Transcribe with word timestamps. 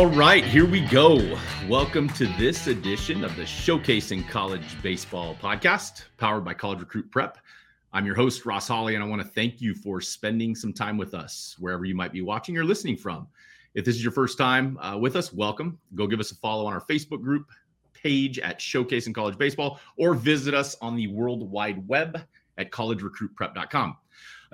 All 0.00 0.06
right, 0.06 0.42
here 0.42 0.64
we 0.64 0.80
go. 0.80 1.36
Welcome 1.68 2.08
to 2.14 2.24
this 2.38 2.68
edition 2.68 3.22
of 3.22 3.36
the 3.36 3.42
Showcasing 3.42 4.26
College 4.26 4.64
Baseball 4.80 5.36
podcast, 5.42 6.04
powered 6.16 6.42
by 6.42 6.54
College 6.54 6.80
Recruit 6.80 7.10
Prep. 7.10 7.36
I'm 7.92 8.06
your 8.06 8.14
host, 8.14 8.46
Ross 8.46 8.66
Holly, 8.66 8.94
and 8.94 9.04
I 9.04 9.06
want 9.06 9.20
to 9.20 9.28
thank 9.28 9.60
you 9.60 9.74
for 9.74 10.00
spending 10.00 10.54
some 10.54 10.72
time 10.72 10.96
with 10.96 11.12
us 11.12 11.54
wherever 11.58 11.84
you 11.84 11.94
might 11.94 12.12
be 12.12 12.22
watching 12.22 12.56
or 12.56 12.64
listening 12.64 12.96
from. 12.96 13.28
If 13.74 13.84
this 13.84 13.94
is 13.94 14.02
your 14.02 14.10
first 14.10 14.38
time 14.38 14.78
uh, 14.78 14.96
with 14.96 15.16
us, 15.16 15.34
welcome. 15.34 15.78
Go 15.94 16.06
give 16.06 16.18
us 16.18 16.30
a 16.30 16.36
follow 16.36 16.64
on 16.64 16.72
our 16.72 16.80
Facebook 16.80 17.20
group 17.20 17.50
page 17.92 18.38
at 18.38 18.58
Showcasing 18.58 19.14
College 19.14 19.36
Baseball 19.36 19.80
or 19.98 20.14
visit 20.14 20.54
us 20.54 20.76
on 20.80 20.96
the 20.96 21.08
World 21.08 21.50
Wide 21.50 21.86
Web 21.86 22.22
at 22.56 22.70
collegerecruitprep.com. 22.70 23.98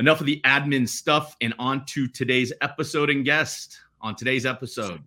Enough 0.01 0.19
of 0.19 0.27
the 0.27 0.41
admin 0.45 0.89
stuff 0.89 1.37
and 1.41 1.55
on 1.61 1.87
to 1.87 2.09
today's 2.09 2.53
episode 2.62 3.11
and 3.11 3.25
guest. 3.25 3.78
On 4.01 4.17
today's 4.17 4.45
episode, 4.45 5.03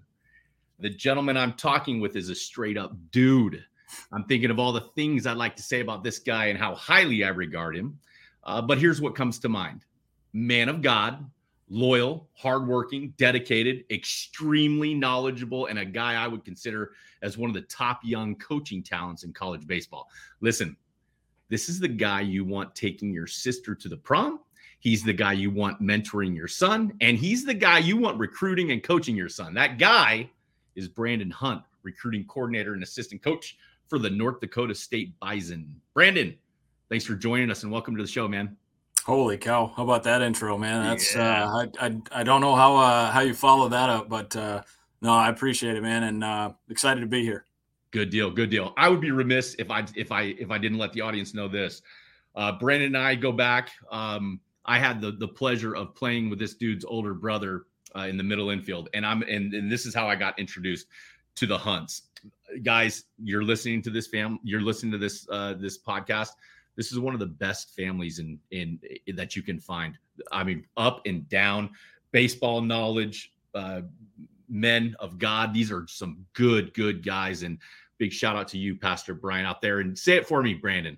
the 0.80 0.90
gentleman 0.90 1.38
I'm 1.38 1.54
talking 1.54 2.00
with 2.00 2.16
is 2.16 2.30
a 2.30 2.36
straight 2.36 2.78
up 2.78 2.96
dude. 3.12 3.64
I'm 4.12 4.24
thinking 4.26 4.52
of 4.52 4.60
all 4.60 4.72
the 4.72 4.90
things 4.96 5.26
I'd 5.26 5.38
like 5.38 5.56
to 5.58 5.64
say 5.64 5.82
about 5.82 6.04
this 6.04 6.20
guy 6.20 6.46
and 6.46 6.60
how 6.60 6.76
highly 6.76 7.24
I 7.24 7.30
regard 7.30 7.76
him. 7.76 8.00
Uh, 8.44 8.62
but 8.62 8.78
here's 8.78 9.02
what 9.02 9.16
comes 9.16 9.40
to 9.40 9.50
mind 9.50 9.86
man 10.34 10.70
of 10.70 10.82
God, 10.82 11.30
loyal, 11.70 12.30
hardworking, 12.34 13.14
dedicated, 13.18 13.84
extremely 13.92 14.94
knowledgeable, 14.94 15.66
and 15.66 15.80
a 15.80 15.86
guy 15.86 16.14
I 16.14 16.28
would 16.28 16.46
consider 16.46 16.92
as 17.22 17.38
one 17.38 17.50
of 17.50 17.54
the 17.54 17.62
top 17.62 18.00
young 18.04 18.36
coaching 18.36 18.82
talents 18.84 19.24
in 19.24 19.34
college 19.34 19.68
baseball. 19.68 20.08
Listen, 20.40 20.78
this 21.50 21.68
is 21.68 21.80
the 21.80 21.88
guy 21.88 22.22
you 22.22 22.46
want 22.46 22.76
taking 22.76 23.12
your 23.12 23.28
sister 23.28 23.76
to 23.76 23.90
the 23.90 23.98
prom. 23.98 24.40
He's 24.80 25.04
the 25.04 25.14
guy 25.14 25.34
you 25.34 25.52
want 25.52 25.82
mentoring 25.82 26.36
your 26.36 26.48
son, 26.48 26.94
and 27.02 27.18
he's 27.18 27.44
the 27.44 27.54
guy 27.54 27.80
you 27.80 27.98
want 27.98 28.18
recruiting 28.18 28.72
and 28.72 28.82
coaching 28.82 29.16
your 29.16 29.28
son. 29.28 29.54
That 29.56 29.78
guy 29.78 30.30
is 30.76 30.88
Brandon 30.88 31.30
Hunt, 31.30 31.62
recruiting 31.84 32.26
coordinator 32.26 32.74
and 32.74 32.84
assistant 32.84 33.22
coach 33.22 33.58
for 33.88 34.00
the 34.00 34.10
North 34.10 34.40
Dakota 34.40 34.76
State 34.76 35.20
Bison. 35.20 35.80
Brandon, 35.94 36.36
thanks 36.90 37.06
for 37.06 37.16
joining 37.16 37.50
us 37.52 37.64
and 37.64 37.72
welcome 37.72 37.96
to 37.96 38.04
the 38.04 38.08
show, 38.08 38.28
man. 38.28 38.56
Holy 39.06 39.38
cow! 39.38 39.74
How 39.76 39.84
about 39.84 40.04
that 40.04 40.22
intro, 40.22 40.58
man? 40.58 40.84
That's 40.84 41.16
yeah. 41.16 41.46
uh, 41.46 41.66
I, 41.82 41.88
I 41.88 42.02
I 42.12 42.24
don't 42.24 42.42
know 42.42 42.56
how 42.56 42.76
uh, 42.76 43.12
how 43.12 43.22
you 43.22 43.34
follow 43.34 43.68
that 43.70 43.90
up, 43.90 44.10
but 44.10 44.36
uh, 44.36 44.62
no, 45.02 45.12
I 45.14 45.30
appreciate 45.30 45.76
it, 45.76 45.82
man, 45.82 46.04
and 46.04 46.24
uh, 46.24 46.52
excited 46.70 47.02
to 47.02 47.08
be 47.08 47.24
here. 47.24 47.46
Good 47.92 48.12
deal, 48.12 48.30
good 48.30 48.52
deal. 48.52 48.74
I 48.78 48.88
would 48.88 49.02
be 49.02 49.12
remiss 49.12 49.56
if 49.58 49.72
I 49.72 49.86
if 49.96 50.12
I 50.12 50.36
if 50.38 50.52
I 50.52 50.58
didn't 50.58 50.78
let 50.78 50.94
the 50.94 51.02
audience 51.02 51.34
know 51.34 51.48
this. 51.48 51.82
Uh, 52.36 52.52
Brandon 52.52 52.96
and 52.96 52.98
I 52.98 53.16
go 53.16 53.32
back. 53.32 53.72
Um, 53.92 54.40
I 54.66 54.78
had 54.78 55.02
the 55.02 55.12
the 55.14 55.28
pleasure 55.28 55.76
of 55.76 55.96
playing 55.96 56.30
with 56.30 56.38
this 56.38 56.54
dude's 56.54 56.86
older 56.86 57.14
brother 57.14 57.64
uh, 57.96 58.02
in 58.02 58.18
the 58.18 58.24
middle 58.24 58.50
infield, 58.50 58.90
and 58.94 59.06
I'm 59.06 59.22
and, 59.24 59.54
and 59.54 59.72
this 59.72 59.86
is 59.86 59.94
how 59.94 60.08
I 60.08 60.16
got 60.16 60.38
introduced 60.40 60.88
to 61.36 61.46
the 61.46 61.58
Hunts. 61.58 62.04
Guys, 62.64 63.06
you're 63.22 63.44
listening 63.44 63.82
to 63.84 63.90
this 63.90 64.08
fam. 64.08 64.40
You're 64.44 64.62
listening 64.62 64.92
to 64.94 64.98
this 64.98 65.28
uh, 65.30 65.54
this 65.54 65.78
podcast. 65.78 66.32
This 66.76 66.92
is 66.92 67.00
one 67.00 67.14
of 67.14 67.20
the 67.20 67.26
best 67.26 67.76
families 67.76 68.20
in 68.20 68.40
in, 68.52 68.80
in 69.08 69.16
that 69.16 69.36
you 69.36 69.42
can 69.42 69.60
find. 69.60 69.98
I 70.32 70.44
mean, 70.44 70.66
up 70.78 71.02
and 71.06 71.28
down, 71.30 71.72
baseball 72.12 72.62
knowledge, 72.62 73.34
uh, 73.54 73.82
men 74.48 74.96
of 75.00 75.18
God. 75.18 75.54
These 75.54 75.72
are 75.72 75.86
some 75.88 76.26
good 76.34 76.74
good 76.74 77.04
guys, 77.04 77.44
and 77.44 77.58
big 77.98 78.12
shout 78.12 78.36
out 78.36 78.48
to 78.50 78.58
you, 78.58 78.76
Pastor 78.76 79.14
Brian, 79.14 79.46
out 79.46 79.62
there. 79.62 79.80
And 79.80 79.98
say 79.98 80.16
it 80.18 80.28
for 80.28 80.42
me, 80.42 80.54
Brandon. 80.54 80.98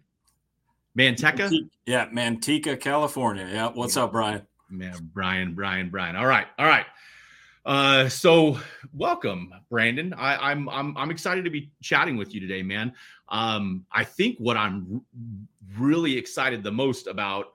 Manteca? 0.98 1.52
Yeah, 1.86 2.10
Manteca, 2.10 2.80
California. 2.80 3.48
Yeah. 3.50 3.70
What's 3.70 3.96
yeah. 3.96 4.04
up, 4.04 4.12
Brian? 4.12 4.42
Man, 4.72 5.10
Brian, 5.14 5.54
Brian, 5.54 5.90
Brian. 5.90 6.16
All 6.16 6.26
right, 6.26 6.48
all 6.58 6.66
right. 6.66 6.86
Uh, 7.66 8.10
so 8.10 8.58
welcome, 8.94 9.54
Brandon. 9.70 10.14
I, 10.16 10.52
I'm 10.52 10.68
I'm 10.70 10.98
I'm 10.98 11.12
excited 11.12 11.44
to 11.46 11.52
be 11.52 11.72
chatting 11.82 12.18
with 12.18 12.34
you 12.34 12.40
today, 12.40 12.64
man. 12.64 12.94
Um, 13.30 13.86
I 13.92 14.04
think 14.04 14.38
what 14.40 14.58
I'm 14.58 14.88
r- 14.92 15.80
really 15.80 16.18
excited 16.18 16.64
the 16.64 16.72
most 16.72 17.08
about, 17.08 17.48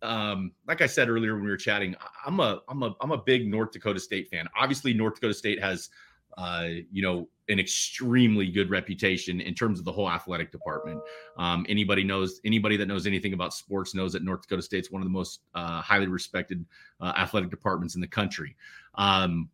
um, 0.00 0.52
like 0.66 0.80
I 0.80 0.86
said 0.86 1.10
earlier 1.10 1.34
when 1.34 1.44
we 1.44 1.50
were 1.50 1.56
chatting, 1.56 1.94
I'm 2.24 2.40
a 2.40 2.62
I'm 2.68 2.82
a 2.82 2.94
I'm 3.00 3.10
a 3.10 3.18
big 3.18 3.46
North 3.46 3.72
Dakota 3.72 4.00
State 4.00 4.28
fan. 4.30 4.48
Obviously, 4.58 4.94
North 4.94 5.16
Dakota 5.16 5.34
State 5.34 5.60
has 5.60 5.90
uh, 6.38 6.68
you 6.90 7.02
know, 7.02 7.28
an 7.52 7.60
extremely 7.60 8.48
good 8.48 8.70
reputation 8.70 9.40
in 9.40 9.54
terms 9.54 9.78
of 9.78 9.84
the 9.84 9.92
whole 9.92 10.10
athletic 10.10 10.50
department. 10.50 11.00
Um, 11.36 11.64
anybody 11.68 12.02
knows 12.02 12.40
anybody 12.44 12.76
that 12.78 12.86
knows 12.86 13.06
anything 13.06 13.32
about 13.32 13.54
sports 13.54 13.94
knows 13.94 14.12
that 14.14 14.24
North 14.24 14.42
Dakota 14.42 14.62
State's 14.62 14.90
one 14.90 15.02
of 15.02 15.06
the 15.06 15.12
most 15.12 15.40
uh, 15.54 15.80
highly 15.80 16.08
respected 16.08 16.64
uh, 17.00 17.12
athletic 17.16 17.50
departments 17.50 17.94
in 17.94 18.00
the 18.00 18.08
country. 18.08 18.56
Um, 18.96 19.48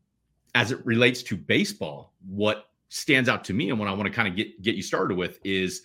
as 0.55 0.73
it 0.73 0.85
relates 0.87 1.23
to 1.25 1.37
baseball, 1.37 2.15
what 2.27 2.71
stands 2.89 3.29
out 3.29 3.45
to 3.45 3.53
me 3.53 3.71
and 3.71 3.79
what 3.79 3.89
I 3.89 3.93
want 3.93 4.07
to 4.07 4.13
kind 4.13 4.29
of 4.29 4.35
get 4.35 4.63
get 4.63 4.75
you 4.75 4.83
started 4.83 5.17
with 5.17 5.39
is 5.45 5.83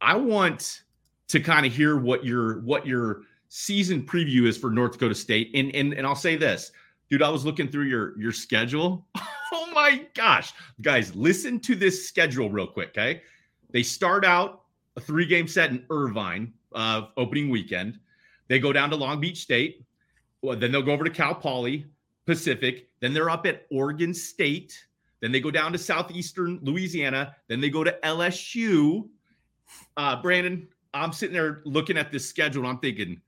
I 0.00 0.16
want 0.16 0.82
to 1.28 1.40
kind 1.40 1.66
of 1.66 1.72
hear 1.72 1.96
what 1.96 2.24
your 2.24 2.60
what 2.60 2.86
your 2.86 3.22
season 3.48 4.02
preview 4.02 4.46
is 4.46 4.56
for 4.56 4.70
North 4.70 4.92
Dakota 4.92 5.14
State. 5.14 5.50
And 5.54 5.74
and 5.74 5.92
and 5.94 6.06
I'll 6.06 6.14
say 6.14 6.36
this, 6.36 6.72
dude, 7.10 7.22
I 7.22 7.28
was 7.28 7.44
looking 7.44 7.68
through 7.68 7.84
your 7.84 8.18
your 8.18 8.32
schedule. 8.32 9.06
oh 9.52 9.70
my 9.74 10.06
gosh. 10.14 10.52
Guys, 10.80 11.14
listen 11.14 11.60
to 11.60 11.74
this 11.74 12.08
schedule 12.08 12.50
real 12.50 12.66
quick, 12.66 12.90
okay? 12.90 13.22
They 13.70 13.82
start 13.82 14.24
out 14.24 14.62
a 14.96 15.00
three 15.00 15.26
game 15.26 15.48
set 15.48 15.70
in 15.70 15.84
Irvine, 15.90 16.52
uh, 16.74 17.02
opening 17.16 17.50
weekend. 17.50 17.98
They 18.48 18.58
go 18.58 18.72
down 18.72 18.90
to 18.90 18.96
Long 18.96 19.20
Beach 19.20 19.38
State. 19.38 19.84
Well, 20.42 20.56
then 20.56 20.70
they'll 20.70 20.82
go 20.82 20.92
over 20.92 21.04
to 21.04 21.10
Cal 21.10 21.34
Poly 21.34 21.86
Pacific. 22.26 22.88
Then 23.00 23.12
they're 23.12 23.30
up 23.30 23.46
at 23.46 23.66
Oregon 23.70 24.14
State. 24.14 24.86
Then 25.20 25.32
they 25.32 25.40
go 25.40 25.50
down 25.50 25.72
to 25.72 25.78
Southeastern 25.78 26.60
Louisiana. 26.62 27.34
Then 27.48 27.60
they 27.60 27.70
go 27.70 27.82
to 27.82 27.96
LSU. 28.04 29.08
Uh, 29.96 30.20
Brandon, 30.22 30.68
I'm 30.94 31.12
sitting 31.12 31.34
there 31.34 31.62
looking 31.64 31.96
at 31.96 32.12
this 32.12 32.28
schedule 32.28 32.62
and 32.62 32.72
I'm 32.72 32.78
thinking, 32.78 33.20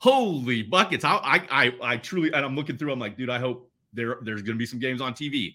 holy 0.00 0.62
buckets. 0.62 1.04
I, 1.04 1.46
I, 1.50 1.72
I, 1.82 1.96
truly, 1.98 2.32
and 2.32 2.44
I'm 2.44 2.56
looking 2.56 2.76
through, 2.76 2.92
I'm 2.92 2.98
like, 2.98 3.16
dude, 3.16 3.30
I 3.30 3.38
hope 3.38 3.70
there, 3.92 4.18
there's 4.22 4.42
going 4.42 4.56
to 4.56 4.58
be 4.58 4.66
some 4.66 4.80
games 4.80 5.00
on 5.00 5.14
TV. 5.14 5.54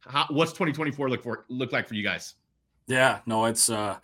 How, 0.00 0.26
what's 0.30 0.52
2024 0.52 1.10
look 1.10 1.22
for 1.22 1.46
look 1.48 1.72
like 1.72 1.88
for 1.88 1.94
you 1.94 2.04
guys? 2.04 2.34
Yeah, 2.86 3.18
no, 3.26 3.46
it's 3.46 3.68
uh, 3.68 3.96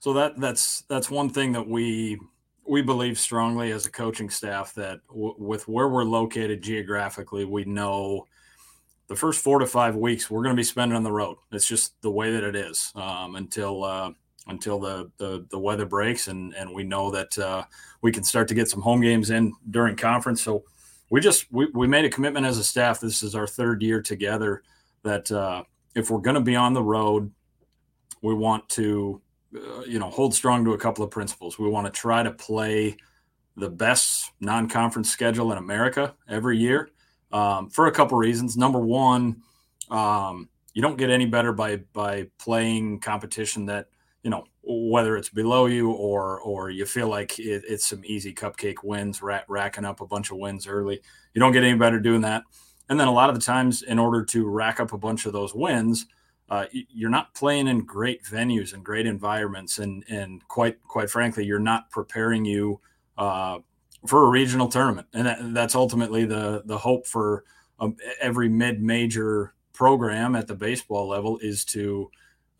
so 0.00 0.14
that 0.14 0.40
that's 0.40 0.82
that's 0.88 1.10
one 1.10 1.28
thing 1.28 1.52
that 1.52 1.68
we 1.68 2.18
we 2.66 2.80
believe 2.80 3.18
strongly 3.18 3.70
as 3.70 3.84
a 3.84 3.90
coaching 3.90 4.30
staff 4.30 4.72
that 4.74 5.00
w- 5.08 5.34
with 5.36 5.68
where 5.68 5.88
we're 5.88 6.04
located 6.04 6.62
geographically, 6.62 7.44
we 7.44 7.64
know 7.66 8.26
the 9.08 9.16
first 9.16 9.42
four 9.42 9.58
to 9.58 9.66
five 9.66 9.94
weeks 9.94 10.30
we're 10.30 10.42
going 10.42 10.56
to 10.56 10.60
be 10.60 10.64
spending 10.64 10.96
on 10.96 11.02
the 11.02 11.12
road. 11.12 11.36
It's 11.50 11.68
just 11.68 12.00
the 12.00 12.10
way 12.10 12.32
that 12.32 12.44
it 12.44 12.56
is 12.56 12.92
um, 12.94 13.36
until 13.36 13.84
uh, 13.84 14.12
until 14.48 14.78
the, 14.78 15.10
the, 15.18 15.46
the 15.50 15.58
weather 15.58 15.86
breaks 15.86 16.28
and 16.28 16.54
and 16.54 16.74
we 16.74 16.82
know 16.82 17.10
that 17.10 17.38
uh, 17.38 17.64
we 18.00 18.10
can 18.10 18.24
start 18.24 18.48
to 18.48 18.54
get 18.54 18.68
some 18.68 18.82
home 18.82 19.00
games 19.00 19.30
in 19.30 19.52
during 19.70 19.96
conference. 19.96 20.42
So 20.42 20.64
we 21.10 21.20
just 21.20 21.50
we, 21.52 21.66
we 21.74 21.86
made 21.86 22.04
a 22.04 22.10
commitment 22.10 22.46
as 22.46 22.58
a 22.58 22.64
staff. 22.64 23.00
This 23.00 23.22
is 23.22 23.34
our 23.34 23.46
third 23.46 23.82
year 23.82 24.02
together 24.02 24.62
that 25.02 25.30
uh, 25.30 25.62
if 25.94 26.10
we're 26.10 26.18
going 26.18 26.34
to 26.34 26.40
be 26.40 26.56
on 26.56 26.72
the 26.72 26.82
road, 26.82 27.30
we 28.22 28.34
want 28.34 28.68
to, 28.70 29.20
uh, 29.54 29.82
you 29.82 29.98
know, 29.98 30.10
hold 30.10 30.34
strong 30.34 30.64
to 30.64 30.72
a 30.72 30.78
couple 30.78 31.04
of 31.04 31.10
principles. 31.10 31.58
We 31.58 31.68
want 31.68 31.86
to 31.86 32.00
try 32.00 32.22
to 32.22 32.30
play 32.30 32.96
the 33.56 33.68
best 33.68 34.30
non-conference 34.40 35.10
schedule 35.10 35.52
in 35.52 35.58
America 35.58 36.14
every 36.28 36.56
year 36.56 36.88
um, 37.32 37.68
for 37.68 37.88
a 37.88 37.92
couple 37.92 38.16
reasons. 38.16 38.56
Number 38.56 38.78
one, 38.78 39.42
um, 39.90 40.48
you 40.72 40.80
don't 40.80 40.96
get 40.96 41.10
any 41.10 41.26
better 41.26 41.52
by 41.52 41.76
by 41.92 42.30
playing 42.38 43.00
competition 43.00 43.66
that 43.66 43.88
you 44.22 44.30
know 44.30 44.44
whether 44.62 45.16
it's 45.16 45.28
below 45.28 45.66
you 45.66 45.90
or 45.90 46.40
or 46.40 46.70
you 46.70 46.86
feel 46.86 47.08
like 47.08 47.38
it, 47.38 47.64
it's 47.68 47.86
some 47.86 48.02
easy 48.04 48.32
cupcake 48.32 48.84
wins, 48.84 49.20
racking 49.22 49.84
up 49.84 50.00
a 50.00 50.06
bunch 50.06 50.30
of 50.30 50.38
wins 50.38 50.66
early. 50.66 51.00
You 51.34 51.40
don't 51.40 51.52
get 51.52 51.64
any 51.64 51.76
better 51.76 52.00
doing 52.00 52.20
that. 52.22 52.44
And 52.88 52.98
then 52.98 53.08
a 53.08 53.12
lot 53.12 53.30
of 53.30 53.34
the 53.34 53.40
times, 53.40 53.82
in 53.82 53.98
order 53.98 54.24
to 54.26 54.48
rack 54.48 54.80
up 54.80 54.92
a 54.92 54.98
bunch 54.98 55.26
of 55.26 55.32
those 55.32 55.54
wins, 55.54 56.06
uh, 56.50 56.66
you're 56.72 57.10
not 57.10 57.34
playing 57.34 57.66
in 57.68 57.80
great 57.80 58.22
venues 58.24 58.74
and 58.74 58.84
great 58.84 59.06
environments, 59.06 59.78
and 59.78 60.04
and 60.08 60.46
quite 60.48 60.82
quite 60.84 61.10
frankly, 61.10 61.44
you're 61.44 61.58
not 61.58 61.90
preparing 61.90 62.44
you 62.44 62.80
uh, 63.16 63.58
for 64.06 64.26
a 64.26 64.28
regional 64.28 64.68
tournament, 64.68 65.06
and 65.14 65.26
that, 65.26 65.38
that's 65.54 65.74
ultimately 65.74 66.24
the 66.24 66.62
the 66.66 66.76
hope 66.76 67.06
for 67.06 67.44
um, 67.80 67.96
every 68.20 68.48
mid 68.48 68.82
major 68.82 69.54
program 69.72 70.36
at 70.36 70.46
the 70.46 70.54
baseball 70.54 71.08
level 71.08 71.38
is 71.38 71.64
to 71.64 72.10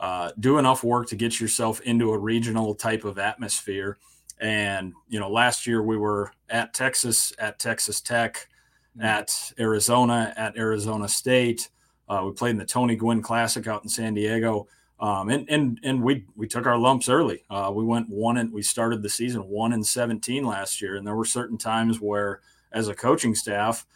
uh, 0.02 0.32
do 0.40 0.58
enough 0.58 0.84
work 0.84 1.08
to 1.08 1.16
get 1.16 1.40
yourself 1.40 1.80
into 1.80 2.12
a 2.12 2.18
regional 2.18 2.74
type 2.74 3.04
of 3.04 3.18
atmosphere. 3.18 3.96
And 4.40 4.92
you 5.08 5.18
know, 5.18 5.30
last 5.30 5.66
year 5.66 5.82
we 5.82 5.96
were 5.96 6.32
at 6.50 6.74
Texas, 6.74 7.32
at 7.38 7.58
Texas 7.58 8.02
Tech, 8.02 8.48
Mm-hmm. 8.96 9.06
at 9.06 9.52
Arizona, 9.58 10.34
at 10.36 10.58
Arizona 10.58 11.08
State. 11.08 11.70
Uh, 12.10 12.24
we 12.26 12.32
played 12.32 12.50
in 12.50 12.58
the 12.58 12.66
Tony 12.66 12.94
Gwynn 12.94 13.22
Classic 13.22 13.66
out 13.66 13.82
in 13.82 13.88
San 13.88 14.12
Diego. 14.12 14.68
Um, 15.00 15.30
and 15.30 15.48
and 15.48 15.80
and 15.82 16.02
we 16.02 16.26
we 16.36 16.46
took 16.46 16.66
our 16.66 16.76
lumps 16.76 17.08
early. 17.08 17.42
Uh, 17.48 17.72
we 17.74 17.84
went 17.84 18.10
one 18.10 18.36
and 18.36 18.52
we 18.52 18.60
started 18.60 19.02
the 19.02 19.08
season 19.08 19.48
one 19.48 19.72
and 19.72 19.84
seventeen 19.84 20.44
last 20.44 20.82
year, 20.82 20.96
and 20.96 21.06
there 21.06 21.16
were 21.16 21.24
certain 21.24 21.56
times 21.56 22.02
where, 22.02 22.40
as 22.72 22.88
a 22.88 22.94
coaching 22.94 23.34
staff, 23.34 23.86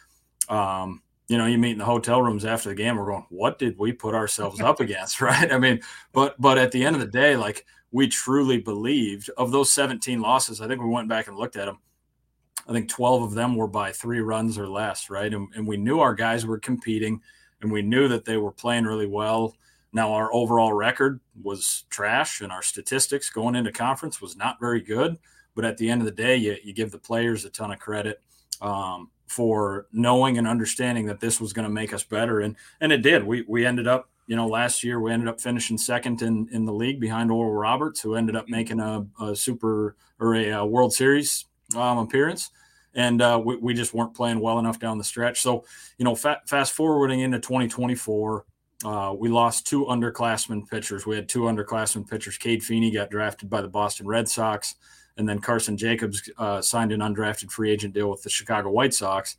um, 0.49 1.03
you 1.27 1.37
know, 1.37 1.45
you 1.45 1.57
meet 1.57 1.71
in 1.71 1.77
the 1.77 1.85
hotel 1.85 2.21
rooms 2.21 2.45
after 2.45 2.69
the 2.69 2.75
game, 2.75 2.95
we're 2.95 3.05
going, 3.05 3.25
what 3.29 3.59
did 3.59 3.77
we 3.77 3.91
put 3.91 4.15
ourselves 4.15 4.61
up 4.61 4.79
against? 4.79 5.21
Right. 5.27 5.51
I 5.51 5.57
mean, 5.57 5.81
but, 6.13 6.39
but 6.39 6.57
at 6.57 6.71
the 6.71 6.85
end 6.85 6.95
of 6.95 7.01
the 7.01 7.07
day, 7.07 7.35
like 7.35 7.65
we 7.91 8.07
truly 8.07 8.59
believed 8.59 9.29
of 9.37 9.51
those 9.51 9.71
17 9.73 10.21
losses, 10.21 10.61
I 10.61 10.67
think 10.67 10.81
we 10.81 10.89
went 10.89 11.09
back 11.09 11.27
and 11.27 11.37
looked 11.37 11.57
at 11.57 11.65
them. 11.65 11.79
I 12.67 12.71
think 12.71 12.89
12 12.89 13.23
of 13.23 13.33
them 13.33 13.55
were 13.55 13.67
by 13.67 13.91
three 13.91 14.19
runs 14.19 14.57
or 14.57 14.67
less. 14.67 15.09
Right. 15.09 15.33
And, 15.33 15.47
and 15.55 15.67
we 15.67 15.75
knew 15.75 15.99
our 15.99 16.13
guys 16.13 16.45
were 16.45 16.59
competing 16.59 17.21
and 17.61 17.71
we 17.71 17.81
knew 17.81 18.07
that 18.07 18.23
they 18.23 18.37
were 18.37 18.51
playing 18.51 18.85
really 18.85 19.07
well. 19.07 19.55
Now, 19.93 20.13
our 20.13 20.33
overall 20.33 20.73
record 20.73 21.19
was 21.41 21.85
trash 21.89 22.41
and 22.41 22.51
our 22.51 22.61
statistics 22.61 23.29
going 23.29 23.55
into 23.55 23.71
conference 23.71 24.21
was 24.21 24.35
not 24.35 24.59
very 24.59 24.81
good. 24.81 25.17
But 25.55 25.65
at 25.65 25.77
the 25.77 25.89
end 25.89 26.01
of 26.01 26.05
the 26.05 26.11
day, 26.11 26.37
you, 26.37 26.55
you 26.63 26.73
give 26.73 26.91
the 26.91 26.99
players 26.99 27.43
a 27.43 27.49
ton 27.49 27.71
of 27.71 27.79
credit. 27.79 28.21
Um, 28.61 29.09
for 29.27 29.87
knowing 29.91 30.37
and 30.37 30.47
understanding 30.47 31.05
that 31.05 31.19
this 31.19 31.39
was 31.39 31.53
going 31.53 31.67
to 31.67 31.73
make 31.73 31.93
us 31.93 32.03
better. 32.03 32.39
And 32.41 32.55
and 32.81 32.91
it 32.91 33.01
did. 33.01 33.23
We 33.23 33.43
we 33.47 33.65
ended 33.65 33.87
up, 33.87 34.09
you 34.25 34.35
know, 34.35 34.47
last 34.47 34.83
year 34.83 34.99
we 34.99 35.11
ended 35.11 35.27
up 35.27 35.39
finishing 35.39 35.77
second 35.77 36.21
in 36.21 36.47
in 36.51 36.65
the 36.65 36.73
league 36.73 36.99
behind 36.99 37.31
Oral 37.31 37.53
Roberts, 37.53 38.01
who 38.01 38.15
ended 38.15 38.35
up 38.35 38.47
making 38.47 38.79
a, 38.79 39.05
a 39.21 39.35
super 39.35 39.95
or 40.19 40.35
a, 40.35 40.49
a 40.49 40.65
World 40.65 40.93
Series 40.93 41.45
um, 41.75 41.99
appearance. 41.99 42.49
And 42.95 43.21
uh, 43.21 43.39
we, 43.43 43.57
we 43.57 43.73
just 43.75 43.93
weren't 43.93 44.15
playing 44.15 44.39
well 44.39 44.57
enough 44.57 44.79
down 44.79 44.97
the 44.97 45.03
stretch. 45.03 45.41
So, 45.41 45.65
you 45.99 46.05
know, 46.05 46.15
fa- 46.15 46.41
fast 46.47 46.73
forwarding 46.73 47.19
into 47.19 47.37
2024, 47.37 48.45
uh, 48.85 49.13
we 49.15 49.29
lost 49.29 49.67
two 49.67 49.85
underclassmen 49.85 50.67
pitchers. 50.67 51.05
We 51.05 51.15
had 51.15 51.29
two 51.29 51.41
underclassmen 51.41 52.09
pitchers. 52.09 52.37
Cade 52.37 52.63
Feeney 52.63 52.89
got 52.89 53.11
drafted 53.11 53.51
by 53.51 53.61
the 53.61 53.67
Boston 53.67 54.07
Red 54.07 54.27
Sox 54.27 54.75
and 55.17 55.27
then 55.27 55.39
Carson 55.39 55.77
Jacobs 55.77 56.29
uh, 56.37 56.61
signed 56.61 56.91
an 56.91 57.01
undrafted 57.01 57.51
free 57.51 57.71
agent 57.71 57.93
deal 57.93 58.09
with 58.09 58.23
the 58.23 58.29
Chicago 58.29 58.69
White 58.69 58.93
Sox. 58.93 59.37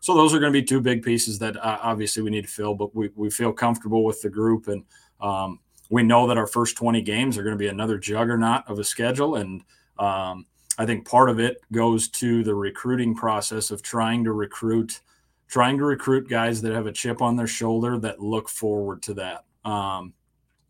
So 0.00 0.14
those 0.14 0.34
are 0.34 0.40
going 0.40 0.52
to 0.52 0.58
be 0.58 0.64
two 0.64 0.80
big 0.80 1.02
pieces 1.02 1.38
that 1.38 1.56
uh, 1.56 1.78
obviously 1.82 2.22
we 2.22 2.30
need 2.30 2.44
to 2.44 2.50
fill, 2.50 2.74
but 2.74 2.94
we, 2.94 3.10
we 3.14 3.30
feel 3.30 3.52
comfortable 3.52 4.02
with 4.02 4.20
the 4.22 4.30
group. 4.30 4.68
And 4.68 4.84
um, 5.20 5.60
we 5.90 6.02
know 6.02 6.26
that 6.26 6.38
our 6.38 6.46
first 6.46 6.76
20 6.76 7.02
games 7.02 7.36
are 7.36 7.42
going 7.42 7.54
to 7.54 7.58
be 7.58 7.68
another 7.68 7.98
juggernaut 7.98 8.64
of 8.66 8.78
a 8.78 8.84
schedule. 8.84 9.36
And 9.36 9.62
um, 9.98 10.46
I 10.78 10.86
think 10.86 11.06
part 11.06 11.28
of 11.28 11.38
it 11.38 11.58
goes 11.70 12.08
to 12.08 12.42
the 12.42 12.54
recruiting 12.54 13.14
process 13.14 13.70
of 13.70 13.82
trying 13.82 14.24
to 14.24 14.32
recruit, 14.32 15.00
trying 15.48 15.76
to 15.78 15.84
recruit 15.84 16.28
guys 16.28 16.62
that 16.62 16.72
have 16.72 16.86
a 16.86 16.92
chip 16.92 17.20
on 17.20 17.36
their 17.36 17.46
shoulder 17.46 17.98
that 17.98 18.20
look 18.20 18.48
forward 18.48 19.02
to 19.02 19.14
that. 19.14 19.44
Um, 19.64 20.14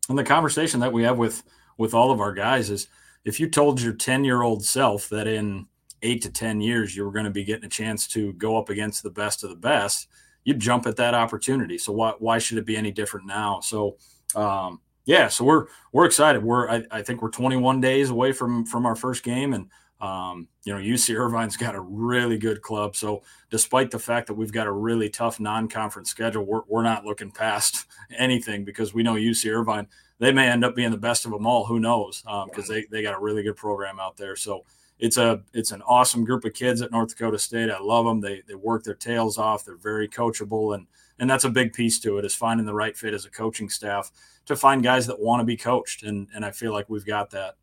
and 0.09 0.17
the 0.17 0.23
conversation 0.23 0.81
that 0.81 0.91
we 0.91 1.03
have 1.03 1.17
with 1.17 1.41
with 1.77 1.93
all 1.93 2.11
of 2.11 2.19
our 2.19 2.33
guys 2.33 2.69
is– 2.69 2.87
if 3.25 3.39
you 3.39 3.49
told 3.49 3.81
your 3.81 3.93
10 3.93 4.23
year 4.23 4.41
old 4.41 4.63
self 4.63 5.09
that 5.09 5.27
in 5.27 5.67
eight 6.01 6.21
to 6.23 6.31
10 6.31 6.61
years 6.61 6.95
you 6.95 7.05
were 7.05 7.11
going 7.11 7.25
to 7.25 7.31
be 7.31 7.43
getting 7.43 7.65
a 7.65 7.69
chance 7.69 8.07
to 8.07 8.33
go 8.33 8.57
up 8.57 8.69
against 8.69 9.03
the 9.03 9.09
best 9.09 9.43
of 9.43 9.49
the 9.49 9.55
best, 9.55 10.07
you'd 10.43 10.59
jump 10.59 10.87
at 10.87 10.95
that 10.95 11.13
opportunity. 11.13 11.77
So 11.77 11.91
why, 11.93 12.13
why 12.19 12.39
should 12.39 12.57
it 12.57 12.65
be 12.65 12.77
any 12.77 12.91
different 12.91 13.27
now? 13.27 13.59
So, 13.59 13.97
um, 14.35 14.79
yeah, 15.05 15.27
so 15.27 15.43
we're 15.43 15.65
we're 15.91 16.05
excited. 16.05 16.43
We're 16.43 16.69
I, 16.69 16.83
I, 16.91 17.01
think 17.01 17.21
we're 17.21 17.31
21 17.31 17.81
days 17.81 18.11
away 18.11 18.31
from 18.31 18.65
from 18.65 18.85
our 18.85 18.95
first 18.95 19.23
game, 19.23 19.53
and 19.53 19.67
um, 19.99 20.47
you 20.63 20.71
know 20.71 20.79
UC 20.79 21.15
Irvine's 21.15 21.57
got 21.57 21.73
a 21.73 21.81
really 21.81 22.37
good 22.37 22.61
club. 22.61 22.95
So 22.95 23.23
despite 23.49 23.89
the 23.89 23.97
fact 23.99 24.27
that 24.27 24.35
we've 24.35 24.51
got 24.51 24.67
a 24.67 24.71
really 24.71 25.09
tough 25.09 25.39
non-conference 25.39 26.09
schedule, 26.09 26.45
we're 26.45 26.61
we're 26.67 26.83
not 26.83 27.03
looking 27.03 27.31
past 27.31 27.87
anything 28.17 28.63
because 28.63 28.93
we 28.93 29.01
know 29.01 29.15
UC 29.15 29.51
Irvine 29.51 29.87
they 30.21 30.31
may 30.31 30.47
end 30.47 30.63
up 30.63 30.75
being 30.75 30.91
the 30.91 30.97
best 30.97 31.25
of 31.25 31.31
them 31.31 31.47
all. 31.47 31.65
Who 31.65 31.79
knows? 31.79 32.21
Because 32.21 32.69
um, 32.69 32.75
they 32.75 32.85
they 32.91 33.01
got 33.01 33.15
a 33.15 33.19
really 33.19 33.41
good 33.41 33.55
program 33.55 33.99
out 33.99 34.17
there. 34.17 34.35
So 34.35 34.63
it's 34.99 35.17
a 35.17 35.41
it's 35.51 35.71
an 35.71 35.81
awesome 35.81 36.23
group 36.23 36.45
of 36.45 36.53
kids 36.53 36.83
at 36.83 36.91
North 36.91 37.09
Dakota 37.09 37.39
State. 37.39 37.71
I 37.71 37.79
love 37.79 38.05
them. 38.05 38.21
They 38.21 38.43
they 38.47 38.53
work 38.53 38.83
their 38.83 38.93
tails 38.93 39.39
off. 39.39 39.65
They're 39.65 39.77
very 39.77 40.07
coachable, 40.07 40.75
and 40.75 40.85
and 41.17 41.27
that's 41.27 41.43
a 41.43 41.49
big 41.49 41.73
piece 41.73 41.99
to 42.01 42.19
it 42.19 42.25
is 42.25 42.35
finding 42.35 42.67
the 42.67 42.73
right 42.73 42.95
fit 42.95 43.15
as 43.15 43.25
a 43.25 43.31
coaching 43.31 43.67
staff 43.67 44.11
to 44.45 44.55
find 44.55 44.83
guys 44.83 45.07
that 45.07 45.19
want 45.19 45.39
to 45.39 45.43
be 45.43 45.57
coached. 45.57 46.03
And 46.03 46.27
and 46.35 46.45
I 46.45 46.51
feel 46.51 46.71
like 46.71 46.87
we've 46.87 47.05
got 47.05 47.31
that. 47.31 47.55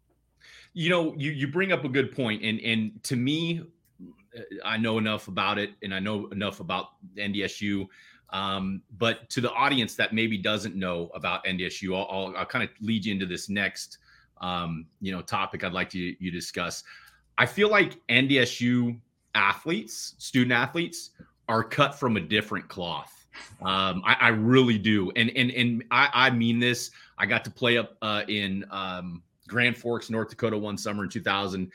You 0.72 0.90
know, 0.90 1.14
you 1.16 1.30
you 1.30 1.46
bring 1.46 1.70
up 1.70 1.84
a 1.84 1.88
good 1.88 2.10
point, 2.10 2.42
and 2.42 2.58
and 2.58 3.00
to 3.04 3.14
me, 3.14 3.62
I 4.64 4.78
know 4.78 4.98
enough 4.98 5.28
about 5.28 5.58
it, 5.58 5.74
and 5.84 5.94
I 5.94 6.00
know 6.00 6.26
enough 6.30 6.58
about 6.58 6.88
NDSU 7.16 7.86
um, 8.30 8.82
but 8.98 9.28
to 9.30 9.40
the 9.40 9.52
audience 9.52 9.94
that 9.96 10.12
maybe 10.12 10.36
doesn't 10.36 10.74
know 10.74 11.10
about 11.14 11.44
NDSU, 11.44 11.96
I'll, 11.96 12.06
I'll, 12.10 12.36
I'll 12.36 12.46
kind 12.46 12.64
of 12.64 12.70
lead 12.80 13.04
you 13.04 13.12
into 13.12 13.26
this 13.26 13.48
next, 13.48 13.98
um, 14.40 14.86
you 15.00 15.12
know, 15.12 15.22
topic 15.22 15.64
I'd 15.64 15.72
like 15.72 15.90
to 15.90 15.98
you 15.98 16.30
discuss. 16.30 16.84
I 17.38 17.46
feel 17.46 17.70
like 17.70 18.00
NDSU 18.08 18.98
athletes, 19.34 20.14
student 20.18 20.52
athletes, 20.52 21.10
are 21.48 21.64
cut 21.64 21.94
from 21.94 22.16
a 22.16 22.20
different 22.20 22.68
cloth. 22.68 23.26
Um, 23.62 24.02
I, 24.04 24.16
I, 24.20 24.28
really 24.28 24.78
do, 24.78 25.12
and 25.12 25.30
and 25.36 25.52
and 25.52 25.84
I, 25.92 26.08
I 26.12 26.30
mean 26.30 26.58
this. 26.58 26.90
I 27.18 27.26
got 27.26 27.44
to 27.44 27.50
play 27.50 27.78
up 27.78 27.96
uh, 28.02 28.24
in 28.26 28.64
um, 28.70 29.22
Grand 29.46 29.76
Forks, 29.76 30.10
North 30.10 30.28
Dakota, 30.28 30.58
one 30.58 30.76
summer 30.76 31.04
in 31.04 31.10
2000. 31.10 31.70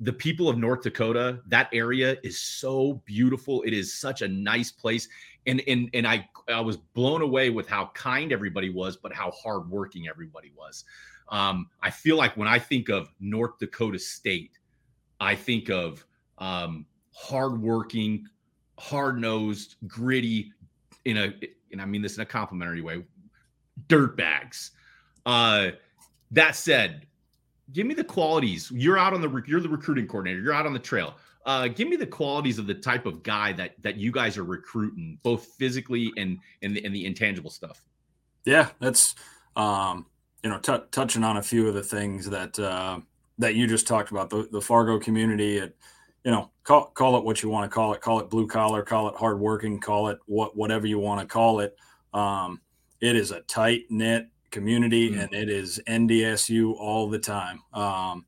The 0.00 0.12
people 0.12 0.48
of 0.48 0.58
North 0.58 0.82
Dakota, 0.82 1.40
that 1.46 1.68
area 1.72 2.16
is 2.22 2.40
so 2.40 3.02
beautiful. 3.04 3.62
It 3.62 3.72
is 3.72 3.92
such 3.92 4.22
a 4.22 4.28
nice 4.28 4.70
place 4.70 5.08
and 5.46 5.62
and 5.66 5.90
and 5.94 6.06
I 6.06 6.28
I 6.48 6.60
was 6.60 6.76
blown 6.76 7.22
away 7.22 7.50
with 7.50 7.68
how 7.68 7.90
kind 7.94 8.32
everybody 8.32 8.70
was, 8.70 8.96
but 8.96 9.12
how 9.12 9.30
hardworking 9.32 10.08
everybody 10.08 10.52
was. 10.56 10.84
Um, 11.28 11.68
I 11.82 11.90
feel 11.90 12.16
like 12.16 12.36
when 12.36 12.48
I 12.48 12.58
think 12.58 12.88
of 12.88 13.08
North 13.20 13.58
Dakota 13.58 13.98
State, 13.98 14.58
I 15.20 15.34
think 15.34 15.70
of 15.70 16.04
um, 16.38 16.86
hardworking, 17.12 18.26
hard 18.78 19.18
nosed, 19.18 19.76
gritty, 19.86 20.52
in 21.04 21.16
a 21.16 21.34
and 21.72 21.80
I 21.80 21.84
mean 21.86 22.02
this 22.02 22.16
in 22.16 22.22
a 22.22 22.26
complimentary 22.26 22.80
way, 22.80 23.04
dirt 23.88 24.16
bags. 24.16 24.72
Uh, 25.26 25.70
that 26.30 26.56
said, 26.56 27.06
give 27.74 27.86
me 27.86 27.92
the 27.92 28.04
qualities. 28.04 28.70
You're 28.72 28.96
out 28.96 29.12
on 29.12 29.20
the 29.20 29.42
you're 29.46 29.60
the 29.60 29.68
recruiting 29.68 30.06
coordinator. 30.06 30.40
You're 30.40 30.54
out 30.54 30.64
on 30.64 30.72
the 30.72 30.78
trail. 30.78 31.16
Uh, 31.44 31.68
give 31.68 31.88
me 31.88 31.96
the 31.96 32.06
qualities 32.06 32.58
of 32.58 32.66
the 32.66 32.74
type 32.74 33.04
of 33.04 33.22
guy 33.22 33.52
that 33.52 33.74
that 33.82 33.96
you 33.96 34.10
guys 34.10 34.38
are 34.38 34.44
recruiting, 34.44 35.18
both 35.22 35.44
physically 35.58 36.10
and 36.16 36.38
and 36.62 36.74
the, 36.74 36.84
and 36.84 36.94
the 36.94 37.04
intangible 37.04 37.50
stuff. 37.50 37.82
Yeah, 38.46 38.68
that's 38.78 39.14
um, 39.56 40.06
you 40.42 40.48
know 40.48 40.58
t- 40.58 40.84
touching 40.90 41.24
on 41.24 41.36
a 41.36 41.42
few 41.42 41.68
of 41.68 41.74
the 41.74 41.82
things 41.82 42.30
that 42.30 42.58
uh, 42.58 43.00
that 43.38 43.56
you 43.56 43.66
just 43.66 43.86
talked 43.86 44.10
about. 44.10 44.30
The, 44.30 44.48
the 44.50 44.60
Fargo 44.60 44.98
community, 44.98 45.58
it, 45.58 45.76
you 46.24 46.30
know, 46.30 46.50
call 46.62 46.86
call 46.86 47.18
it 47.18 47.24
what 47.24 47.42
you 47.42 47.50
want 47.50 47.70
to 47.70 47.74
call 47.74 47.92
it. 47.92 48.00
Call 48.00 48.20
it 48.20 48.30
blue 48.30 48.46
collar, 48.46 48.82
call 48.82 49.08
it 49.08 49.16
hardworking, 49.16 49.80
call 49.80 50.08
it 50.08 50.18
what 50.26 50.56
whatever 50.56 50.86
you 50.86 50.98
want 50.98 51.20
to 51.20 51.26
call 51.26 51.60
it. 51.60 51.76
Um, 52.14 52.60
it 53.00 53.16
is 53.16 53.32
a 53.32 53.40
tight 53.42 53.84
knit 53.90 54.28
community, 54.54 55.10
mm-hmm. 55.10 55.20
and 55.20 55.34
it 55.34 55.50
is 55.50 55.80
NDSU 55.86 56.74
all 56.78 57.10
the 57.10 57.18
time. 57.18 57.60
Um, 57.74 58.24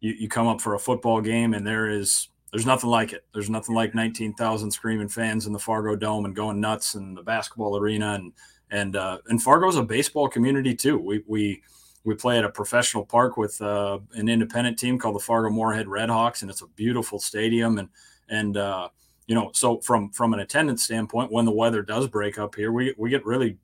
you, 0.00 0.12
you 0.12 0.28
come 0.28 0.46
up 0.46 0.60
for 0.60 0.74
a 0.74 0.78
football 0.78 1.22
game, 1.22 1.54
and 1.54 1.66
there 1.66 1.88
is 1.88 2.28
there's 2.52 2.66
nothing 2.66 2.90
like 2.90 3.12
it. 3.12 3.24
There's 3.32 3.48
nothing 3.48 3.74
like 3.74 3.94
19,000 3.94 4.70
screaming 4.70 5.08
fans 5.08 5.46
in 5.46 5.52
the 5.52 5.58
Fargo 5.58 5.96
Dome 5.96 6.24
and 6.24 6.34
going 6.34 6.60
nuts 6.60 6.94
in 6.94 7.14
the 7.14 7.22
basketball 7.22 7.76
arena 7.78 8.14
and 8.14 8.32
and 8.70 8.96
uh, 8.96 9.18
and 9.28 9.42
Fargo's 9.42 9.76
a 9.76 9.82
baseball 9.82 10.28
community 10.28 10.74
too. 10.74 10.98
We 10.98 11.22
we 11.26 11.62
we 12.04 12.14
play 12.14 12.38
at 12.38 12.44
a 12.44 12.50
professional 12.50 13.04
park 13.04 13.36
with 13.36 13.60
uh, 13.62 13.98
an 14.14 14.28
independent 14.28 14.78
team 14.78 14.98
called 14.98 15.14
the 15.14 15.20
Fargo 15.20 15.48
Moorhead 15.48 15.86
Redhawks, 15.86 16.42
and 16.42 16.50
it's 16.50 16.62
a 16.62 16.66
beautiful 16.66 17.18
stadium. 17.18 17.78
And 17.78 17.88
and 18.28 18.56
uh, 18.56 18.88
you 19.26 19.34
know, 19.34 19.50
so 19.54 19.78
from 19.78 20.10
from 20.10 20.34
an 20.34 20.40
attendance 20.40 20.82
standpoint, 20.84 21.32
when 21.32 21.44
the 21.44 21.52
weather 21.52 21.82
does 21.82 22.08
break 22.08 22.38
up 22.38 22.54
here, 22.56 22.72
we 22.72 22.94
we 22.98 23.10
get 23.10 23.24
really 23.24 23.56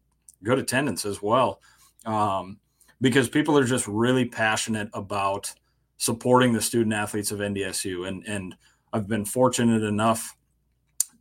good 0.43 0.59
attendance 0.59 1.05
as 1.05 1.23
well, 1.23 1.61
um, 2.05 2.59
because 3.01 3.29
people 3.29 3.57
are 3.59 3.65
just 3.65 3.87
really 3.87 4.25
passionate 4.25 4.89
about 4.93 5.53
supporting 5.97 6.53
the 6.53 6.61
student 6.61 6.93
athletes 6.93 7.31
of 7.31 7.39
NDSU 7.39 8.09
and 8.09 8.27
and 8.27 8.55
I've 8.95 9.09
been 9.09 9.25
fortunate 9.25 9.83
enough 9.83 10.37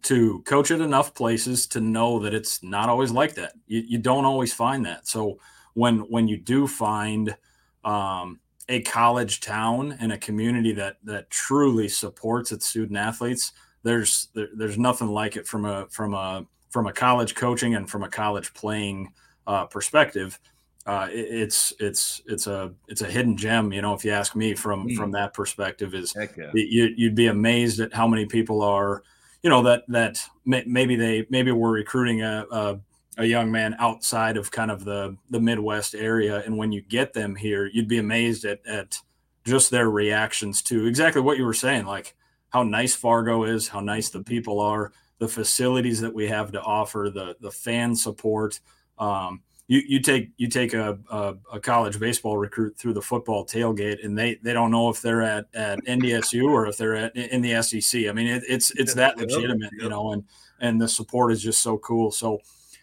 to 0.04 0.42
coach 0.42 0.70
at 0.70 0.80
enough 0.80 1.16
places 1.16 1.66
to 1.68 1.82
know 1.82 2.20
that 2.20 2.34
it's 2.34 2.62
not 2.62 2.88
always 2.88 3.10
like 3.10 3.34
that. 3.36 3.54
You, 3.66 3.84
you 3.88 3.98
don't 3.98 4.26
always 4.26 4.54
find 4.54 4.86
that. 4.86 5.08
So 5.08 5.40
when 5.74 6.00
when 6.02 6.28
you 6.28 6.38
do 6.38 6.68
find 6.68 7.36
um, 7.84 8.40
a 8.70 8.82
college 8.84 9.40
town 9.40 9.98
and 10.00 10.12
a 10.12 10.18
community 10.20 10.72
that 10.74 10.98
that 11.04 11.32
truly 11.32 11.90
supports 11.90 12.52
its 12.52 12.68
student 12.68 12.98
athletes, 12.98 13.54
there's 13.82 14.28
there, 14.36 14.50
there's 14.56 14.78
nothing 14.78 15.08
like 15.08 15.36
it 15.36 15.48
from 15.48 15.66
a 15.66 15.88
from 15.90 16.14
a 16.14 16.46
from 16.70 16.86
a 16.86 16.94
college 16.94 17.34
coaching 17.34 17.74
and 17.74 17.90
from 17.90 18.04
a 18.04 18.10
college 18.10 18.54
playing 18.54 19.12
uh, 19.48 19.66
perspective 19.66 20.40
uh, 20.86 21.08
it, 21.12 21.28
it's 21.30 21.74
it's 21.80 22.22
it's 22.26 22.48
a 22.48 22.74
it's 22.88 23.02
a 23.02 23.10
hidden 23.10 23.38
gem. 23.38 23.72
You 23.72 23.82
know, 23.82 23.94
if 23.94 24.04
you 24.04 24.12
ask 24.12 24.36
me 24.36 24.54
from 24.54 24.88
mm. 24.88 24.96
from 24.96 25.12
that 25.12 25.34
perspective, 25.34 25.94
is 25.94 26.14
yeah. 26.16 26.52
you, 26.54 26.94
you'd 26.96 27.16
be 27.16 27.28
amazed 27.28 27.80
at 27.80 27.94
how 27.94 28.08
many 28.08 28.26
people 28.26 28.62
are, 28.62 29.04
you 29.42 29.50
know, 29.50 29.62
that 29.64 29.84
that 29.88 30.22
may, 30.46 30.64
maybe 30.66 30.96
they 30.96 31.26
maybe 31.30 31.52
we're 31.52 31.72
recruiting 31.72 32.22
a, 32.22 32.46
a 32.52 32.80
a 33.18 33.26
young 33.26 33.52
man 33.52 33.76
outside 33.80 34.36
of 34.36 34.52
kind 34.52 34.72
of 34.72 34.84
the 34.84 35.16
the 35.30 35.40
Midwest 35.40 35.96
area, 35.96 36.44
and 36.46 36.58
when 36.58 36.72
you 36.72 36.82
get 36.82 37.14
them 37.14 37.36
here, 37.36 37.70
you'd 37.72 37.88
be 37.88 38.00
amazed 38.00 38.44
at 38.44 38.66
at 38.68 38.98
just 39.46 39.72
their 39.72 39.90
reactions 39.90 40.62
to 40.64 40.86
exactly 40.86 41.22
what 41.22 41.38
you 41.38 41.46
were 41.46 41.54
saying, 41.54 41.86
like 41.86 42.16
how 42.50 42.64
nice 42.64 42.94
Fargo 42.94 43.44
is, 43.44 43.68
how 43.68 43.80
nice 43.80 44.10
the 44.10 44.24
people 44.24 44.60
are, 44.60 44.92
the 45.20 45.28
facilities 45.28 46.00
that 46.02 46.14
we 46.14 46.28
have 46.28 46.52
to 46.52 46.62
offer, 46.62 47.10
the 47.14 47.38
the 47.40 47.52
fan 47.52 47.96
support. 47.96 48.60
Um, 49.00 49.42
you, 49.68 49.82
you 49.88 50.00
take 50.02 50.32
you 50.38 50.50
take 50.50 50.74
a, 50.74 50.98
a, 51.10 51.36
a, 51.54 51.60
college 51.60 51.98
baseball 52.00 52.38
recruit 52.38 52.78
through 52.78 52.94
the 52.94 53.02
football 53.02 53.46
tailgate, 53.46 54.04
and 54.04 54.18
they 54.18 54.36
they 54.44 54.52
don't 54.52 54.72
know 54.72 54.90
if 54.90 55.02
they're 55.02 55.22
at 55.22 55.46
at 55.54 55.80
NDSU 55.86 56.50
or 56.50 56.68
if 56.68 56.78
they're 56.78 56.96
at 56.96 57.16
in 57.16 57.42
the 57.42 57.62
SEC. 57.62 58.08
I 58.08 58.12
mean, 58.12 58.28
it, 58.28 58.44
it's 58.48 58.72
it's 58.72 58.94
that 58.96 59.18
legitimate, 59.18 59.72
you 59.80 59.88
know, 59.88 60.12
and 60.12 60.24
and 60.60 60.82
the 60.82 60.88
support 60.88 61.32
is 61.32 61.42
just 61.42 61.62
so 61.62 61.78
cool. 61.78 62.12
So, 62.12 62.40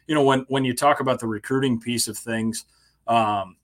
you 0.06 0.14
know, 0.14 0.24
when 0.24 0.46
when 0.48 0.64
you 0.64 0.74
talk 0.74 1.00
about 1.00 1.20
the 1.20 1.26
recruiting 1.26 1.78
piece 1.78 2.08
of 2.08 2.16
things, 2.16 2.64
um, 3.06 3.56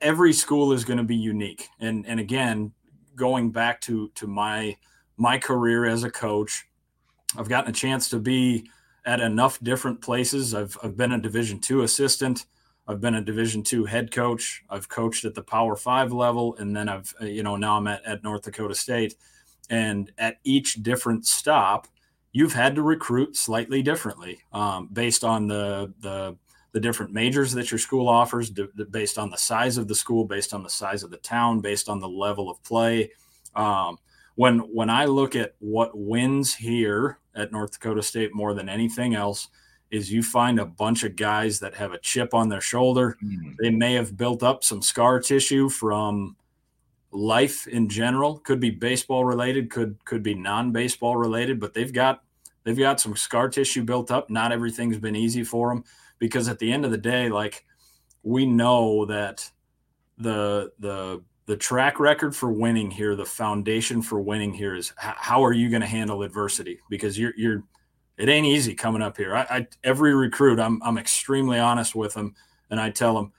every 0.00 0.34
school 0.34 0.72
is 0.72 0.84
going 0.84 0.98
to 0.98 1.04
be 1.04 1.16
unique, 1.16 1.68
and 1.80 2.06
and 2.06 2.20
again, 2.20 2.72
going 3.16 3.52
back 3.52 3.80
to 3.82 4.10
to 4.16 4.26
my 4.26 4.76
my 5.16 5.38
career 5.38 5.86
as 5.86 6.04
a 6.04 6.10
coach, 6.10 6.66
I've 7.38 7.48
gotten 7.48 7.70
a 7.70 7.74
chance 7.74 8.10
to 8.10 8.18
be 8.18 8.68
at 9.04 9.20
enough 9.20 9.60
different 9.60 10.00
places. 10.00 10.54
I've, 10.54 10.76
I've 10.82 10.96
been 10.96 11.12
a 11.12 11.20
Division 11.20 11.60
two 11.60 11.82
assistant. 11.82 12.46
I've 12.86 13.00
been 13.00 13.14
a 13.14 13.22
Division 13.22 13.62
two 13.62 13.84
head 13.84 14.10
coach. 14.10 14.62
I've 14.68 14.88
coached 14.88 15.24
at 15.24 15.34
the 15.34 15.42
Power 15.42 15.76
Five 15.76 16.12
level, 16.12 16.56
and 16.56 16.74
then 16.76 16.88
I've 16.88 17.14
you 17.20 17.42
know 17.42 17.56
now 17.56 17.76
I'm 17.76 17.86
at, 17.86 18.04
at 18.04 18.22
North 18.22 18.42
Dakota 18.42 18.74
State. 18.74 19.14
And 19.70 20.12
at 20.18 20.36
each 20.44 20.82
different 20.82 21.26
stop, 21.26 21.88
you've 22.32 22.52
had 22.52 22.74
to 22.74 22.82
recruit 22.82 23.36
slightly 23.36 23.82
differently 23.82 24.40
um, 24.52 24.88
based 24.92 25.24
on 25.24 25.48
the 25.48 25.92
the 26.00 26.36
the 26.72 26.80
different 26.80 27.12
majors 27.12 27.52
that 27.52 27.70
your 27.70 27.78
school 27.78 28.08
offers, 28.08 28.50
d- 28.50 28.66
based 28.90 29.16
on 29.16 29.30
the 29.30 29.38
size 29.38 29.78
of 29.78 29.86
the 29.86 29.94
school, 29.94 30.24
based 30.24 30.52
on 30.52 30.62
the 30.62 30.68
size 30.68 31.04
of 31.04 31.10
the 31.10 31.16
town, 31.18 31.60
based 31.60 31.88
on 31.88 32.00
the 32.00 32.08
level 32.08 32.50
of 32.50 32.62
play. 32.64 33.10
Um, 33.54 33.96
when 34.36 34.58
when 34.60 34.90
I 34.90 35.04
look 35.04 35.36
at 35.36 35.54
what 35.58 35.96
wins 35.96 36.54
here 36.54 37.18
at 37.34 37.52
North 37.52 37.72
Dakota 37.72 38.02
State 38.02 38.34
more 38.34 38.54
than 38.54 38.68
anything 38.68 39.14
else 39.14 39.48
is 39.90 40.12
you 40.12 40.22
find 40.22 40.58
a 40.58 40.66
bunch 40.66 41.04
of 41.04 41.14
guys 41.14 41.60
that 41.60 41.74
have 41.74 41.92
a 41.92 41.98
chip 41.98 42.34
on 42.34 42.48
their 42.48 42.60
shoulder. 42.60 43.16
Mm-hmm. 43.22 43.52
They 43.60 43.70
may 43.70 43.94
have 43.94 44.16
built 44.16 44.42
up 44.42 44.64
some 44.64 44.82
scar 44.82 45.20
tissue 45.20 45.68
from 45.68 46.36
life 47.12 47.68
in 47.68 47.88
general. 47.88 48.38
Could 48.38 48.58
be 48.58 48.70
baseball 48.70 49.24
related, 49.24 49.70
could 49.70 50.04
could 50.04 50.22
be 50.22 50.34
non-baseball 50.34 51.16
related, 51.16 51.60
but 51.60 51.74
they've 51.74 51.92
got 51.92 52.22
they've 52.64 52.78
got 52.78 53.00
some 53.00 53.16
scar 53.16 53.48
tissue 53.48 53.84
built 53.84 54.10
up. 54.10 54.30
Not 54.30 54.52
everything's 54.52 54.98
been 54.98 55.16
easy 55.16 55.44
for 55.44 55.68
them 55.68 55.84
because 56.18 56.48
at 56.48 56.58
the 56.58 56.72
end 56.72 56.84
of 56.84 56.90
the 56.90 56.98
day, 56.98 57.28
like 57.28 57.64
we 58.22 58.46
know 58.46 59.04
that 59.06 59.48
the 60.18 60.72
the 60.80 61.22
the 61.46 61.56
track 61.56 62.00
record 62.00 62.34
for 62.34 62.50
winning 62.50 62.90
here, 62.90 63.14
the 63.14 63.24
foundation 63.24 64.00
for 64.00 64.20
winning 64.20 64.52
here 64.52 64.74
is 64.74 64.92
how 64.96 65.44
are 65.44 65.52
you 65.52 65.68
going 65.68 65.82
to 65.82 65.86
handle 65.86 66.22
adversity? 66.22 66.78
Because 66.88 67.18
you're 67.18 67.34
you're 67.36 67.62
it 68.16 68.28
ain't 68.28 68.46
easy 68.46 68.74
coming 68.74 69.02
up 69.02 69.16
here. 69.16 69.34
I, 69.34 69.42
I 69.50 69.66
every 69.82 70.14
recruit, 70.14 70.58
I'm 70.58 70.82
I'm 70.82 70.98
extremely 70.98 71.58
honest 71.58 71.94
with 71.94 72.14
them, 72.14 72.34
and 72.70 72.80
I 72.80 72.90
tell 72.90 73.14
them 73.14 73.32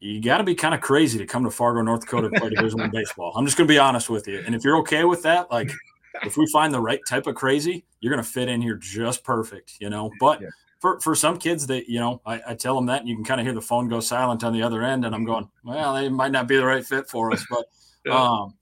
you 0.00 0.20
got 0.20 0.38
to 0.38 0.44
be 0.44 0.54
kind 0.54 0.74
of 0.74 0.80
crazy 0.80 1.18
to 1.18 1.26
come 1.26 1.44
to 1.44 1.50
Fargo, 1.50 1.82
North 1.82 2.02
Dakota, 2.02 2.28
to 2.30 2.40
play 2.40 2.50
Division 2.50 2.80
One 2.80 2.90
baseball. 2.90 3.32
I'm 3.36 3.44
just 3.44 3.56
going 3.56 3.68
to 3.68 3.72
be 3.72 3.78
honest 3.78 4.10
with 4.10 4.26
you, 4.26 4.42
and 4.44 4.54
if 4.54 4.64
you're 4.64 4.78
okay 4.78 5.04
with 5.04 5.22
that, 5.22 5.50
like 5.50 5.70
if 6.22 6.36
we 6.36 6.46
find 6.52 6.74
the 6.74 6.80
right 6.80 7.00
type 7.08 7.26
of 7.26 7.34
crazy, 7.36 7.84
you're 8.00 8.12
going 8.12 8.24
to 8.24 8.28
fit 8.28 8.48
in 8.48 8.60
here 8.60 8.76
just 8.76 9.22
perfect, 9.22 9.74
you 9.80 9.88
know. 9.88 10.10
But 10.18 10.40
yeah 10.40 10.48
for 10.80 11.00
for 11.00 11.14
some 11.14 11.38
kids 11.38 11.66
that 11.66 11.88
you 11.88 11.98
know 11.98 12.20
I, 12.26 12.40
I 12.48 12.54
tell 12.54 12.74
them 12.74 12.86
that 12.86 13.00
and 13.00 13.08
you 13.08 13.14
can 13.14 13.24
kind 13.24 13.40
of 13.40 13.46
hear 13.46 13.54
the 13.54 13.60
phone 13.60 13.88
go 13.88 14.00
silent 14.00 14.44
on 14.44 14.52
the 14.52 14.62
other 14.62 14.82
end 14.82 15.04
and 15.04 15.14
i'm 15.14 15.22
mm-hmm. 15.22 15.32
going 15.32 15.50
well 15.64 15.94
they 15.94 16.08
might 16.08 16.32
not 16.32 16.48
be 16.48 16.56
the 16.56 16.64
right 16.64 16.84
fit 16.84 17.08
for 17.08 17.32
us 17.32 17.44
but 17.50 18.12
um 18.12 18.54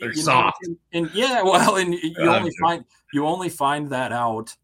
they're 0.00 0.14
soft 0.14 0.56
know, 0.66 0.76
and, 0.92 1.06
and, 1.06 1.14
yeah 1.14 1.42
well 1.44 1.76
and 1.76 1.94
you 1.94 2.14
only 2.28 2.52
find 2.60 2.84
you 3.12 3.26
only 3.26 3.48
find 3.48 3.90
that 3.90 4.12
out 4.12 4.54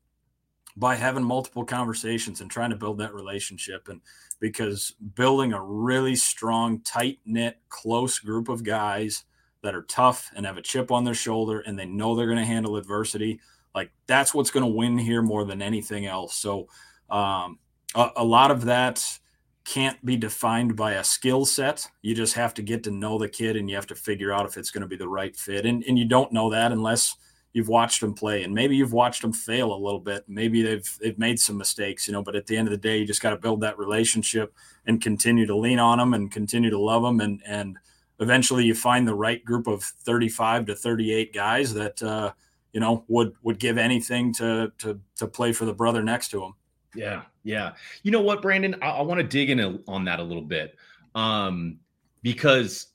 by 0.77 0.95
having 0.95 1.25
multiple 1.25 1.65
conversations 1.65 2.41
and 2.41 2.51
trying 2.51 2.71
to 2.71 2.77
build 2.77 2.99
that 2.99 3.13
relationship 3.13 3.89
and 3.89 4.01
because 4.41 4.95
building 5.17 5.53
a 5.53 5.63
really 5.63 6.15
strong 6.15 6.81
tight 6.83 7.19
knit 7.27 7.59
close 7.69 8.21
group 8.21 8.49
of 8.49 8.63
guys 8.63 9.25
that 9.63 9.75
are 9.75 9.83
tough 9.83 10.31
and 10.37 10.47
have 10.47 10.57
a 10.57 10.63
chip 10.63 10.93
on 10.93 11.05
their 11.05 11.15
shoulder 11.15 11.61
and 11.61 11.77
they 11.77 11.85
know 11.85 12.15
they're 12.15 12.27
going 12.27 12.39
to 12.39 12.45
handle 12.45 12.77
adversity 12.77 13.41
like 13.79 13.93
that's 14.09 14.35
what's 14.35 14.51
going 14.51 14.65
to 14.65 14.77
win 14.77 14.99
here 14.99 15.23
more 15.23 15.45
than 15.45 15.63
anything 15.63 16.05
else. 16.07 16.35
So 16.35 16.67
um, 17.09 17.61
a, 17.95 18.11
a 18.17 18.25
lot 18.25 18.51
of 18.51 18.65
that 18.65 19.21
can't 19.65 20.05
be 20.05 20.17
defined 20.17 20.75
by 20.75 20.95
a 20.95 21.05
skill 21.05 21.47
set. 21.47 21.87
You 22.03 22.13
just 22.13 22.35
have 22.35 22.55
to 22.55 22.63
get 22.63 22.83
to 22.85 22.91
know 22.91 23.19
the 23.19 23.29
kid 23.29 23.55
and 23.55 23.71
you 23.71 23.77
have 23.77 23.87
to 23.89 23.95
figure 23.95 24.33
out 24.33 24.47
if 24.47 24.57
it's 24.57 24.73
going 24.73 24.83
to 24.83 24.89
be 24.89 24.97
the 24.97 25.09
right 25.09 25.37
fit. 25.37 25.65
And, 25.65 25.85
and 25.85 25.97
you 25.97 26.07
don't 26.07 26.33
know 26.33 26.51
that 26.51 26.73
unless 26.73 27.15
you've 27.53 27.69
watched 27.69 28.01
them 28.01 28.15
play 28.15 28.43
and 28.43 28.53
maybe 28.53 28.75
you've 28.75 28.93
watched 28.93 29.23
them 29.23 29.33
fail 29.33 29.73
a 29.73 29.85
little 29.85 30.01
bit. 30.01 30.25
Maybe 30.27 30.63
they've, 30.63 30.99
they've 31.01 31.19
made 31.19 31.39
some 31.39 31.57
mistakes, 31.57 32.09
you 32.09 32.13
know, 32.13 32.23
but 32.23 32.35
at 32.35 32.47
the 32.47 32.57
end 32.57 32.67
of 32.67 32.73
the 32.73 32.79
day, 32.79 32.99
you 32.99 33.07
just 33.07 33.23
got 33.23 33.31
to 33.31 33.37
build 33.37 33.61
that 33.61 33.79
relationship 33.79 34.53
and 34.87 35.01
continue 35.01 35.47
to 35.47 35.57
lean 35.57 35.79
on 35.79 35.99
them 35.99 36.15
and 36.15 36.33
continue 36.33 36.71
to 36.71 36.81
love 36.81 37.05
them. 37.05 37.21
And, 37.21 37.41
and 37.47 37.79
eventually 38.19 38.65
you 38.65 38.75
find 38.75 39.07
the 39.07 39.15
right 39.15 39.45
group 39.45 39.69
of 39.69 39.85
35 39.85 40.67
to 40.67 40.75
38 40.75 41.33
guys 41.33 41.73
that, 41.75 42.03
uh, 42.03 42.33
you 42.73 42.81
know, 42.81 43.05
would 43.09 43.35
would 43.43 43.59
give 43.59 43.79
anything 43.79 44.33
to 44.35 44.73
to 44.79 45.01
to 45.17 45.27
play 45.27 45.53
for 45.53 45.65
the 45.65 45.75
brother 45.75 46.03
next 46.03 46.29
to 46.29 46.43
him. 46.43 46.55
Yeah, 46.95 47.23
yeah. 47.45 47.73
You 48.03 48.11
know 48.11 48.21
what, 48.21 48.43
Brandon? 48.43 48.77
I, 48.83 48.91
I 48.91 49.03
want 49.03 49.19
to 49.19 49.27
dig 49.27 49.51
in 49.51 49.61
a, 49.61 49.79
on 49.87 50.05
that 50.05 50.21
a 50.21 50.23
little 50.23 50.43
bit 50.43 50.77
um, 51.15 51.79
because 52.23 52.89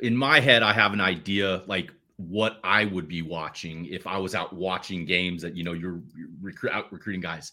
in 0.00 0.16
my 0.16 0.40
head, 0.40 0.62
I 0.62 0.72
have 0.72 0.92
an 0.92 1.00
idea 1.00 1.62
like 1.66 1.90
what 2.16 2.58
I 2.64 2.86
would 2.86 3.08
be 3.08 3.22
watching 3.22 3.86
if 3.86 4.06
I 4.06 4.16
was 4.18 4.34
out 4.34 4.54
watching 4.54 5.04
games 5.04 5.42
that 5.42 5.56
you 5.56 5.64
know 5.64 5.72
you're, 5.72 6.00
you're 6.16 6.28
recruit, 6.40 6.72
out 6.72 6.92
recruiting 6.92 7.20
guys. 7.20 7.52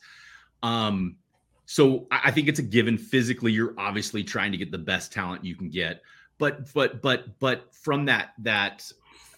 Um, 0.61 1.17
so 1.65 2.07
I, 2.11 2.21
I 2.25 2.31
think 2.31 2.47
it's 2.47 2.59
a 2.59 2.63
given. 2.63 2.97
Physically, 2.97 3.51
you're 3.51 3.73
obviously 3.77 4.23
trying 4.23 4.51
to 4.51 4.57
get 4.57 4.71
the 4.71 4.77
best 4.77 5.11
talent 5.11 5.43
you 5.43 5.55
can 5.55 5.69
get, 5.69 6.01
but 6.37 6.73
but 6.73 7.01
but 7.01 7.39
but 7.39 7.73
from 7.73 8.05
that 8.05 8.33
that 8.39 8.91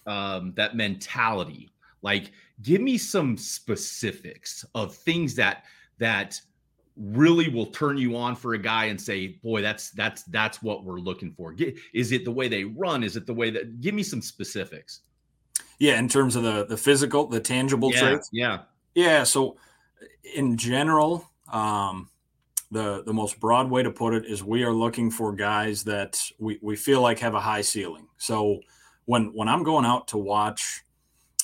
um, 0.06 0.52
that 0.56 0.76
mentality. 0.76 1.70
Like, 2.02 2.32
give 2.62 2.80
me 2.80 2.98
some 2.98 3.36
specifics 3.36 4.64
of 4.74 4.94
things 4.94 5.34
that 5.36 5.64
that 5.98 6.40
really 6.96 7.48
will 7.48 7.66
turn 7.66 7.98
you 7.98 8.16
on 8.16 8.34
for 8.34 8.54
a 8.54 8.58
guy 8.58 8.86
and 8.86 9.00
say, 9.00 9.38
"Boy, 9.42 9.62
that's 9.62 9.90
that's 9.90 10.22
that's 10.24 10.62
what 10.62 10.84
we're 10.84 11.00
looking 11.00 11.32
for." 11.32 11.54
Is 11.94 12.12
it 12.12 12.24
the 12.24 12.30
way 12.30 12.48
they 12.48 12.64
run? 12.64 13.02
Is 13.02 13.16
it 13.16 13.26
the 13.26 13.34
way 13.34 13.50
that? 13.50 13.80
Give 13.80 13.94
me 13.94 14.02
some 14.02 14.22
specifics. 14.22 15.00
Yeah, 15.78 15.98
in 15.98 16.08
terms 16.08 16.36
of 16.36 16.42
the 16.42 16.64
the 16.66 16.76
physical, 16.76 17.26
the 17.26 17.40
tangible 17.40 17.92
yeah, 17.92 18.00
traits. 18.00 18.30
Yeah, 18.32 18.58
yeah. 18.94 19.24
So, 19.24 19.56
in 20.34 20.56
general, 20.56 21.30
um, 21.52 22.08
the 22.70 23.02
the 23.04 23.12
most 23.12 23.38
broad 23.40 23.70
way 23.70 23.82
to 23.82 23.90
put 23.90 24.14
it 24.14 24.24
is 24.26 24.42
we 24.42 24.64
are 24.64 24.72
looking 24.72 25.10
for 25.10 25.32
guys 25.32 25.84
that 25.84 26.20
we 26.38 26.58
we 26.62 26.76
feel 26.76 27.00
like 27.00 27.18
have 27.18 27.34
a 27.34 27.40
high 27.40 27.60
ceiling. 27.60 28.08
So 28.18 28.60
when 29.06 29.32
when 29.34 29.48
I'm 29.48 29.62
going 29.62 29.84
out 29.84 30.08
to 30.08 30.18
watch, 30.18 30.84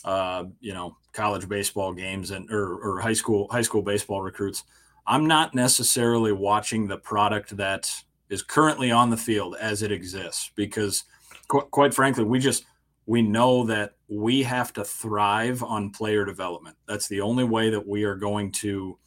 uh, 0.05 0.45
you 0.61 0.75
know, 0.75 0.97
college 1.13 1.49
baseball 1.49 1.93
games 1.93 2.31
and 2.31 2.51
or, 2.51 2.77
or 2.77 3.01
high 3.01 3.13
school 3.13 3.49
high 3.51 3.63
school 3.63 3.83
baseball 3.83 4.23
recruits, 4.23 4.65
I'm 5.07 5.27
not 5.27 5.55
necessarily 5.55 6.33
watching 6.33 6.87
the 6.87 6.99
product 6.99 7.57
that 7.57 7.93
is 8.29 8.43
currently 8.43 8.91
on 8.91 9.11
the 9.11 9.17
field 9.17 9.57
as 9.61 9.83
it 9.83 9.93
exists 9.93 10.51
because, 10.55 11.05
qu- 11.49 11.69
quite 11.71 11.95
frankly, 11.95 12.25
we 12.25 12.39
just 12.39 12.65
we 13.07 13.23
know 13.23 13.65
that 13.67 13.95
we 14.09 14.43
have 14.43 14.73
to 14.73 14.85
thrive 14.85 15.63
on 15.63 15.91
player 15.91 16.25
development. 16.25 16.77
That's 16.87 17.09
the 17.09 17.21
only 17.21 17.45
way 17.45 17.71
that 17.71 17.87
we 17.87 18.05
are 18.05 18.15
going 18.15 18.53
to 18.53 18.99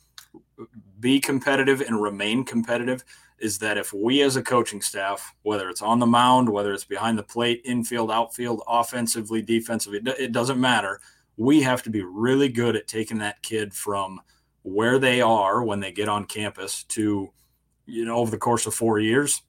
be 1.00 1.20
competitive 1.20 1.82
and 1.82 2.02
remain 2.02 2.44
competitive 2.44 3.04
is 3.40 3.58
that 3.60 3.78
if 3.78 3.92
we 3.94 4.22
as 4.22 4.36
a 4.36 4.42
coaching 4.42 4.82
staff, 4.82 5.36
whether 5.44 5.70
it's 5.70 5.82
on 5.82 6.00
the 6.00 6.06
mound, 6.06 6.50
whether 6.50 6.74
it's 6.74 6.86
behind 6.86 7.18
the 7.18 7.24
plate, 7.24 7.62
infield, 7.66 8.12
outfield, 8.12 8.62
offensively, 8.68 9.42
defensively, 9.42 10.00
it 10.18 10.32
doesn't 10.32 10.60
matter. 10.60 11.00
We 11.38 11.62
have 11.62 11.84
to 11.84 11.90
be 11.90 12.02
really 12.02 12.48
good 12.48 12.76
at 12.76 12.88
taking 12.88 13.18
that 13.20 13.42
kid 13.42 13.74
from 13.74 14.22
where 14.64 15.00
they 15.00 15.22
are 15.22 15.64
when 15.64 15.80
they 15.80 15.92
get 15.92 16.10
on 16.10 16.26
campus 16.26 16.84
to, 16.86 17.32
you 17.86 18.06
know, 18.06 18.16
over 18.16 18.32
the 18.32 18.38
course 18.38 18.66
of 18.66 18.74
four 18.74 19.00
years, 19.00 19.42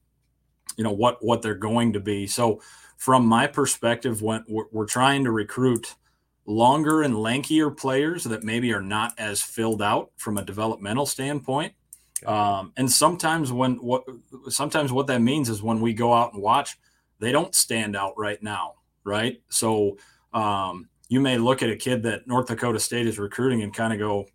you 0.76 0.84
know, 0.84 0.92
what, 0.92 1.24
what 1.24 1.40
they're 1.40 1.54
going 1.54 1.92
to 1.92 2.00
be. 2.00 2.26
So 2.26 2.60
from 2.96 3.24
my 3.24 3.46
perspective, 3.46 4.20
when 4.20 4.44
we're, 4.48 4.66
we're 4.72 4.86
trying 4.86 5.24
to 5.24 5.30
recruit 5.30 5.94
longer 6.44 7.02
and 7.02 7.14
lankier 7.14 7.74
players 7.76 8.24
that 8.24 8.42
maybe 8.42 8.72
are 8.72 8.82
not 8.82 9.14
as 9.18 9.42
filled 9.42 9.80
out 9.80 10.10
from 10.16 10.38
a 10.38 10.44
developmental 10.44 11.06
standpoint, 11.06 11.72
um, 12.24 12.72
and 12.76 12.90
sometimes 12.90 13.52
when 13.52 13.74
what 13.76 14.04
sometimes 14.48 14.92
what 14.92 15.06
that 15.08 15.20
means 15.20 15.48
is 15.48 15.62
when 15.62 15.80
we 15.80 15.92
go 15.92 16.12
out 16.12 16.32
and 16.32 16.42
watch, 16.42 16.78
they 17.18 17.32
don't 17.32 17.54
stand 17.54 17.96
out 17.96 18.14
right 18.16 18.42
now, 18.42 18.74
right? 19.04 19.42
So 19.48 19.98
um, 20.32 20.88
you 21.08 21.20
may 21.20 21.36
look 21.38 21.62
at 21.62 21.70
a 21.70 21.76
kid 21.76 22.02
that 22.04 22.26
North 22.26 22.46
Dakota 22.46 22.80
State 22.80 23.06
is 23.06 23.18
recruiting 23.18 23.62
and 23.62 23.74
kind 23.74 23.92
of 23.92 23.98
go, 23.98 24.26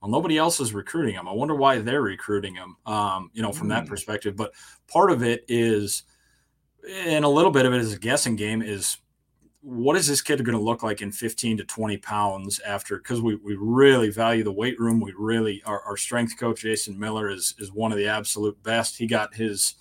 well, 0.00 0.10
nobody 0.10 0.38
else 0.38 0.60
is 0.60 0.74
recruiting 0.74 1.14
him. 1.14 1.28
I 1.28 1.32
wonder 1.32 1.54
why 1.54 1.78
they're 1.78 2.02
recruiting 2.02 2.54
him. 2.54 2.76
Um, 2.86 3.30
you 3.32 3.42
know, 3.42 3.52
from 3.52 3.68
that 3.68 3.86
perspective. 3.86 4.34
But 4.34 4.52
part 4.88 5.10
of 5.10 5.22
it 5.22 5.44
is, 5.46 6.04
and 6.88 7.24
a 7.24 7.28
little 7.28 7.50
bit 7.50 7.66
of 7.66 7.74
it 7.74 7.80
is 7.80 7.92
a 7.92 7.98
guessing 7.98 8.36
game. 8.36 8.62
Is 8.62 8.96
what 9.62 9.96
is 9.96 10.06
this 10.06 10.22
kid 10.22 10.42
going 10.44 10.56
to 10.56 10.62
look 10.62 10.82
like 10.82 11.02
in 11.02 11.12
15 11.12 11.58
to 11.58 11.64
20 11.64 11.98
pounds 11.98 12.60
after 12.60 12.96
because 12.96 13.20
we, 13.20 13.34
we 13.36 13.56
really 13.58 14.10
value 14.10 14.42
the 14.42 14.52
weight 14.52 14.78
room. 14.80 15.00
We 15.00 15.12
really 15.16 15.62
our, 15.66 15.82
our 15.82 15.96
strength 15.96 16.38
coach 16.38 16.62
jason 16.62 16.98
miller 16.98 17.28
is 17.28 17.54
is 17.58 17.72
one 17.72 17.92
of 17.92 17.98
the 17.98 18.06
absolute 18.06 18.60
best. 18.62 18.96
He 18.96 19.06
got 19.06 19.34
his 19.34 19.74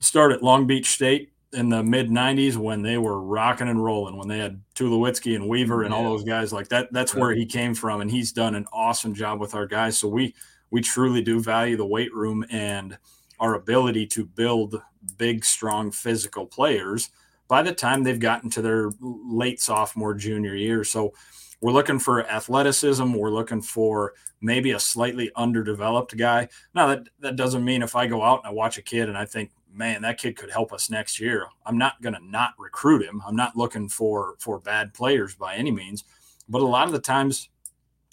start 0.00 0.32
at 0.32 0.42
long 0.42 0.66
beach 0.66 0.90
state 0.90 1.32
in 1.52 1.68
the 1.68 1.82
mid 1.82 2.08
90s 2.08 2.56
when 2.56 2.80
they 2.80 2.96
were 2.96 3.20
rocking 3.20 3.68
and 3.68 3.84
rolling 3.84 4.16
when 4.16 4.26
they 4.28 4.38
had 4.38 4.62
tulowitzki 4.74 5.36
and 5.36 5.48
weaver 5.48 5.82
and 5.82 5.92
yeah. 5.92 5.98
all 5.98 6.04
those 6.04 6.24
guys 6.24 6.50
like 6.50 6.68
that. 6.68 6.90
That's 6.92 7.14
where 7.14 7.34
he 7.34 7.44
came 7.44 7.74
from 7.74 8.00
and 8.00 8.10
he's 8.10 8.32
done 8.32 8.54
an 8.54 8.66
awesome 8.72 9.12
job 9.12 9.38
with 9.38 9.54
our 9.54 9.66
guys. 9.66 9.98
So 9.98 10.08
we 10.08 10.34
we 10.70 10.80
truly 10.80 11.20
do 11.20 11.40
value 11.40 11.76
the 11.76 11.84
weight 11.84 12.14
room 12.14 12.44
and 12.50 12.96
our 13.38 13.54
ability 13.54 14.06
to 14.06 14.24
build 14.24 14.80
big 15.18 15.44
strong 15.44 15.90
physical 15.90 16.46
players 16.46 17.10
by 17.48 17.62
the 17.62 17.72
time 17.72 18.02
they've 18.02 18.18
gotten 18.18 18.50
to 18.50 18.62
their 18.62 18.90
late 19.00 19.60
sophomore, 19.60 20.14
junior 20.14 20.54
year. 20.54 20.84
So 20.84 21.12
we're 21.60 21.72
looking 21.72 21.98
for 21.98 22.28
athleticism. 22.28 23.12
We're 23.12 23.30
looking 23.30 23.62
for 23.62 24.14
maybe 24.40 24.72
a 24.72 24.80
slightly 24.80 25.30
underdeveloped 25.36 26.16
guy. 26.16 26.48
Now 26.74 26.88
that 26.88 27.08
that 27.20 27.36
doesn't 27.36 27.64
mean 27.64 27.82
if 27.82 27.94
I 27.94 28.06
go 28.06 28.22
out 28.22 28.40
and 28.40 28.48
I 28.48 28.50
watch 28.50 28.78
a 28.78 28.82
kid 28.82 29.08
and 29.08 29.16
I 29.16 29.24
think, 29.24 29.52
man, 29.72 30.02
that 30.02 30.18
kid 30.18 30.36
could 30.36 30.50
help 30.50 30.72
us 30.72 30.90
next 30.90 31.20
year, 31.20 31.46
I'm 31.64 31.78
not 31.78 32.02
going 32.02 32.14
to 32.14 32.26
not 32.26 32.54
recruit 32.58 33.04
him. 33.04 33.22
I'm 33.26 33.36
not 33.36 33.56
looking 33.56 33.88
for 33.88 34.34
for 34.38 34.58
bad 34.58 34.92
players 34.92 35.36
by 35.36 35.54
any 35.54 35.70
means, 35.70 36.04
but 36.48 36.62
a 36.62 36.66
lot 36.66 36.86
of 36.86 36.92
the 36.92 37.00
times, 37.00 37.48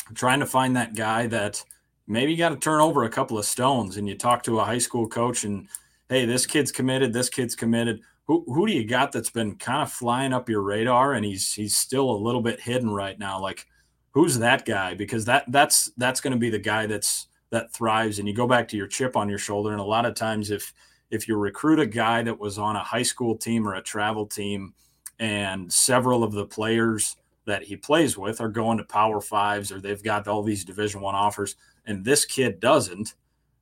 I'm 0.08 0.16
trying 0.16 0.40
to 0.42 0.46
find 0.46 0.76
that 0.76 0.96
guy 0.96 1.26
that 1.28 1.64
maybe 2.08 2.32
you 2.32 2.38
got 2.38 2.50
to 2.50 2.58
turn 2.58 2.82
over 2.82 3.04
a 3.04 3.10
couple 3.10 3.38
of 3.38 3.46
stones 3.46 3.98
and 3.98 4.08
you 4.08 4.16
talk 4.16 4.44
to 4.44 4.60
a 4.60 4.64
high 4.64 4.78
school 4.78 5.08
coach 5.08 5.44
and 5.44 5.68
hey, 6.08 6.26
this 6.26 6.46
kid's 6.46 6.72
committed, 6.72 7.14
this 7.14 7.30
kid's 7.30 7.56
committed 7.56 8.02
who 8.30 8.46
who 8.46 8.68
do 8.68 8.74
you 8.74 8.86
got 8.86 9.12
that's 9.12 9.32
been 9.32 9.56
kind 9.56 9.82
of 9.82 9.92
flying 9.92 10.34
up 10.34 10.48
your 10.48 10.62
radar 10.62 11.14
and 11.14 11.26
he's 11.26 11.52
he's 11.52 11.76
still 11.76 12.12
a 12.12 12.24
little 12.24 12.44
bit 12.44 12.62
hidden 12.62 12.92
right 12.92 13.18
now? 13.18 13.42
Like 13.42 13.66
who's 14.12 14.38
that 14.38 14.66
guy? 14.66 14.94
Because 14.94 15.26
that 15.26 15.46
that's 15.52 15.92
that's 15.98 16.22
going 16.22 16.34
to 16.34 16.40
be 16.40 16.52
the 16.52 16.60
guy 16.60 16.86
that's 16.86 17.28
that 17.50 17.74
thrives. 17.74 18.20
And 18.20 18.28
you 18.28 18.36
go 18.36 18.48
back 18.48 18.68
to 18.68 18.78
your 18.78 18.86
chip 18.86 19.18
on 19.18 19.30
your 19.30 19.40
shoulder 19.40 19.72
and 19.72 19.82
a 19.82 19.84
lot 19.84 20.06
of 20.06 20.14
times 20.14 20.52
if 20.52 20.72
if 21.10 21.28
you 21.28 21.38
recruit 21.38 21.80
a 21.80 21.88
guy 21.88 22.22
that 22.22 22.40
was 22.40 22.60
on 22.60 22.76
a 22.76 22.84
high 22.84 23.02
school 23.02 23.36
team 23.36 23.68
or 23.68 23.74
a 23.74 23.82
travel 23.82 24.28
team 24.28 24.76
and 25.18 25.74
several 25.74 26.24
of 26.24 26.32
the 26.32 26.46
players 26.46 27.18
that 27.46 27.64
he 27.64 27.76
plays 27.76 28.16
with 28.16 28.42
are 28.42 28.48
going 28.48 28.78
to 28.78 28.84
power 28.84 29.22
fives 29.22 29.72
or 29.72 29.82
they've 29.82 30.04
got 30.04 30.28
all 30.28 30.44
these 30.44 30.64
division 30.64 31.02
one 31.02 31.16
offers 31.16 31.56
and 31.88 32.06
this 32.06 32.26
kid 32.26 32.60
doesn't 32.60 33.16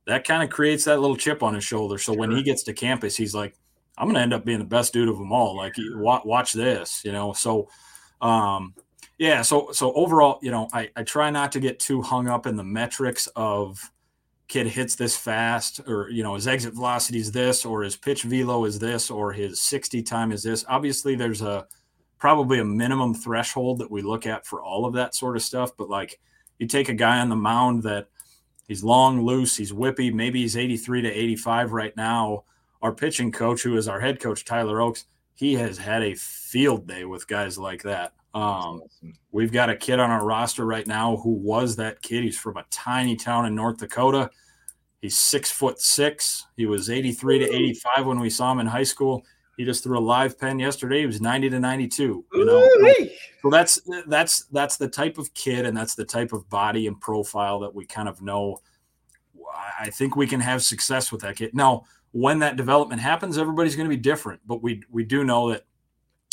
that 0.06 0.26
kind 0.26 0.42
of 0.42 0.50
creates 0.50 0.84
that 0.84 1.00
little 1.00 1.16
chip 1.16 1.42
on 1.42 1.54
his 1.54 1.64
shoulder. 1.64 1.96
So 1.96 2.12
sure. 2.12 2.20
when 2.20 2.30
he 2.32 2.42
gets 2.42 2.64
to 2.64 2.74
campus 2.74 3.16
he's 3.16 3.34
like 3.34 3.54
I'm 3.98 4.06
going 4.06 4.14
to 4.14 4.20
end 4.20 4.32
up 4.32 4.44
being 4.44 4.60
the 4.60 4.64
best 4.64 4.92
dude 4.92 5.08
of 5.08 5.18
them 5.18 5.32
all. 5.32 5.56
Like, 5.56 5.74
watch, 5.94 6.52
this, 6.52 7.02
you 7.04 7.10
know. 7.10 7.32
So, 7.32 7.68
um, 8.20 8.74
yeah. 9.18 9.42
So, 9.42 9.70
so 9.72 9.92
overall, 9.92 10.38
you 10.40 10.52
know, 10.52 10.68
I, 10.72 10.88
I 10.94 11.02
try 11.02 11.30
not 11.30 11.52
to 11.52 11.60
get 11.60 11.80
too 11.80 12.00
hung 12.00 12.28
up 12.28 12.46
in 12.46 12.56
the 12.56 12.64
metrics 12.64 13.26
of 13.34 13.80
kid 14.46 14.68
hits 14.68 14.94
this 14.94 15.16
fast, 15.16 15.80
or 15.88 16.08
you 16.10 16.22
know, 16.22 16.36
his 16.36 16.46
exit 16.46 16.74
velocity 16.74 17.18
is 17.18 17.32
this, 17.32 17.64
or 17.64 17.82
his 17.82 17.96
pitch 17.96 18.22
velo 18.22 18.64
is 18.64 18.78
this, 18.78 19.10
or 19.10 19.32
his 19.32 19.60
60 19.60 20.02
time 20.04 20.30
is 20.30 20.44
this. 20.44 20.64
Obviously, 20.68 21.16
there's 21.16 21.42
a 21.42 21.66
probably 22.18 22.60
a 22.60 22.64
minimum 22.64 23.14
threshold 23.14 23.78
that 23.78 23.90
we 23.90 24.02
look 24.02 24.26
at 24.26 24.46
for 24.46 24.62
all 24.62 24.86
of 24.86 24.94
that 24.94 25.14
sort 25.14 25.36
of 25.36 25.42
stuff. 25.42 25.72
But 25.76 25.88
like, 25.88 26.20
you 26.58 26.68
take 26.68 26.88
a 26.88 26.94
guy 26.94 27.18
on 27.18 27.28
the 27.28 27.36
mound 27.36 27.82
that 27.82 28.08
he's 28.68 28.84
long, 28.84 29.22
loose, 29.22 29.56
he's 29.56 29.72
whippy, 29.72 30.12
maybe 30.12 30.42
he's 30.42 30.56
83 30.56 31.02
to 31.02 31.10
85 31.10 31.72
right 31.72 31.96
now 31.96 32.44
our 32.82 32.92
pitching 32.92 33.32
coach, 33.32 33.62
who 33.62 33.76
is 33.76 33.88
our 33.88 34.00
head 34.00 34.20
coach, 34.20 34.44
Tyler 34.44 34.80
Oakes, 34.80 35.06
he 35.34 35.54
has 35.54 35.78
had 35.78 36.02
a 36.02 36.14
field 36.14 36.86
day 36.86 37.04
with 37.04 37.26
guys 37.26 37.58
like 37.58 37.82
that. 37.82 38.12
Um. 38.34 38.82
We've 39.30 39.52
got 39.52 39.70
a 39.70 39.76
kid 39.76 40.00
on 40.00 40.10
our 40.10 40.24
roster 40.24 40.64
right 40.64 40.86
now 40.86 41.16
who 41.18 41.30
was 41.30 41.76
that 41.76 42.00
kid. 42.02 42.24
He's 42.24 42.38
from 42.38 42.56
a 42.56 42.64
tiny 42.70 43.14
town 43.14 43.46
in 43.46 43.54
North 43.54 43.78
Dakota. 43.78 44.30
He's 45.00 45.16
six 45.16 45.50
foot 45.50 45.80
six. 45.80 46.46
He 46.56 46.66
was 46.66 46.90
83 46.90 47.40
to 47.40 47.44
85 47.44 48.06
when 48.06 48.20
we 48.20 48.30
saw 48.30 48.50
him 48.50 48.60
in 48.60 48.66
high 48.66 48.84
school. 48.84 49.22
He 49.56 49.64
just 49.64 49.84
threw 49.84 49.98
a 49.98 50.00
live 50.00 50.38
pen 50.38 50.58
yesterday. 50.58 51.00
He 51.00 51.06
was 51.06 51.20
90 51.20 51.50
to 51.50 51.60
92. 51.60 52.24
You 52.32 52.44
know, 52.44 52.68
so 53.42 53.50
that's 53.50 53.80
that's 54.06 54.44
that's 54.46 54.76
the 54.76 54.88
type 54.88 55.18
of 55.18 55.32
kid 55.34 55.66
and 55.66 55.76
that's 55.76 55.94
the 55.94 56.04
type 56.04 56.32
of 56.32 56.48
body 56.48 56.86
and 56.86 57.00
profile 57.00 57.60
that 57.60 57.74
we 57.74 57.84
kind 57.84 58.08
of 58.08 58.22
know. 58.22 58.60
I 59.80 59.90
think 59.90 60.16
we 60.16 60.26
can 60.26 60.40
have 60.40 60.62
success 60.62 61.12
with 61.12 61.20
that 61.22 61.36
kid. 61.36 61.54
Now, 61.54 61.84
when 62.12 62.38
that 62.40 62.56
development 62.56 63.00
happens, 63.00 63.38
everybody's 63.38 63.76
going 63.76 63.88
to 63.88 63.94
be 63.94 64.00
different. 64.00 64.40
But 64.46 64.62
we 64.62 64.82
we 64.90 65.04
do 65.04 65.24
know 65.24 65.50
that 65.50 65.64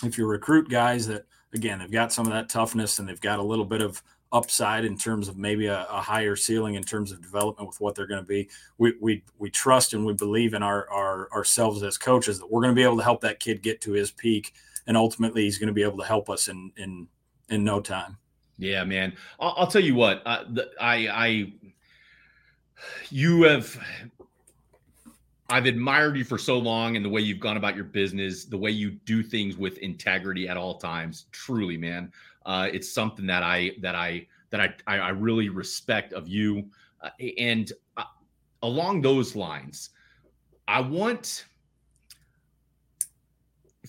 if 0.04 0.18
you 0.18 0.26
recruit 0.26 0.70
guys 0.70 1.08
that 1.08 1.26
again 1.54 1.80
they've 1.80 1.92
got 1.92 2.12
some 2.12 2.26
of 2.26 2.34
that 2.34 2.50
toughness 2.50 3.00
and 3.00 3.08
they've 3.08 3.22
got 3.22 3.40
a 3.40 3.44
little 3.44 3.66
bit 3.66 3.82
of 3.82 4.02
upside 4.32 4.84
in 4.84 4.98
terms 4.98 5.28
of 5.30 5.38
maybe 5.38 5.68
a, 5.68 5.88
a 5.90 6.02
higher 6.02 6.36
ceiling 6.36 6.76
in 6.76 6.84
terms 6.84 7.12
of 7.12 7.22
development 7.22 7.68
with 7.68 7.80
what 7.80 7.96
they're 7.96 8.08
going 8.08 8.22
to 8.22 8.28
be. 8.28 8.50
We 8.78 8.94
we 9.00 9.24
we 9.40 9.50
trust 9.50 9.94
and 9.94 10.06
we 10.06 10.14
believe 10.14 10.54
in 10.54 10.62
our, 10.62 10.90
our 10.90 11.32
ourselves 11.32 11.84
as 11.84 11.98
coaches 11.98 12.40
that 12.40 12.52
we're 12.52 12.62
going 12.62 12.76
to 12.76 12.80
be 12.80 12.84
able 12.84 12.98
to 12.98 13.04
help 13.04 13.22
that 13.22 13.40
kid 13.40 13.62
get 13.62 13.82
to 13.82 13.94
his 13.94 14.12
peak, 14.12 14.54
and 14.88 14.98
ultimately 14.98 15.44
he's 15.44 15.58
going 15.58 15.68
to 15.68 15.74
be 15.74 15.84
able 15.84 15.98
to 15.98 16.06
help 16.06 16.30
us 16.30 16.48
in 16.48 16.72
in 16.78 17.08
in 17.50 17.64
no 17.64 17.80
time. 17.80 18.18
Yeah, 18.58 18.84
man. 18.84 19.16
I'll, 19.40 19.54
I'll 19.58 19.68
tell 19.68 19.84
you 19.84 19.96
what. 19.96 20.22
Uh, 20.26 20.44
the, 20.50 20.70
I 20.80 21.08
I 21.08 21.54
you 23.10 23.44
have 23.44 23.80
I've 25.50 25.66
admired 25.68 26.18
you 26.18 26.24
for 26.24 26.38
so 26.38 26.58
long 26.58 26.96
and 26.96 27.06
the 27.06 27.10
way 27.10 27.22
you've 27.22 27.40
gone 27.40 27.58
about 27.58 27.76
your 27.76 27.86
business, 27.86 28.46
the 28.46 28.58
way 28.58 28.72
you 28.72 28.92
do 28.92 29.22
things 29.22 29.58
with 29.58 29.78
integrity 29.78 30.48
at 30.48 30.58
all 30.58 30.76
times. 30.76 31.28
Truly, 31.32 31.78
man, 31.78 32.12
uh, 32.46 32.68
it's 32.74 32.92
something 32.92 33.28
that 33.28 33.44
I 33.44 33.72
that 33.82 33.96
I 33.96 34.26
that 34.50 34.82
I 34.88 34.98
I 34.98 35.10
really 35.10 35.50
respect 35.50 36.14
of 36.14 36.28
you. 36.28 36.66
Uh, 37.02 37.10
and 37.38 37.72
uh, 37.98 38.04
along 38.64 39.02
those 39.02 39.36
lines, 39.36 39.92
I 40.68 40.82
want 40.82 41.46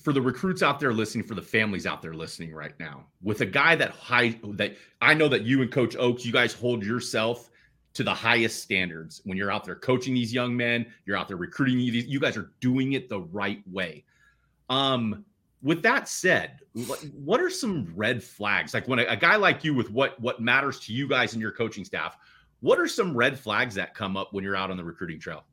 for 0.02 0.12
the 0.12 0.20
recruits 0.20 0.62
out 0.62 0.78
there 0.78 0.92
listening, 0.92 1.24
for 1.24 1.34
the 1.34 1.42
families 1.42 1.86
out 1.86 2.02
there 2.02 2.14
listening 2.14 2.52
right 2.54 2.78
now, 2.78 3.06
with 3.22 3.40
a 3.40 3.46
guy 3.46 3.74
that 3.76 3.90
high 3.90 4.38
that 4.52 4.76
I 5.00 5.14
know 5.14 5.28
that 5.28 5.42
you 5.42 5.62
and 5.62 5.72
Coach 5.72 5.96
Oakes, 5.96 6.26
you 6.26 6.32
guys 6.32 6.52
hold 6.52 6.84
yourself 6.84 7.50
to 7.96 8.04
the 8.04 8.14
highest 8.14 8.62
standards. 8.62 9.22
When 9.24 9.38
you're 9.38 9.50
out 9.50 9.64
there 9.64 9.74
coaching 9.74 10.14
these 10.14 10.32
young 10.32 10.56
men 10.56 10.86
you're 11.04 11.16
out 11.16 11.28
there 11.28 11.36
recruiting 11.36 11.78
these 11.78 12.06
you 12.06 12.20
guys 12.20 12.36
are 12.36 12.52
doing 12.60 12.92
it 12.92 13.08
the 13.08 13.20
right 13.20 13.62
way. 13.70 14.04
Um 14.68 15.24
with 15.62 15.82
that 15.82 16.08
said 16.08 16.60
what 17.24 17.40
are 17.40 17.50
some 17.50 17.92
red 17.96 18.22
flags? 18.22 18.74
Like 18.74 18.86
when 18.86 18.98
a, 18.98 19.04
a, 19.04 19.16
guy 19.16 19.36
like 19.36 19.64
you 19.64 19.74
with 19.74 19.90
what 19.90 20.20
what 20.20 20.40
matters 20.40 20.78
to 20.80 20.92
you 20.92 21.08
guys 21.08 21.32
and 21.32 21.40
your 21.40 21.52
coaching 21.52 21.84
staff 21.84 22.18
what 22.60 22.78
are 22.78 22.88
some 22.88 23.16
red 23.16 23.38
flags 23.38 23.74
that 23.74 23.94
come 23.94 24.16
up 24.16 24.32
when 24.32 24.42
you're 24.42 24.56
out 24.56 24.70
on 24.70 24.76
the 24.76 24.84
recruiting 24.84 25.18
trail? 25.18 25.44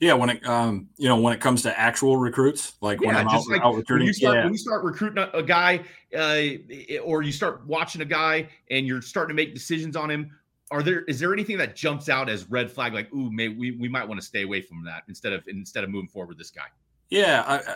Yeah 0.00 0.12
when 0.12 0.30
it 0.30 0.46
um 0.46 0.88
you 0.98 1.08
know 1.08 1.16
when 1.16 1.32
it 1.32 1.40
comes 1.40 1.62
to 1.62 1.78
actual 1.78 2.18
recruits 2.18 2.74
like 2.80 3.00
yeah, 3.00 3.08
when 3.08 3.16
i'm 3.16 3.28
out, 3.28 3.48
like 3.48 3.62
out 3.62 3.74
recruiting 3.74 4.04
when 4.04 4.06
you 4.06 4.12
start 4.12 4.36
yeah. 4.36 4.44
when 4.44 4.52
you 4.52 4.58
start 4.58 4.84
recruiting 4.84 5.18
a, 5.18 5.38
a 5.38 5.42
guy 5.42 5.80
uh, 6.16 7.00
or 7.02 7.22
you 7.22 7.32
start 7.32 7.66
watching 7.66 8.00
a 8.00 8.04
guy 8.04 8.48
and 8.70 8.86
you're 8.86 9.02
starting 9.02 9.34
to 9.34 9.42
make 9.42 9.54
decisions 9.54 9.96
on 9.96 10.08
him 10.10 10.30
are 10.70 10.82
there 10.82 11.02
is 11.02 11.18
there 11.18 11.32
anything 11.32 11.56
that 11.58 11.74
jumps 11.74 12.08
out 12.08 12.28
as 12.28 12.48
red 12.50 12.70
flag 12.70 12.92
like 12.92 13.12
ooh 13.12 13.30
may 13.30 13.48
we, 13.48 13.72
we 13.72 13.88
might 13.88 14.06
want 14.06 14.20
to 14.20 14.26
stay 14.26 14.42
away 14.42 14.60
from 14.60 14.84
that 14.84 15.02
instead 15.08 15.32
of 15.32 15.42
instead 15.48 15.84
of 15.84 15.90
moving 15.90 16.08
forward 16.08 16.28
with 16.28 16.38
this 16.38 16.50
guy? 16.50 16.66
Yeah 17.10 17.44
I, 17.46 17.74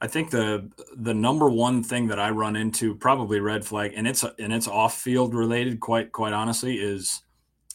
I 0.00 0.06
think 0.06 0.30
the 0.30 0.70
the 0.96 1.14
number 1.14 1.48
one 1.48 1.82
thing 1.82 2.08
that 2.08 2.18
i 2.18 2.30
run 2.30 2.56
into 2.56 2.94
probably 2.94 3.40
red 3.40 3.64
flag 3.64 3.92
and 3.94 4.06
it's 4.08 4.24
and 4.38 4.52
it's 4.52 4.68
off 4.68 5.00
field 5.00 5.34
related 5.34 5.80
quite 5.80 6.12
quite 6.12 6.32
honestly 6.32 6.76
is 6.76 7.22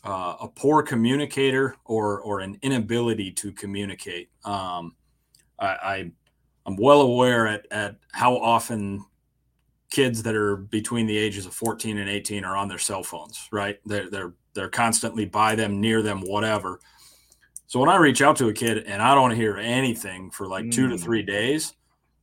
uh, 0.03 0.35
a 0.41 0.47
poor 0.47 0.81
communicator 0.81 1.75
or 1.85 2.21
or 2.21 2.39
an 2.39 2.57
inability 2.61 3.31
to 3.31 3.51
communicate. 3.51 4.29
Um, 4.45 4.95
I, 5.59 5.67
I 5.67 6.11
i'm 6.65 6.77
well 6.77 7.01
aware 7.01 7.47
at 7.47 7.65
at 7.71 7.95
how 8.11 8.37
often 8.37 9.03
kids 9.89 10.23
that 10.23 10.35
are 10.35 10.55
between 10.55 11.07
the 11.07 11.17
ages 11.17 11.45
of 11.45 11.53
14 11.53 11.97
and 11.97 12.09
18 12.09 12.43
are 12.43 12.55
on 12.55 12.67
their 12.67 12.77
cell 12.77 13.03
phones, 13.03 13.47
right? 13.51 13.79
They're 13.85 14.09
they're 14.09 14.33
they're 14.53 14.69
constantly 14.69 15.25
by 15.25 15.55
them, 15.55 15.79
near 15.79 16.01
them, 16.01 16.21
whatever. 16.21 16.79
So 17.67 17.79
when 17.79 17.89
I 17.89 17.97
reach 17.97 18.21
out 18.21 18.35
to 18.37 18.47
a 18.47 18.53
kid 18.53 18.85
and 18.85 19.01
I 19.01 19.13
don't 19.13 19.35
hear 19.35 19.57
anything 19.57 20.31
for 20.31 20.47
like 20.47 20.65
mm. 20.65 20.71
two 20.71 20.87
to 20.89 20.95
mm. 20.95 20.99
three 20.99 21.21
days, 21.21 21.73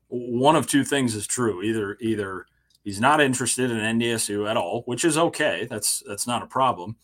one 0.09 0.57
of 0.57 0.67
two 0.67 0.85
things 0.85 1.15
is 1.15 1.27
true. 1.27 1.63
Either 1.63 1.97
either 2.01 2.47
he's 2.83 3.01
not 3.01 3.21
interested 3.21 3.71
in 3.71 3.79
NDSU 3.79 4.49
at 4.49 4.57
all, 4.57 4.83
which 4.87 5.05
is 5.05 5.19
okay. 5.19 5.67
That's 5.69 6.03
that's 6.07 6.27
not 6.27 6.43
a 6.43 6.47
problem. 6.47 6.97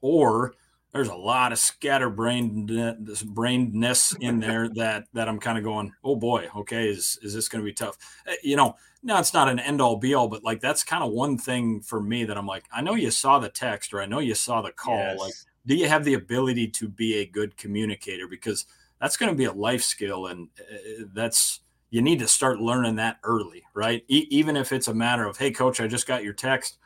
Or 0.00 0.54
there's 0.92 1.08
a 1.08 1.14
lot 1.14 1.52
of 1.52 1.58
scatterbrainedness 1.58 3.24
brainedness 3.24 4.14
in 4.20 4.40
there 4.40 4.68
that 4.74 5.04
that 5.12 5.28
I'm 5.28 5.38
kind 5.38 5.58
of 5.58 5.64
going, 5.64 5.92
oh 6.04 6.16
boy, 6.16 6.48
okay, 6.56 6.88
is 6.88 7.18
is 7.22 7.34
this 7.34 7.48
going 7.48 7.62
to 7.62 7.66
be 7.66 7.74
tough? 7.74 7.96
Eh, 8.26 8.36
you 8.42 8.56
know, 8.56 8.76
no, 9.02 9.18
it's 9.18 9.34
not 9.34 9.48
an 9.48 9.58
end 9.58 9.80
all 9.80 9.96
be 9.96 10.14
all, 10.14 10.28
but 10.28 10.44
like 10.44 10.60
that's 10.60 10.84
kind 10.84 11.02
of 11.02 11.12
one 11.12 11.38
thing 11.38 11.80
for 11.80 12.00
me 12.00 12.24
that 12.24 12.36
I'm 12.36 12.46
like, 12.46 12.64
I 12.72 12.82
know 12.82 12.94
you 12.94 13.10
saw 13.10 13.38
the 13.38 13.48
text 13.48 13.94
or 13.94 14.00
I 14.00 14.06
know 14.06 14.18
you 14.18 14.34
saw 14.34 14.60
the 14.62 14.72
call. 14.72 14.96
Yes. 14.96 15.18
Like, 15.18 15.34
do 15.66 15.74
you 15.74 15.88
have 15.88 16.04
the 16.04 16.14
ability 16.14 16.68
to 16.68 16.88
be 16.88 17.16
a 17.16 17.26
good 17.26 17.56
communicator? 17.56 18.26
Because 18.28 18.66
that's 19.00 19.16
going 19.16 19.30
to 19.30 19.36
be 19.36 19.44
a 19.44 19.52
life 19.52 19.82
skill, 19.82 20.26
and 20.26 20.48
uh, 20.58 21.04
that's 21.14 21.60
you 21.90 22.02
need 22.02 22.18
to 22.20 22.28
start 22.28 22.60
learning 22.60 22.96
that 22.96 23.18
early, 23.24 23.62
right? 23.74 24.04
E- 24.08 24.26
even 24.30 24.56
if 24.56 24.72
it's 24.72 24.88
a 24.88 24.94
matter 24.94 25.26
of, 25.26 25.36
hey, 25.36 25.50
coach, 25.50 25.80
I 25.80 25.86
just 25.86 26.06
got 26.06 26.22
your 26.22 26.32
text. 26.32 26.78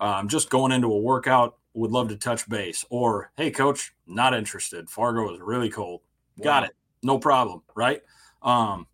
Uh, 0.00 0.04
I'm 0.04 0.28
just 0.28 0.50
going 0.50 0.72
into 0.72 0.88
a 0.88 0.98
workout. 0.98 1.56
Would 1.74 1.90
love 1.90 2.08
to 2.08 2.16
touch 2.16 2.48
base. 2.48 2.84
Or, 2.90 3.32
hey, 3.36 3.50
coach, 3.50 3.94
not 4.06 4.34
interested. 4.34 4.88
Fargo 4.88 5.34
is 5.34 5.40
really 5.40 5.70
cold. 5.70 6.02
Wow. 6.36 6.44
Got 6.44 6.64
it. 6.64 6.70
No 7.02 7.18
problem, 7.18 7.62
right? 7.74 8.02
Um, 8.42 8.86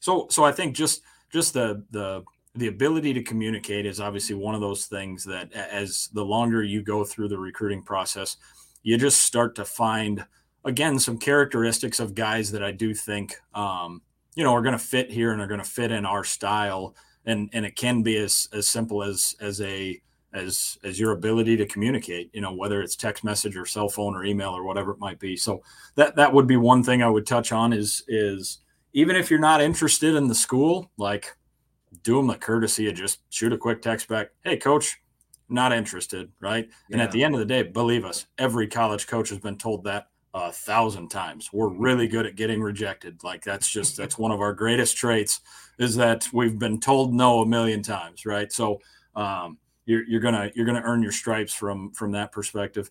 so, 0.00 0.26
so 0.30 0.44
I 0.44 0.52
think 0.52 0.76
just 0.76 1.02
just 1.34 1.52
the 1.52 1.84
the 1.90 2.22
the 2.54 2.68
ability 2.68 3.12
to 3.12 3.22
communicate 3.22 3.84
is 3.84 4.00
obviously 4.00 4.36
one 4.36 4.54
of 4.54 4.60
those 4.60 4.86
things 4.86 5.24
that 5.24 5.52
as 5.52 6.08
the 6.12 6.24
longer 6.24 6.62
you 6.62 6.80
go 6.80 7.02
through 7.04 7.26
the 7.26 7.36
recruiting 7.36 7.82
process, 7.82 8.36
you 8.84 8.96
just 8.96 9.22
start 9.22 9.56
to 9.56 9.64
find 9.64 10.24
again 10.64 10.96
some 10.96 11.18
characteristics 11.18 11.98
of 11.98 12.14
guys 12.14 12.52
that 12.52 12.62
I 12.62 12.70
do 12.70 12.94
think 12.94 13.34
um, 13.52 14.00
you 14.36 14.44
know 14.44 14.54
are 14.54 14.62
going 14.62 14.78
to 14.78 14.84
fit 14.84 15.10
here 15.10 15.32
and 15.32 15.42
are 15.42 15.48
going 15.48 15.60
to 15.60 15.68
fit 15.68 15.90
in 15.90 16.06
our 16.06 16.22
style. 16.22 16.94
And 17.26 17.50
and 17.52 17.66
it 17.66 17.74
can 17.74 18.02
be 18.04 18.16
as 18.18 18.48
as 18.52 18.68
simple 18.68 19.02
as 19.02 19.34
as 19.40 19.60
a 19.60 20.00
as 20.32 20.78
as 20.84 21.00
your 21.00 21.12
ability 21.12 21.56
to 21.56 21.66
communicate 21.66 22.28
you 22.32 22.40
know 22.40 22.52
whether 22.52 22.82
it's 22.82 22.96
text 22.96 23.24
message 23.24 23.56
or 23.56 23.66
cell 23.66 23.88
phone 23.88 24.14
or 24.14 24.24
email 24.24 24.50
or 24.50 24.62
whatever 24.62 24.92
it 24.92 25.00
might 25.00 25.18
be. 25.18 25.36
So 25.36 25.62
that 25.96 26.14
that 26.14 26.32
would 26.32 26.46
be 26.46 26.56
one 26.56 26.84
thing 26.84 27.02
i 27.02 27.08
would 27.08 27.26
touch 27.26 27.50
on 27.50 27.72
is 27.72 28.04
is 28.06 28.58
even 28.94 29.16
if 29.16 29.30
you're 29.30 29.38
not 29.38 29.60
interested 29.60 30.14
in 30.14 30.26
the 30.26 30.34
school 30.34 30.90
like 30.96 31.36
do 32.02 32.16
them 32.16 32.26
the 32.26 32.34
courtesy 32.34 32.88
of 32.88 32.94
just 32.94 33.20
shoot 33.30 33.52
a 33.52 33.58
quick 33.58 33.82
text 33.82 34.08
back 34.08 34.30
hey 34.42 34.56
coach 34.56 34.96
not 35.50 35.72
interested 35.72 36.32
right 36.40 36.68
yeah. 36.88 36.94
and 36.94 37.02
at 37.02 37.12
the 37.12 37.22
end 37.22 37.34
of 37.34 37.38
the 37.38 37.46
day 37.46 37.62
believe 37.62 38.04
us 38.04 38.26
every 38.38 38.66
college 38.66 39.06
coach 39.06 39.28
has 39.28 39.38
been 39.38 39.58
told 39.58 39.84
that 39.84 40.08
a 40.34 40.50
thousand 40.50 41.08
times. 41.08 41.50
We're 41.52 41.68
really 41.68 42.08
good 42.08 42.26
at 42.26 42.34
getting 42.34 42.60
rejected. 42.60 43.22
Like 43.22 43.42
that's 43.44 43.70
just 43.70 43.96
that's 43.96 44.18
one 44.18 44.32
of 44.32 44.40
our 44.40 44.52
greatest 44.52 44.96
traits 44.96 45.40
is 45.78 45.94
that 45.96 46.26
we've 46.32 46.58
been 46.58 46.80
told 46.80 47.14
no 47.14 47.42
a 47.42 47.46
million 47.46 47.82
times, 47.82 48.26
right? 48.26 48.52
So 48.52 48.80
um, 49.14 49.58
you're 49.86 50.04
you're 50.04 50.20
gonna 50.20 50.50
you're 50.54 50.66
gonna 50.66 50.82
earn 50.84 51.02
your 51.02 51.12
stripes 51.12 51.54
from 51.54 51.92
from 51.92 52.12
that 52.12 52.32
perspective. 52.32 52.90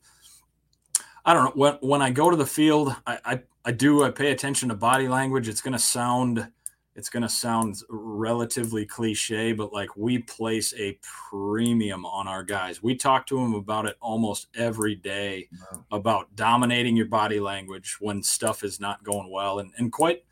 I 1.25 1.33
don't 1.33 1.45
know 1.45 1.51
when 1.55 1.73
when 1.81 2.01
I 2.01 2.12
go 2.12 2.29
to 2.29 2.36
the 2.36 2.45
field, 2.45 2.95
I 3.07 3.19
I, 3.25 3.41
I 3.65 3.71
do 3.71 4.03
I 4.03 4.12
pay 4.12 4.31
attention 4.31 4.69
to 4.69 4.75
body 4.75 5.07
language. 5.07 5.47
It's 5.47 5.62
gonna 5.62 5.79
sound 5.79 6.51
it's 6.95 7.09
going 7.09 7.23
to 7.23 7.29
sound 7.29 7.81
relatively 7.89 8.86
cliche, 8.86 9.51
but 9.51 9.73
like 9.73 9.95
we 9.97 10.19
place 10.19 10.73
a 10.77 10.97
premium 11.01 12.05
on 12.05 12.27
our 12.27 12.43
guys. 12.43 12.83
We 12.83 12.95
talk 12.95 13.25
to 13.27 13.38
them 13.38 13.55
about 13.55 13.88
it 13.88 13.97
almost 13.99 14.47
every 14.55 14.95
day 14.95 15.49
wow. 15.51 15.86
about 15.91 16.36
dominating 16.36 16.95
your 16.95 17.07
body 17.07 17.39
language 17.39 17.97
when 17.99 18.21
stuff 18.21 18.63
is 18.63 18.79
not 18.79 19.03
going 19.03 19.31
well. 19.31 19.59
And, 19.59 19.71
and 19.77 19.91
quite, 19.91 20.23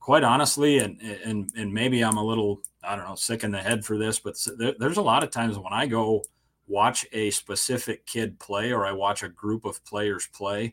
quite 0.00 0.24
honestly, 0.24 0.78
and, 0.78 1.00
and, 1.00 1.50
and 1.56 1.72
maybe 1.72 2.02
I'm 2.02 2.16
a 2.16 2.24
little, 2.24 2.60
I 2.82 2.96
don't 2.96 3.06
know, 3.06 3.14
sick 3.14 3.44
in 3.44 3.52
the 3.52 3.62
head 3.62 3.84
for 3.84 3.96
this, 3.96 4.18
but 4.18 4.34
there, 4.58 4.74
there's 4.78 4.96
a 4.96 5.02
lot 5.02 5.22
of 5.22 5.30
times 5.30 5.58
when 5.58 5.72
I 5.72 5.86
go 5.86 6.24
watch 6.70 7.04
a 7.12 7.30
specific 7.30 8.06
kid 8.06 8.38
play 8.38 8.72
or 8.72 8.86
I 8.86 8.92
watch 8.92 9.22
a 9.22 9.28
group 9.28 9.64
of 9.64 9.84
players 9.84 10.28
play, 10.32 10.72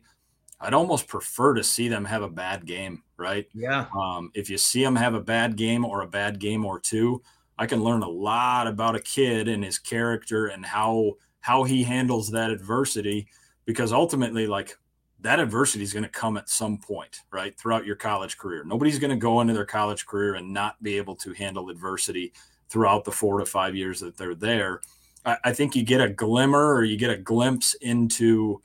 I'd 0.60 0.74
almost 0.74 1.08
prefer 1.08 1.54
to 1.54 1.64
see 1.64 1.88
them 1.88 2.04
have 2.04 2.22
a 2.22 2.28
bad 2.28 2.64
game, 2.64 3.02
right? 3.16 3.46
Yeah. 3.52 3.86
Um, 3.94 4.30
if 4.34 4.48
you 4.48 4.58
see 4.58 4.82
them 4.82 4.96
have 4.96 5.14
a 5.14 5.20
bad 5.20 5.56
game 5.56 5.84
or 5.84 6.02
a 6.02 6.08
bad 6.08 6.38
game 6.38 6.64
or 6.64 6.78
two, 6.78 7.22
I 7.58 7.66
can 7.66 7.82
learn 7.82 8.02
a 8.02 8.08
lot 8.08 8.68
about 8.68 8.94
a 8.94 9.00
kid 9.00 9.48
and 9.48 9.64
his 9.64 9.78
character 9.78 10.46
and 10.46 10.64
how 10.64 11.14
how 11.40 11.64
he 11.64 11.82
handles 11.82 12.30
that 12.30 12.50
adversity 12.50 13.26
because 13.64 13.92
ultimately 13.92 14.46
like 14.46 14.76
that 15.20 15.40
adversity 15.40 15.82
is 15.82 15.92
going 15.92 16.04
to 16.04 16.08
come 16.08 16.36
at 16.36 16.48
some 16.48 16.78
point, 16.78 17.22
right? 17.32 17.58
Throughout 17.58 17.86
your 17.86 17.96
college 17.96 18.38
career. 18.38 18.62
Nobody's 18.64 18.98
going 19.00 19.10
to 19.10 19.16
go 19.16 19.40
into 19.40 19.54
their 19.54 19.64
college 19.64 20.06
career 20.06 20.34
and 20.34 20.52
not 20.52 20.80
be 20.82 20.96
able 20.96 21.16
to 21.16 21.32
handle 21.32 21.70
adversity 21.70 22.32
throughout 22.68 23.04
the 23.04 23.10
four 23.10 23.38
to 23.38 23.46
five 23.46 23.74
years 23.74 23.98
that 24.00 24.16
they're 24.16 24.34
there. 24.34 24.80
I, 25.24 25.52
think 25.52 25.76
you 25.76 25.82
get 25.82 26.00
a 26.00 26.08
glimmer 26.08 26.74
or 26.74 26.84
you 26.84 26.96
get 26.96 27.10
a 27.10 27.16
glimpse 27.16 27.74
into 27.74 28.62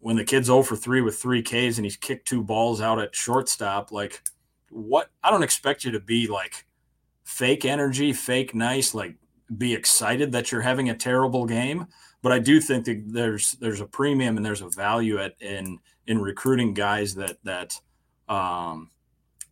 when 0.00 0.16
the 0.16 0.24
kid's 0.24 0.46
0 0.46 0.62
for 0.62 0.74
3 0.74 1.00
with 1.00 1.16
three 1.16 1.42
Ks 1.42 1.76
and 1.76 1.84
he's 1.84 1.96
kicked 1.96 2.26
two 2.26 2.42
balls 2.42 2.80
out 2.80 3.00
at 3.00 3.14
shortstop, 3.14 3.92
like 3.92 4.22
what 4.70 5.10
I 5.22 5.30
don't 5.30 5.42
expect 5.42 5.84
you 5.84 5.92
to 5.92 6.00
be 6.00 6.26
like 6.26 6.66
fake 7.24 7.64
energy, 7.64 8.12
fake 8.12 8.54
nice, 8.54 8.94
like 8.94 9.16
be 9.56 9.74
excited 9.74 10.32
that 10.32 10.50
you're 10.50 10.60
having 10.60 10.90
a 10.90 10.96
terrible 10.96 11.46
game. 11.46 11.86
But 12.22 12.32
I 12.32 12.38
do 12.38 12.60
think 12.60 12.84
that 12.86 13.02
there's 13.06 13.52
there's 13.52 13.80
a 13.80 13.86
premium 13.86 14.36
and 14.36 14.46
there's 14.46 14.62
a 14.62 14.68
value 14.68 15.18
at 15.18 15.34
in 15.40 15.78
in 16.06 16.20
recruiting 16.20 16.74
guys 16.74 17.14
that 17.16 17.36
that 17.44 17.78
um, 18.28 18.90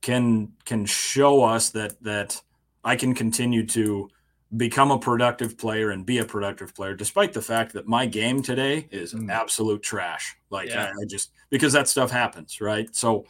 can 0.00 0.52
can 0.64 0.86
show 0.86 1.42
us 1.42 1.70
that 1.70 2.02
that 2.02 2.40
I 2.84 2.96
can 2.96 3.14
continue 3.14 3.66
to 3.66 4.08
become 4.56 4.90
a 4.90 4.98
productive 4.98 5.56
player 5.56 5.90
and 5.90 6.04
be 6.04 6.18
a 6.18 6.24
productive 6.24 6.74
player, 6.74 6.94
despite 6.94 7.32
the 7.32 7.42
fact 7.42 7.72
that 7.72 7.86
my 7.86 8.06
game 8.06 8.42
today 8.42 8.88
is 8.90 9.14
mm. 9.14 9.30
absolute 9.30 9.82
trash. 9.82 10.36
Like 10.50 10.68
yeah. 10.68 10.86
I, 10.86 10.88
I, 10.88 11.04
just 11.08 11.30
because 11.50 11.72
that 11.72 11.88
stuff 11.88 12.10
happens, 12.10 12.60
right? 12.60 12.94
So 12.94 13.26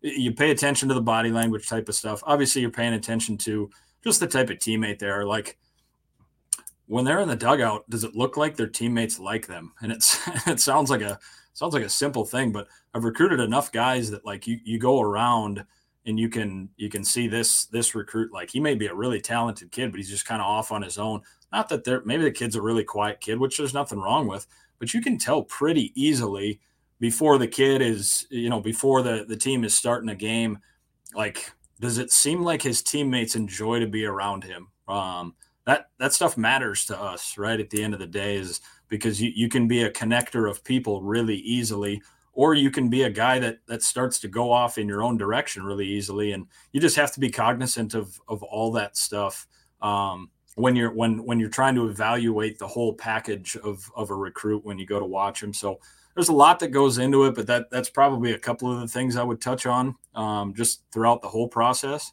you 0.00 0.32
pay 0.32 0.50
attention 0.50 0.88
to 0.88 0.94
the 0.94 1.00
body 1.00 1.30
language 1.30 1.68
type 1.68 1.88
of 1.88 1.94
stuff. 1.94 2.22
Obviously, 2.26 2.62
you're 2.62 2.70
paying 2.70 2.94
attention 2.94 3.38
to 3.38 3.70
just 4.02 4.20
the 4.20 4.26
type 4.26 4.50
of 4.50 4.58
teammate 4.58 4.98
they 4.98 5.08
are. 5.08 5.24
Like 5.24 5.58
when 6.86 7.04
they're 7.04 7.20
in 7.20 7.28
the 7.28 7.36
dugout, 7.36 7.88
does 7.88 8.04
it 8.04 8.14
look 8.14 8.36
like 8.36 8.56
their 8.56 8.66
teammates 8.66 9.18
like 9.18 9.46
them? 9.46 9.72
And 9.82 9.92
it's 9.92 10.18
it 10.46 10.60
sounds 10.60 10.90
like 10.90 11.00
a 11.00 11.18
sounds 11.52 11.74
like 11.74 11.84
a 11.84 11.88
simple 11.88 12.24
thing, 12.24 12.52
but 12.52 12.66
I've 12.92 13.04
recruited 13.04 13.40
enough 13.40 13.70
guys 13.72 14.10
that 14.10 14.24
like 14.24 14.46
you 14.46 14.58
you 14.64 14.78
go 14.78 15.00
around 15.00 15.64
and 16.06 16.18
you 16.18 16.28
can 16.28 16.68
you 16.76 16.88
can 16.88 17.04
see 17.04 17.28
this 17.28 17.66
this 17.66 17.94
recruit 17.94 18.32
like 18.32 18.50
he 18.50 18.60
may 18.60 18.74
be 18.74 18.86
a 18.86 18.94
really 18.94 19.20
talented 19.20 19.70
kid 19.70 19.90
but 19.90 19.98
he's 19.98 20.08
just 20.08 20.24
kind 20.24 20.40
of 20.40 20.46
off 20.46 20.72
on 20.72 20.82
his 20.82 20.98
own. 20.98 21.20
Not 21.52 21.68
that 21.68 21.84
they're 21.84 22.02
maybe 22.04 22.24
the 22.24 22.30
kid's 22.30 22.56
a 22.56 22.62
really 22.62 22.84
quiet 22.84 23.20
kid 23.20 23.38
which 23.38 23.58
there's 23.58 23.74
nothing 23.74 23.98
wrong 23.98 24.26
with 24.26 24.46
but 24.78 24.94
you 24.94 25.02
can 25.02 25.18
tell 25.18 25.42
pretty 25.42 25.92
easily 26.00 26.60
before 27.00 27.38
the 27.38 27.48
kid 27.48 27.82
is 27.82 28.26
you 28.30 28.48
know 28.48 28.60
before 28.60 29.02
the 29.02 29.24
the 29.28 29.36
team 29.36 29.64
is 29.64 29.74
starting 29.74 30.08
a 30.08 30.14
game 30.14 30.58
like 31.14 31.50
does 31.80 31.98
it 31.98 32.10
seem 32.10 32.42
like 32.42 32.62
his 32.62 32.82
teammates 32.82 33.36
enjoy 33.36 33.80
to 33.80 33.86
be 33.86 34.04
around 34.04 34.44
him? 34.44 34.68
Um 34.88 35.34
that 35.66 35.88
that 35.98 36.12
stuff 36.12 36.36
matters 36.36 36.84
to 36.86 36.98
us 36.98 37.36
right 37.36 37.58
at 37.58 37.70
the 37.70 37.82
end 37.82 37.94
of 37.94 38.00
the 38.00 38.06
day 38.06 38.36
is 38.36 38.60
because 38.88 39.20
you, 39.20 39.32
you 39.34 39.48
can 39.48 39.66
be 39.66 39.82
a 39.82 39.90
connector 39.90 40.48
of 40.48 40.62
people 40.62 41.02
really 41.02 41.36
easily 41.38 42.00
or 42.36 42.54
you 42.54 42.70
can 42.70 42.88
be 42.88 43.02
a 43.02 43.10
guy 43.10 43.38
that 43.38 43.58
that 43.66 43.82
starts 43.82 44.20
to 44.20 44.28
go 44.28 44.52
off 44.52 44.78
in 44.78 44.86
your 44.86 45.02
own 45.02 45.16
direction 45.16 45.64
really 45.64 45.86
easily 45.86 46.32
and 46.32 46.46
you 46.72 46.80
just 46.80 46.94
have 46.94 47.10
to 47.10 47.18
be 47.18 47.30
cognizant 47.30 47.94
of 47.94 48.20
of 48.28 48.42
all 48.44 48.70
that 48.70 48.96
stuff 48.96 49.48
um, 49.82 50.30
when 50.54 50.76
you're 50.76 50.92
when 50.92 51.24
when 51.24 51.40
you're 51.40 51.48
trying 51.48 51.74
to 51.74 51.88
evaluate 51.88 52.58
the 52.58 52.66
whole 52.66 52.92
package 52.92 53.56
of 53.56 53.90
of 53.96 54.10
a 54.10 54.14
recruit 54.14 54.64
when 54.64 54.78
you 54.78 54.86
go 54.86 55.00
to 55.00 55.06
watch 55.06 55.42
him 55.42 55.52
so 55.52 55.80
there's 56.14 56.28
a 56.28 56.32
lot 56.32 56.60
that 56.60 56.68
goes 56.68 56.98
into 56.98 57.24
it 57.24 57.34
but 57.34 57.46
that 57.46 57.68
that's 57.70 57.90
probably 57.90 58.32
a 58.32 58.38
couple 58.38 58.70
of 58.70 58.80
the 58.80 58.88
things 58.88 59.16
i 59.16 59.22
would 59.22 59.40
touch 59.40 59.66
on 59.66 59.94
um, 60.14 60.54
just 60.54 60.82
throughout 60.92 61.20
the 61.22 61.28
whole 61.28 61.48
process. 61.48 62.12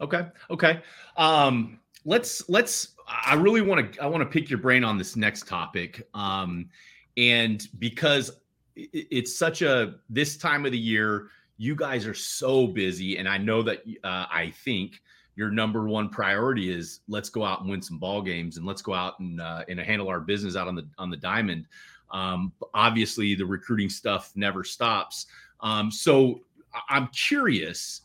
Okay 0.00 0.26
okay. 0.50 0.82
Um, 1.16 1.78
let's 2.06 2.48
let's 2.48 2.94
i 3.06 3.34
really 3.34 3.60
want 3.60 3.92
to 3.92 4.02
i 4.02 4.06
want 4.06 4.22
to 4.22 4.28
pick 4.28 4.50
your 4.50 4.58
brain 4.58 4.84
on 4.84 4.98
this 4.98 5.16
next 5.16 5.46
topic 5.46 6.06
um, 6.14 6.68
and 7.16 7.68
because 7.78 8.30
it's 8.76 9.36
such 9.36 9.62
a 9.62 9.94
this 10.10 10.36
time 10.36 10.66
of 10.66 10.72
the 10.72 10.78
year 10.78 11.28
you 11.56 11.76
guys 11.76 12.06
are 12.06 12.14
so 12.14 12.66
busy 12.66 13.18
and 13.18 13.28
i 13.28 13.38
know 13.38 13.62
that 13.62 13.82
uh, 14.02 14.26
i 14.30 14.52
think 14.64 15.00
your 15.36 15.50
number 15.50 15.88
one 15.88 16.08
priority 16.08 16.72
is 16.72 17.00
let's 17.08 17.28
go 17.28 17.44
out 17.44 17.60
and 17.60 17.68
win 17.68 17.82
some 17.82 17.98
ball 17.98 18.22
games 18.22 18.56
and 18.56 18.64
let's 18.64 18.82
go 18.82 18.94
out 18.94 19.18
and 19.18 19.40
uh, 19.40 19.64
and 19.68 19.80
handle 19.80 20.08
our 20.08 20.20
business 20.20 20.54
out 20.54 20.68
on 20.68 20.76
the 20.76 20.86
on 20.96 21.10
the 21.10 21.16
diamond. 21.16 21.66
Um, 22.12 22.52
obviously 22.72 23.34
the 23.34 23.44
recruiting 23.44 23.88
stuff 23.88 24.30
never 24.36 24.62
stops. 24.62 25.26
Um, 25.60 25.90
so 25.90 26.40
i'm 26.88 27.08
curious 27.08 28.02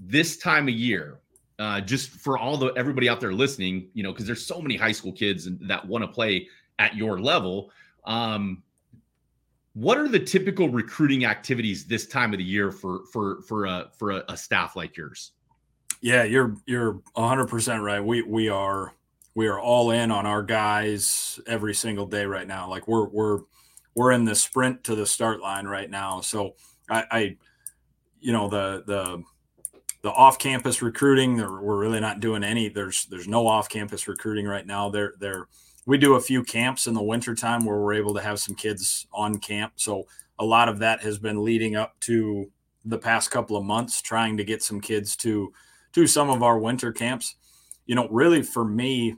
this 0.00 0.36
time 0.36 0.68
of 0.68 0.74
year 0.74 1.18
uh, 1.58 1.80
just 1.80 2.10
for 2.10 2.36
all 2.36 2.56
the 2.56 2.66
everybody 2.74 3.08
out 3.08 3.20
there 3.20 3.32
listening 3.32 3.88
you 3.94 4.02
know 4.02 4.12
because 4.12 4.26
there's 4.26 4.44
so 4.44 4.60
many 4.60 4.76
high 4.76 4.92
school 4.92 5.12
kids 5.12 5.48
that 5.62 5.86
want 5.86 6.04
to 6.04 6.08
play 6.08 6.46
at 6.78 6.94
your 6.94 7.18
level 7.18 7.70
um, 8.04 8.62
what 9.76 9.98
are 9.98 10.08
the 10.08 10.18
typical 10.18 10.70
recruiting 10.70 11.26
activities 11.26 11.84
this 11.84 12.06
time 12.06 12.32
of 12.32 12.38
the 12.38 12.44
year 12.44 12.72
for 12.72 13.04
for 13.12 13.42
for 13.42 13.66
a 13.66 13.90
for 13.98 14.12
a, 14.12 14.24
a 14.30 14.36
staff 14.36 14.74
like 14.74 14.96
yours? 14.96 15.32
Yeah, 16.00 16.24
you're 16.24 16.56
you're 16.64 16.94
100% 17.14 17.82
right. 17.82 18.00
We 18.00 18.22
we 18.22 18.48
are 18.48 18.94
we 19.34 19.48
are 19.48 19.60
all 19.60 19.90
in 19.90 20.10
on 20.10 20.24
our 20.24 20.42
guys 20.42 21.38
every 21.46 21.74
single 21.74 22.06
day 22.06 22.24
right 22.24 22.46
now. 22.46 22.70
Like 22.70 22.88
we're 22.88 23.06
we're 23.08 23.40
we're 23.94 24.12
in 24.12 24.24
the 24.24 24.34
sprint 24.34 24.82
to 24.84 24.94
the 24.94 25.04
start 25.04 25.42
line 25.42 25.66
right 25.66 25.90
now. 25.90 26.22
So 26.22 26.54
I, 26.88 27.04
I 27.10 27.36
you 28.18 28.32
know 28.32 28.48
the 28.48 28.82
the 28.86 29.22
the 30.00 30.10
off-campus 30.10 30.80
recruiting 30.80 31.36
we're 31.36 31.76
really 31.76 32.00
not 32.00 32.20
doing 32.20 32.44
any 32.44 32.68
there's 32.68 33.06
there's 33.06 33.26
no 33.26 33.46
off-campus 33.46 34.06
recruiting 34.06 34.46
right 34.46 34.64
now 34.64 34.88
they're 34.88 35.14
they're 35.18 35.48
we 35.86 35.96
do 35.96 36.14
a 36.14 36.20
few 36.20 36.42
camps 36.42 36.86
in 36.86 36.94
the 36.94 37.02
wintertime 37.02 37.64
where 37.64 37.78
we're 37.78 37.94
able 37.94 38.14
to 38.14 38.20
have 38.20 38.40
some 38.40 38.56
kids 38.56 39.06
on 39.12 39.38
camp. 39.38 39.74
So 39.76 40.06
a 40.38 40.44
lot 40.44 40.68
of 40.68 40.80
that 40.80 41.00
has 41.02 41.18
been 41.18 41.44
leading 41.44 41.76
up 41.76 41.98
to 42.00 42.50
the 42.84 42.98
past 42.98 43.30
couple 43.30 43.56
of 43.56 43.64
months, 43.64 44.02
trying 44.02 44.36
to 44.36 44.44
get 44.44 44.62
some 44.62 44.80
kids 44.80 45.16
to 45.16 45.52
to 45.92 46.06
some 46.06 46.28
of 46.28 46.42
our 46.42 46.58
winter 46.58 46.92
camps. 46.92 47.36
You 47.86 47.94
know, 47.94 48.08
really 48.08 48.42
for 48.42 48.64
me, 48.64 49.14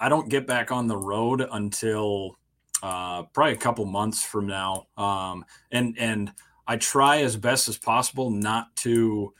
I 0.00 0.08
don't 0.08 0.28
get 0.28 0.46
back 0.46 0.72
on 0.72 0.88
the 0.88 0.96
road 0.96 1.46
until 1.50 2.38
uh, 2.82 3.22
probably 3.32 3.54
a 3.54 3.56
couple 3.56 3.84
months 3.84 4.24
from 4.24 4.48
now. 4.48 4.88
Um, 4.96 5.44
and 5.70 5.96
and 5.98 6.32
I 6.66 6.76
try 6.76 7.22
as 7.22 7.36
best 7.36 7.68
as 7.68 7.78
possible 7.78 8.30
not 8.30 8.74
to 8.76 9.32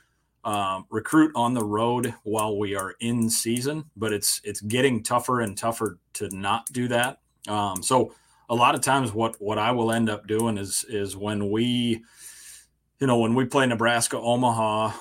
um, 0.43 0.85
recruit 0.89 1.31
on 1.35 1.53
the 1.53 1.63
road 1.63 2.13
while 2.23 2.57
we 2.57 2.75
are 2.75 2.95
in 2.99 3.29
season, 3.29 3.85
but 3.95 4.11
it's 4.11 4.41
it's 4.43 4.61
getting 4.61 5.03
tougher 5.03 5.41
and 5.41 5.57
tougher 5.57 5.99
to 6.13 6.29
not 6.35 6.65
do 6.71 6.87
that. 6.89 7.19
Um, 7.47 7.81
so 7.81 8.13
a 8.49 8.55
lot 8.55 8.75
of 8.75 8.81
times, 8.81 9.13
what 9.13 9.35
what 9.41 9.57
I 9.57 9.71
will 9.71 9.91
end 9.91 10.09
up 10.09 10.27
doing 10.27 10.57
is 10.57 10.85
is 10.89 11.15
when 11.15 11.49
we, 11.49 12.03
you 12.99 13.07
know, 13.07 13.17
when 13.19 13.35
we 13.35 13.45
play 13.45 13.65
Nebraska 13.65 14.17
Omaha. 14.17 14.91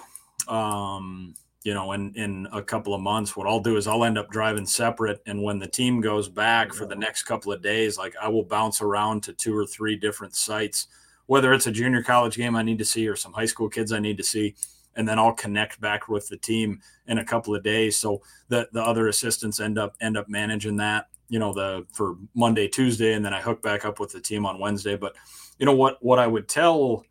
Um, 0.48 1.34
you 1.64 1.74
know, 1.74 1.92
in 1.92 2.12
in 2.16 2.48
a 2.52 2.60
couple 2.60 2.94
of 2.94 3.00
months, 3.00 3.36
what 3.36 3.46
I'll 3.46 3.60
do 3.60 3.76
is 3.76 3.86
I'll 3.86 4.04
end 4.04 4.18
up 4.18 4.30
driving 4.30 4.66
separate, 4.66 5.22
and 5.26 5.42
when 5.42 5.58
the 5.58 5.68
team 5.68 6.00
goes 6.00 6.28
back 6.28 6.72
for 6.72 6.86
the 6.86 6.96
next 6.96 7.22
couple 7.22 7.52
of 7.52 7.62
days, 7.62 7.96
like 7.96 8.14
I 8.20 8.28
will 8.28 8.42
bounce 8.42 8.82
around 8.82 9.22
to 9.24 9.32
two 9.32 9.56
or 9.56 9.64
three 9.64 9.96
different 9.96 10.34
sites, 10.34 10.88
whether 11.26 11.52
it's 11.52 11.68
a 11.68 11.72
junior 11.72 12.02
college 12.02 12.36
game 12.36 12.56
I 12.56 12.62
need 12.62 12.78
to 12.78 12.84
see 12.84 13.06
or 13.06 13.14
some 13.14 13.32
high 13.32 13.46
school 13.46 13.68
kids 13.68 13.92
I 13.92 14.00
need 14.00 14.16
to 14.16 14.24
see, 14.24 14.56
and 14.96 15.08
then 15.08 15.18
I'll 15.18 15.32
connect 15.32 15.80
back 15.80 16.08
with 16.08 16.28
the 16.28 16.36
team 16.36 16.80
in 17.06 17.18
a 17.18 17.24
couple 17.24 17.54
of 17.54 17.62
days. 17.62 17.96
So 17.96 18.22
the 18.48 18.68
the 18.72 18.82
other 18.82 19.08
assistants 19.08 19.60
end 19.60 19.78
up 19.78 19.94
end 20.00 20.16
up 20.16 20.28
managing 20.28 20.76
that, 20.76 21.06
you 21.28 21.38
know, 21.38 21.52
the 21.52 21.86
for 21.92 22.16
Monday, 22.34 22.68
Tuesday, 22.68 23.14
and 23.14 23.24
then 23.24 23.34
I 23.34 23.40
hook 23.40 23.62
back 23.62 23.84
up 23.84 24.00
with 24.00 24.12
the 24.12 24.20
team 24.20 24.46
on 24.46 24.58
Wednesday. 24.58 24.96
But 24.96 25.14
you 25.58 25.66
know 25.66 25.74
what 25.74 25.98
what 26.00 26.18
I 26.18 26.26
would 26.26 26.48
tell 26.48 27.04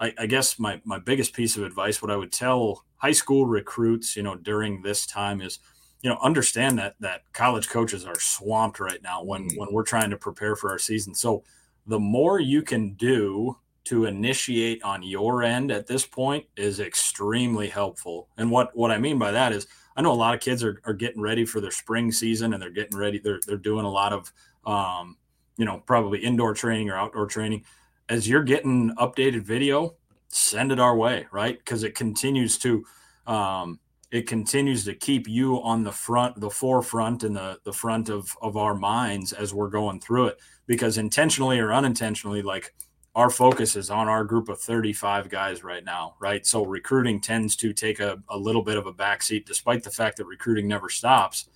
I, 0.00 0.14
I, 0.18 0.26
guess 0.26 0.58
my 0.58 0.80
my 0.84 0.98
biggest 0.98 1.32
piece 1.32 1.56
of 1.56 1.64
advice, 1.64 2.00
what 2.00 2.10
I 2.10 2.16
would 2.16 2.32
tell 2.32 2.84
high 2.96 3.12
school 3.12 3.46
recruits, 3.46 4.16
you 4.16 4.22
know, 4.22 4.36
during 4.36 4.82
this 4.82 5.06
time 5.06 5.40
is, 5.40 5.58
you 6.02 6.10
know, 6.10 6.18
understand 6.22 6.78
that 6.78 6.94
that 7.00 7.22
college 7.32 7.68
coaches 7.68 8.04
are 8.04 8.18
swamped 8.18 8.80
right 8.80 9.02
now 9.02 9.22
when 9.22 9.48
mm-hmm. 9.48 9.58
when 9.58 9.72
we're 9.72 9.84
trying 9.84 10.10
to 10.10 10.16
prepare 10.16 10.56
for 10.56 10.70
our 10.70 10.78
season. 10.78 11.14
So 11.14 11.42
the 11.86 11.98
more 11.98 12.38
you 12.38 12.62
can 12.62 12.94
do 12.94 13.56
to 13.88 14.06
initiate 14.06 14.82
on 14.82 15.02
your 15.02 15.42
end 15.42 15.70
at 15.70 15.86
this 15.86 16.06
point 16.06 16.44
is 16.56 16.80
extremely 16.80 17.68
helpful. 17.68 18.28
And 18.36 18.50
what 18.50 18.74
what 18.76 18.90
I 18.90 18.98
mean 18.98 19.18
by 19.18 19.30
that 19.32 19.52
is 19.52 19.66
I 19.96 20.02
know 20.02 20.12
a 20.12 20.14
lot 20.14 20.34
of 20.34 20.40
kids 20.40 20.62
are, 20.62 20.80
are 20.84 20.94
getting 20.94 21.20
ready 21.20 21.44
for 21.44 21.60
their 21.60 21.70
spring 21.70 22.12
season 22.12 22.52
and 22.52 22.62
they're 22.62 22.70
getting 22.70 22.98
ready. 22.98 23.18
They're 23.18 23.40
they're 23.46 23.56
doing 23.56 23.84
a 23.84 23.90
lot 23.90 24.12
of 24.12 24.32
um, 24.66 25.16
you 25.56 25.64
know, 25.64 25.82
probably 25.86 26.20
indoor 26.20 26.54
training 26.54 26.88
or 26.88 26.96
outdoor 26.96 27.26
training 27.26 27.64
as 28.08 28.28
you're 28.28 28.44
getting 28.44 28.94
updated 28.96 29.42
video, 29.42 29.96
send 30.28 30.72
it 30.72 30.80
our 30.80 30.96
way, 30.96 31.26
right? 31.32 31.58
Because 31.58 31.82
it 31.82 31.94
continues 31.94 32.58
to 32.58 32.84
um, 33.26 33.80
it 34.10 34.26
continues 34.26 34.84
to 34.86 34.94
keep 34.94 35.28
you 35.28 35.60
on 35.62 35.84
the 35.84 35.92
front, 35.92 36.40
the 36.40 36.48
forefront, 36.48 37.24
and 37.24 37.36
the 37.36 37.58
the 37.64 37.72
front 37.72 38.08
of 38.08 38.34
of 38.40 38.56
our 38.56 38.74
minds 38.74 39.32
as 39.32 39.52
we're 39.52 39.68
going 39.68 40.00
through 40.00 40.28
it. 40.28 40.38
Because 40.66 40.98
intentionally 40.98 41.58
or 41.58 41.72
unintentionally, 41.72 42.42
like 42.42 42.74
our 43.14 43.30
focus 43.30 43.74
is 43.74 43.90
on 43.90 44.08
our 44.08 44.24
group 44.24 44.48
of 44.48 44.60
35 44.60 45.28
guys 45.28 45.64
right 45.64 45.84
now, 45.84 46.14
right? 46.20 46.46
So 46.46 46.64
recruiting 46.64 47.20
tends 47.20 47.56
to 47.56 47.72
take 47.72 48.00
a, 48.00 48.22
a 48.28 48.36
little 48.36 48.62
bit 48.62 48.76
of 48.76 48.86
a 48.86 48.92
backseat, 48.92 49.44
despite 49.44 49.82
the 49.82 49.90
fact 49.90 50.18
that 50.18 50.26
recruiting 50.26 50.68
never 50.68 50.88
stops. 50.88 51.48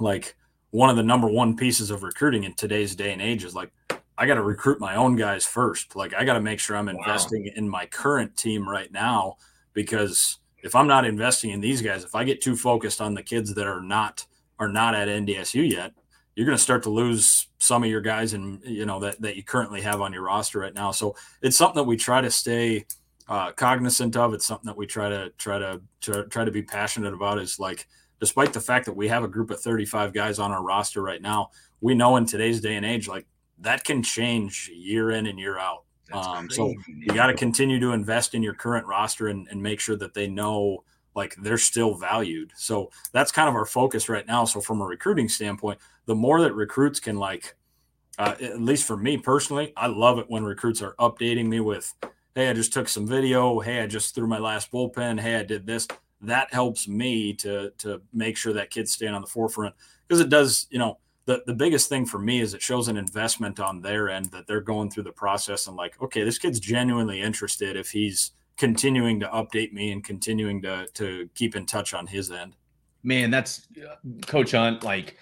Like 0.00 0.36
one 0.70 0.90
of 0.90 0.96
the 0.96 1.02
number 1.02 1.28
one 1.28 1.56
pieces 1.56 1.90
of 1.90 2.02
recruiting 2.02 2.44
in 2.44 2.54
today's 2.54 2.96
day 2.96 3.12
and 3.12 3.22
age 3.22 3.44
is 3.44 3.54
like 3.54 3.70
I 4.16 4.26
got 4.26 4.34
to 4.34 4.42
recruit 4.42 4.80
my 4.80 4.96
own 4.96 5.16
guys 5.16 5.44
first. 5.44 5.96
Like 5.96 6.14
I 6.14 6.24
got 6.24 6.34
to 6.34 6.40
make 6.40 6.60
sure 6.60 6.76
I'm 6.76 6.88
investing 6.88 7.44
wow. 7.44 7.52
in 7.56 7.68
my 7.68 7.86
current 7.86 8.36
team 8.36 8.68
right 8.68 8.90
now 8.90 9.36
because 9.72 10.38
if 10.62 10.74
I'm 10.74 10.86
not 10.86 11.04
investing 11.04 11.50
in 11.50 11.60
these 11.60 11.82
guys, 11.82 12.04
if 12.04 12.14
I 12.14 12.24
get 12.24 12.40
too 12.40 12.56
focused 12.56 13.00
on 13.00 13.14
the 13.14 13.22
kids 13.22 13.54
that 13.54 13.66
are 13.66 13.82
not 13.82 14.24
are 14.58 14.68
not 14.68 14.94
at 14.94 15.08
NDSU 15.08 15.70
yet, 15.70 15.92
you're 16.36 16.46
going 16.46 16.56
to 16.56 16.62
start 16.62 16.82
to 16.82 16.90
lose 16.90 17.48
some 17.58 17.84
of 17.84 17.90
your 17.90 18.00
guys 18.00 18.32
and 18.32 18.60
you 18.64 18.86
know 18.86 19.00
that 19.00 19.20
that 19.20 19.36
you 19.36 19.42
currently 19.42 19.80
have 19.80 20.00
on 20.00 20.12
your 20.12 20.22
roster 20.22 20.58
right 20.58 20.74
now. 20.74 20.90
So 20.90 21.16
it's 21.42 21.56
something 21.56 21.76
that 21.76 21.88
we 21.88 21.96
try 21.96 22.20
to 22.20 22.30
stay 22.30 22.86
uh, 23.28 23.52
cognizant 23.52 24.16
of. 24.16 24.34
It's 24.34 24.46
something 24.46 24.66
that 24.66 24.76
we 24.76 24.86
try 24.86 25.08
to 25.08 25.30
try 25.38 25.58
to, 25.58 25.80
to 26.02 26.24
try 26.26 26.44
to 26.44 26.50
be 26.50 26.62
passionate 26.62 27.14
about. 27.14 27.38
Is 27.38 27.58
like 27.58 27.86
despite 28.20 28.52
the 28.52 28.60
fact 28.60 28.86
that 28.86 28.96
we 28.96 29.08
have 29.08 29.24
a 29.24 29.28
group 29.28 29.50
of 29.50 29.60
35 29.60 30.12
guys 30.12 30.38
on 30.38 30.50
our 30.50 30.62
roster 30.62 31.02
right 31.02 31.22
now, 31.22 31.50
we 31.80 31.94
know 31.94 32.16
in 32.16 32.26
today's 32.26 32.60
day 32.60 32.76
and 32.76 32.84
age, 32.84 33.08
like 33.08 33.26
that 33.60 33.84
can 33.84 34.02
change 34.02 34.70
year 34.74 35.12
in 35.12 35.26
and 35.26 35.38
year 35.38 35.58
out. 35.58 35.84
Um, 36.12 36.50
so 36.50 36.74
you 36.86 37.06
got 37.08 37.26
to 37.26 37.34
continue 37.34 37.80
to 37.80 37.92
invest 37.92 38.34
in 38.34 38.42
your 38.42 38.54
current 38.54 38.86
roster 38.86 39.28
and, 39.28 39.48
and 39.50 39.60
make 39.60 39.80
sure 39.80 39.96
that 39.96 40.14
they 40.14 40.28
know 40.28 40.84
like 41.14 41.34
they're 41.36 41.58
still 41.58 41.94
valued. 41.94 42.52
So 42.56 42.90
that's 43.12 43.32
kind 43.32 43.48
of 43.48 43.54
our 43.54 43.66
focus 43.66 44.08
right 44.08 44.26
now. 44.26 44.44
So 44.44 44.60
from 44.60 44.80
a 44.80 44.86
recruiting 44.86 45.28
standpoint, 45.28 45.78
the 46.06 46.14
more 46.14 46.40
that 46.42 46.54
recruits 46.54 47.00
can 47.00 47.16
like, 47.16 47.56
uh, 48.18 48.34
at 48.40 48.60
least 48.60 48.86
for 48.86 48.96
me 48.96 49.16
personally, 49.18 49.72
I 49.76 49.86
love 49.86 50.18
it 50.18 50.26
when 50.28 50.44
recruits 50.44 50.82
are 50.82 50.94
updating 50.98 51.46
me 51.46 51.60
with, 51.60 51.92
"Hey, 52.34 52.48
I 52.48 52.52
just 52.52 52.72
took 52.72 52.88
some 52.88 53.06
video. 53.06 53.60
Hey, 53.60 53.80
I 53.80 53.86
just 53.86 54.14
threw 54.14 54.26
my 54.26 54.38
last 54.38 54.70
bullpen. 54.70 55.20
Hey, 55.20 55.36
I 55.36 55.42
did 55.42 55.66
this." 55.66 55.88
That 56.20 56.52
helps 56.52 56.88
me 56.88 57.34
to 57.34 57.70
to 57.78 58.00
make 58.12 58.36
sure 58.36 58.52
that 58.52 58.70
kids 58.70 58.92
staying 58.92 59.14
on 59.14 59.20
the 59.20 59.26
forefront 59.26 59.74
because 60.06 60.20
it 60.20 60.28
does. 60.28 60.66
You 60.70 60.78
know, 60.78 60.98
the, 61.26 61.42
the 61.46 61.54
biggest 61.54 61.88
thing 61.88 62.06
for 62.06 62.18
me 62.18 62.40
is 62.40 62.54
it 62.54 62.62
shows 62.62 62.88
an 62.88 62.96
investment 62.96 63.58
on 63.58 63.80
their 63.80 64.10
end 64.10 64.26
that 64.26 64.46
they're 64.46 64.60
going 64.60 64.90
through 64.90 65.04
the 65.04 65.12
process 65.12 65.66
and 65.66 65.76
like, 65.76 66.00
okay, 66.02 66.22
this 66.22 66.38
kid's 66.38 66.60
genuinely 66.60 67.20
interested 67.20 67.76
if 67.76 67.90
he's 67.90 68.32
continuing 68.56 69.20
to 69.20 69.26
update 69.28 69.72
me 69.72 69.92
and 69.92 70.02
continuing 70.04 70.62
to 70.62 70.86
to 70.94 71.28
keep 71.34 71.56
in 71.56 71.66
touch 71.66 71.94
on 71.94 72.06
his 72.06 72.30
end. 72.30 72.56
Man, 73.02 73.30
that's 73.30 73.66
Coach 74.26 74.52
Hunt. 74.52 74.82
Like 74.82 75.16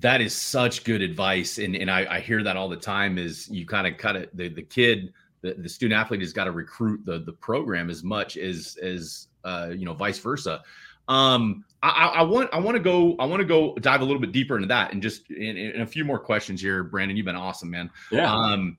that 0.00 0.20
is 0.20 0.34
such 0.34 0.84
good 0.84 1.02
advice, 1.02 1.58
and 1.58 1.76
and 1.76 1.90
I, 1.90 2.06
I 2.16 2.20
hear 2.20 2.42
that 2.42 2.56
all 2.56 2.68
the 2.68 2.76
time. 2.76 3.18
Is 3.18 3.48
you 3.48 3.66
kind 3.66 3.86
of 3.86 3.96
cut 3.98 4.16
it 4.16 4.36
the 4.36 4.48
the 4.48 4.62
kid. 4.62 5.12
The, 5.42 5.52
the 5.52 5.68
student 5.68 6.00
athlete 6.00 6.22
has 6.22 6.32
got 6.32 6.44
to 6.44 6.52
recruit 6.52 7.04
the 7.04 7.18
the 7.18 7.32
program 7.32 7.90
as 7.90 8.02
much 8.02 8.38
as 8.38 8.78
as 8.82 9.28
uh, 9.44 9.72
you 9.76 9.84
know 9.84 9.92
vice 9.92 10.18
versa 10.18 10.62
um, 11.08 11.64
I, 11.82 12.06
I, 12.14 12.22
want 12.22 12.48
I 12.52 12.58
want 12.58 12.76
to 12.76 12.82
go 12.82 13.14
I 13.18 13.26
want 13.26 13.40
to 13.40 13.46
go 13.46 13.74
dive 13.74 14.00
a 14.00 14.04
little 14.04 14.20
bit 14.20 14.32
deeper 14.32 14.56
into 14.56 14.68
that 14.68 14.92
and 14.92 15.02
just 15.02 15.30
in, 15.30 15.56
in, 15.56 15.82
a 15.82 15.86
few 15.86 16.04
more 16.04 16.18
questions 16.18 16.62
here, 16.62 16.82
Brandon. 16.82 17.16
You've 17.16 17.26
been 17.26 17.36
awesome, 17.36 17.70
man. 17.70 17.90
Yeah. 18.10 18.32
Um, 18.32 18.78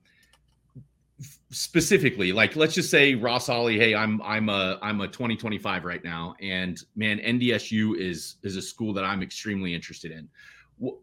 specifically, 1.50 2.32
like 2.32 2.56
let's 2.56 2.74
just 2.74 2.90
say 2.90 3.14
Ross 3.14 3.48
Ollie, 3.48 3.78
hey, 3.78 3.94
I'm 3.94 4.20
I'm 4.22 4.48
a 4.48 4.78
I'm 4.82 5.00
a 5.00 5.08
2025 5.08 5.84
right 5.84 6.02
now, 6.02 6.34
and 6.40 6.80
man, 6.96 7.18
NDSU 7.18 7.98
is 7.98 8.36
is 8.42 8.56
a 8.56 8.62
school 8.62 8.92
that 8.94 9.04
I'm 9.04 9.22
extremely 9.22 9.74
interested 9.74 10.12
in. 10.12 10.28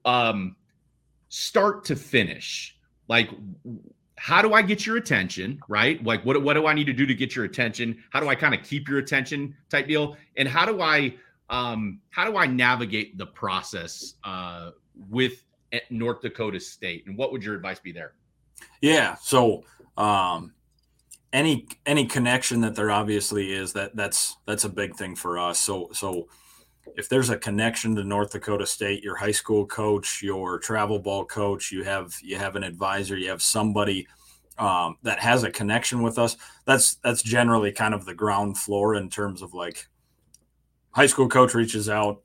Um, 0.05 0.55
start 1.29 1.85
to 1.85 1.95
finish, 1.95 2.77
like 3.07 3.29
how 4.23 4.41
do 4.41 4.53
I 4.53 4.61
get 4.61 4.85
your 4.85 4.97
attention, 4.97 5.59
right? 5.67 6.03
Like 6.03 6.23
what 6.25 6.41
what 6.41 6.53
do 6.53 6.67
I 6.67 6.73
need 6.73 6.85
to 6.85 6.93
do 6.93 7.05
to 7.05 7.13
get 7.13 7.35
your 7.35 7.45
attention? 7.45 8.01
How 8.11 8.19
do 8.19 8.29
I 8.29 8.35
kind 8.35 8.53
of 8.53 8.63
keep 8.63 8.87
your 8.87 8.99
attention 8.99 9.55
type 9.69 9.87
deal? 9.87 10.15
And 10.37 10.47
how 10.47 10.65
do 10.65 10.81
I 10.81 11.15
um 11.49 11.99
how 12.09 12.23
do 12.29 12.37
I 12.37 12.45
navigate 12.45 13.17
the 13.17 13.25
process 13.25 14.13
uh 14.23 14.71
with 15.09 15.45
North 15.89 16.21
Dakota 16.21 16.59
State? 16.59 17.05
And 17.07 17.17
what 17.17 17.31
would 17.31 17.43
your 17.43 17.55
advice 17.55 17.79
be 17.79 17.91
there? 17.91 18.13
Yeah, 18.81 19.15
so 19.15 19.63
um 19.97 20.53
any 21.31 21.67
any 21.85 22.05
connection 22.05 22.61
that 22.61 22.75
there 22.75 22.91
obviously 22.91 23.53
is 23.53 23.73
that 23.73 23.95
that's 23.95 24.37
that's 24.45 24.63
a 24.63 24.69
big 24.69 24.95
thing 24.95 25.15
for 25.15 25.39
us. 25.39 25.59
So 25.59 25.89
so 25.91 26.27
if 26.95 27.09
there's 27.09 27.29
a 27.29 27.37
connection 27.37 27.95
to 27.95 28.03
North 28.03 28.31
Dakota 28.31 28.65
State, 28.65 29.03
your 29.03 29.15
high 29.15 29.31
school 29.31 29.65
coach, 29.65 30.21
your 30.21 30.59
travel 30.59 30.99
ball 30.99 31.25
coach, 31.25 31.71
you 31.71 31.83
have 31.83 32.13
you 32.21 32.37
have 32.37 32.55
an 32.55 32.63
advisor, 32.63 33.17
you 33.17 33.29
have 33.29 33.41
somebody 33.41 34.07
um, 34.59 34.97
that 35.01 35.19
has 35.19 35.43
a 35.43 35.51
connection 35.51 36.03
with 36.03 36.19
us. 36.19 36.37
That's 36.65 36.95
that's 36.95 37.23
generally 37.23 37.71
kind 37.71 37.93
of 37.93 38.05
the 38.05 38.13
ground 38.13 38.57
floor 38.57 38.95
in 38.95 39.09
terms 39.09 39.41
of 39.41 39.53
like 39.53 39.87
high 40.91 41.07
school 41.07 41.27
coach 41.27 41.55
reaches 41.55 41.89
out, 41.89 42.21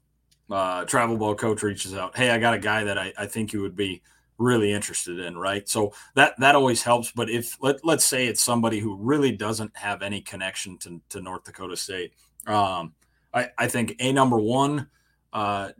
uh, 0.50 0.84
travel 0.84 1.16
ball 1.16 1.34
coach 1.34 1.62
reaches 1.62 1.94
out. 1.94 2.16
Hey, 2.16 2.30
I 2.30 2.38
got 2.38 2.54
a 2.54 2.58
guy 2.58 2.84
that 2.84 2.98
I, 2.98 3.12
I 3.16 3.26
think 3.26 3.52
you 3.52 3.62
would 3.62 3.76
be 3.76 4.02
really 4.38 4.72
interested 4.72 5.18
in, 5.18 5.36
right? 5.36 5.68
So 5.68 5.92
that 6.14 6.38
that 6.38 6.54
always 6.54 6.82
helps. 6.82 7.12
But 7.12 7.28
if 7.28 7.56
let 7.60 7.84
let's 7.84 8.04
say 8.04 8.26
it's 8.26 8.42
somebody 8.42 8.78
who 8.78 8.96
really 8.96 9.32
doesn't 9.32 9.76
have 9.76 10.02
any 10.02 10.20
connection 10.20 10.78
to, 10.78 11.00
to 11.10 11.20
North 11.20 11.44
Dakota 11.44 11.76
State. 11.76 12.12
Um, 12.46 12.94
I, 13.34 13.50
I 13.58 13.68
think 13.68 13.96
a 14.00 14.12
number 14.12 14.38
one, 14.38 14.88
uh, 15.32 15.70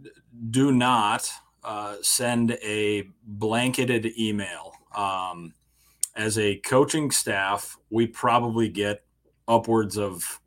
do 0.50 0.72
not 0.72 1.30
uh, 1.64 1.96
send 2.02 2.52
a 2.62 3.08
blanketed 3.24 4.12
email. 4.18 4.72
Um, 4.94 5.54
as 6.14 6.38
a 6.38 6.56
coaching 6.56 7.10
staff, 7.10 7.78
we 7.90 8.06
probably 8.06 8.68
get 8.68 9.04
upwards 9.46 9.96
of 9.96 10.40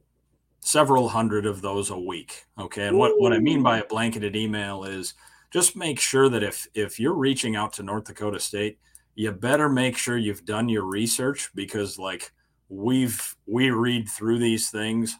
several 0.59 1.09
hundred 1.09 1.45
of 1.45 1.61
those 1.61 1.89
a 1.89 1.97
week. 1.97 2.45
Okay. 2.59 2.87
And 2.87 2.97
what, 2.97 3.19
what 3.19 3.33
I 3.33 3.39
mean 3.39 3.63
by 3.63 3.79
a 3.79 3.85
blanketed 3.85 4.35
email 4.35 4.83
is 4.83 5.15
just 5.51 5.75
make 5.75 5.99
sure 5.99 6.29
that 6.29 6.43
if 6.43 6.67
if 6.73 6.99
you're 6.99 7.13
reaching 7.13 7.55
out 7.55 7.73
to 7.73 7.83
North 7.83 8.05
Dakota 8.05 8.39
State, 8.39 8.79
you 9.15 9.31
better 9.31 9.69
make 9.69 9.97
sure 9.97 10.17
you've 10.17 10.45
done 10.45 10.69
your 10.69 10.85
research 10.85 11.51
because 11.53 11.99
like 11.99 12.31
we've 12.69 13.35
we 13.45 13.69
read 13.69 14.07
through 14.09 14.39
these 14.39 14.69
things 14.69 15.17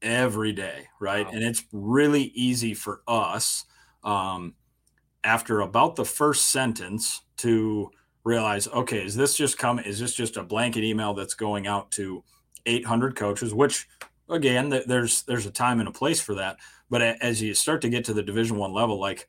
every 0.00 0.52
day, 0.52 0.86
right? 1.00 1.26
Wow. 1.26 1.32
And 1.32 1.42
it's 1.42 1.64
really 1.72 2.24
easy 2.34 2.74
for 2.74 3.02
us 3.08 3.64
um, 4.04 4.54
after 5.24 5.60
about 5.60 5.96
the 5.96 6.04
first 6.04 6.50
sentence 6.50 7.22
to 7.38 7.90
realize, 8.22 8.68
okay, 8.68 9.04
is 9.04 9.16
this 9.16 9.36
just 9.36 9.58
come? 9.58 9.78
Is 9.78 9.98
this 9.98 10.14
just 10.14 10.36
a 10.36 10.42
blanket 10.42 10.84
email 10.84 11.14
that's 11.14 11.34
going 11.34 11.66
out 11.66 11.90
to 11.92 12.22
800 12.66 13.16
coaches? 13.16 13.54
Which, 13.54 13.88
again, 14.28 14.68
there's 14.86 15.22
there's 15.24 15.46
a 15.46 15.50
time 15.50 15.80
and 15.80 15.88
a 15.88 15.92
place 15.92 16.20
for 16.20 16.34
that. 16.36 16.58
But 16.90 17.02
as 17.02 17.42
you 17.42 17.54
start 17.54 17.80
to 17.82 17.88
get 17.88 18.04
to 18.04 18.12
the 18.14 18.22
Division 18.22 18.56
One 18.56 18.72
level, 18.72 19.00
like, 19.00 19.28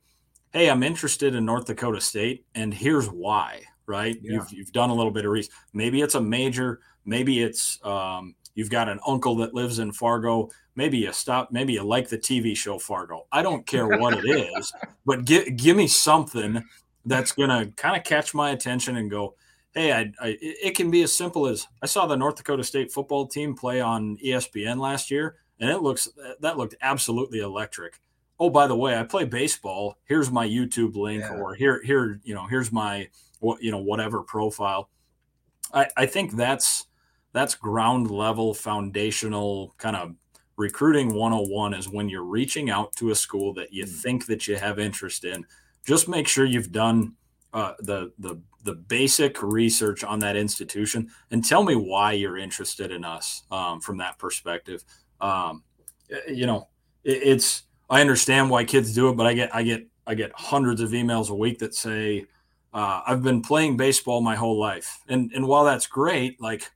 hey, 0.56 0.70
I'm 0.70 0.84
interested 0.84 1.36
in 1.36 1.44
North 1.44 1.66
Dakota 1.66 2.00
State, 2.00 2.46
and 2.56 2.74
here's 2.74 3.08
why. 3.08 3.62
Right? 3.88 4.18
Yeah. 4.24 4.36
You've 4.36 4.52
you've 4.54 4.72
done 4.72 4.90
a 4.90 4.96
little 4.96 5.12
bit 5.12 5.26
of 5.26 5.32
research. 5.32 5.54
Maybe 5.74 6.02
it's 6.02 6.16
a 6.16 6.22
major. 6.22 6.80
Maybe 7.04 7.44
it's 7.44 7.78
um, 7.86 8.34
you've 8.56 8.72
got 8.72 8.90
an 8.90 9.00
uncle 9.06 9.36
that 9.36 9.54
lives 9.54 9.78
in 9.78 9.92
Fargo. 9.92 10.50
Maybe 10.76 10.98
you 10.98 11.14
stop. 11.14 11.52
Maybe 11.52 11.74
you 11.74 11.84
like 11.84 12.08
the 12.08 12.18
TV 12.18 12.58
show 12.58 12.80
Fargo. 12.80 13.28
I 13.32 13.44
don't 13.44 13.68
care 13.68 13.86
what 13.86 14.18
it 14.18 14.26
is, 14.26 14.74
but 15.06 15.26
give 15.26 15.56
give 15.58 15.78
me 15.78 15.88
something 15.88 16.64
that's 17.06 17.34
gonna 17.34 17.68
kind 17.76 17.96
of 17.96 18.04
catch 18.06 18.34
my 18.34 18.52
attention 18.52 18.96
and 18.96 19.12
go, 19.12 19.36
hey, 19.76 19.92
I, 19.92 20.12
I, 20.20 20.38
it 20.42 20.76
can 20.76 20.90
be 20.90 21.04
as 21.04 21.16
simple 21.16 21.46
as 21.46 21.68
I 21.84 21.86
saw 21.86 22.08
the 22.08 22.16
North 22.16 22.38
Dakota 22.38 22.64
State 22.64 22.92
football 22.92 23.28
team 23.28 23.56
play 23.56 23.82
on 23.82 24.18
ESPN 24.18 24.80
last 24.80 25.12
year, 25.12 25.36
and 25.60 25.70
it 25.70 25.84
looks 25.84 26.10
that 26.40 26.58
looked 26.58 26.76
absolutely 26.82 27.42
electric. 27.42 28.00
Oh, 28.40 28.50
by 28.50 28.68
the 28.68 28.76
way, 28.76 28.98
I 28.98 29.04
play 29.04 29.24
baseball. 29.24 29.98
Here's 30.06 30.30
my 30.30 30.48
YouTube 30.48 30.96
link, 30.96 31.22
yeah. 31.22 31.36
or 31.36 31.54
here, 31.54 31.82
here, 31.84 32.20
you 32.24 32.34
know, 32.34 32.46
here's 32.48 32.72
my, 32.72 33.08
you 33.60 33.72
know, 33.72 33.78
whatever 33.78 34.22
profile. 34.24 34.90
I, 35.74 35.88
I 35.96 36.06
think 36.06 36.34
that's 36.34 36.88
that's 37.34 37.56
ground 37.56 38.10
level, 38.10 38.54
foundational 38.54 39.76
kind 39.78 39.96
of 39.96 40.16
recruiting 40.58 41.14
101 41.14 41.74
is 41.74 41.90
when 41.90 42.08
you're 42.08 42.24
reaching 42.24 42.70
out 42.70 42.96
to 42.96 43.12
a 43.12 43.16
school 43.16 43.54
that 43.54 43.74
you 43.74 43.86
mm. 43.86 43.90
think 43.90 44.26
that 44.28 44.48
you 44.48 44.56
have 44.56 44.80
interest 44.80 45.26
in. 45.26 45.46
Just 45.86 46.08
make 46.08 46.28
sure 46.28 46.46
you've 46.46 46.72
done 46.72 47.14
uh, 47.54 47.74
the 47.80 48.12
the 48.20 48.42
the 48.64 48.74
basic 48.74 49.42
research 49.44 50.04
on 50.04 50.20
that 50.20 50.36
institution 50.36 51.10
and 51.30 51.46
tell 51.46 51.64
me 51.64 51.76
why 51.76 52.12
you're 52.14 52.38
interested 52.38 52.92
in 52.92 53.06
us 53.06 53.44
um, 53.52 53.80
from 53.80 53.98
that 53.98 54.18
perspective. 54.18 54.84
Um, 55.22 55.64
you 56.28 56.48
know, 56.48 56.68
it, 57.04 57.22
it's 57.24 57.64
I 57.90 58.02
understand 58.02 58.50
why 58.50 58.64
kids 58.64 58.94
do 58.94 59.10
it, 59.10 59.16
but 59.16 59.26
I 59.26 59.34
get 59.34 59.54
I 59.56 59.64
get 59.64 59.88
I 60.08 60.16
get 60.16 60.32
hundreds 60.34 60.82
of 60.82 60.92
emails 60.92 61.30
a 61.30 61.36
week 61.36 61.60
that 61.60 61.76
say 61.76 62.26
uh, 62.74 63.02
I've 63.06 63.24
been 63.24 63.42
playing 63.42 63.78
baseball 63.78 64.22
my 64.22 64.36
whole 64.36 64.60
life, 64.60 65.00
and 65.08 65.32
and 65.34 65.48
while 65.48 65.66
that's 65.66 65.88
great, 65.88 66.42
like 66.42 66.70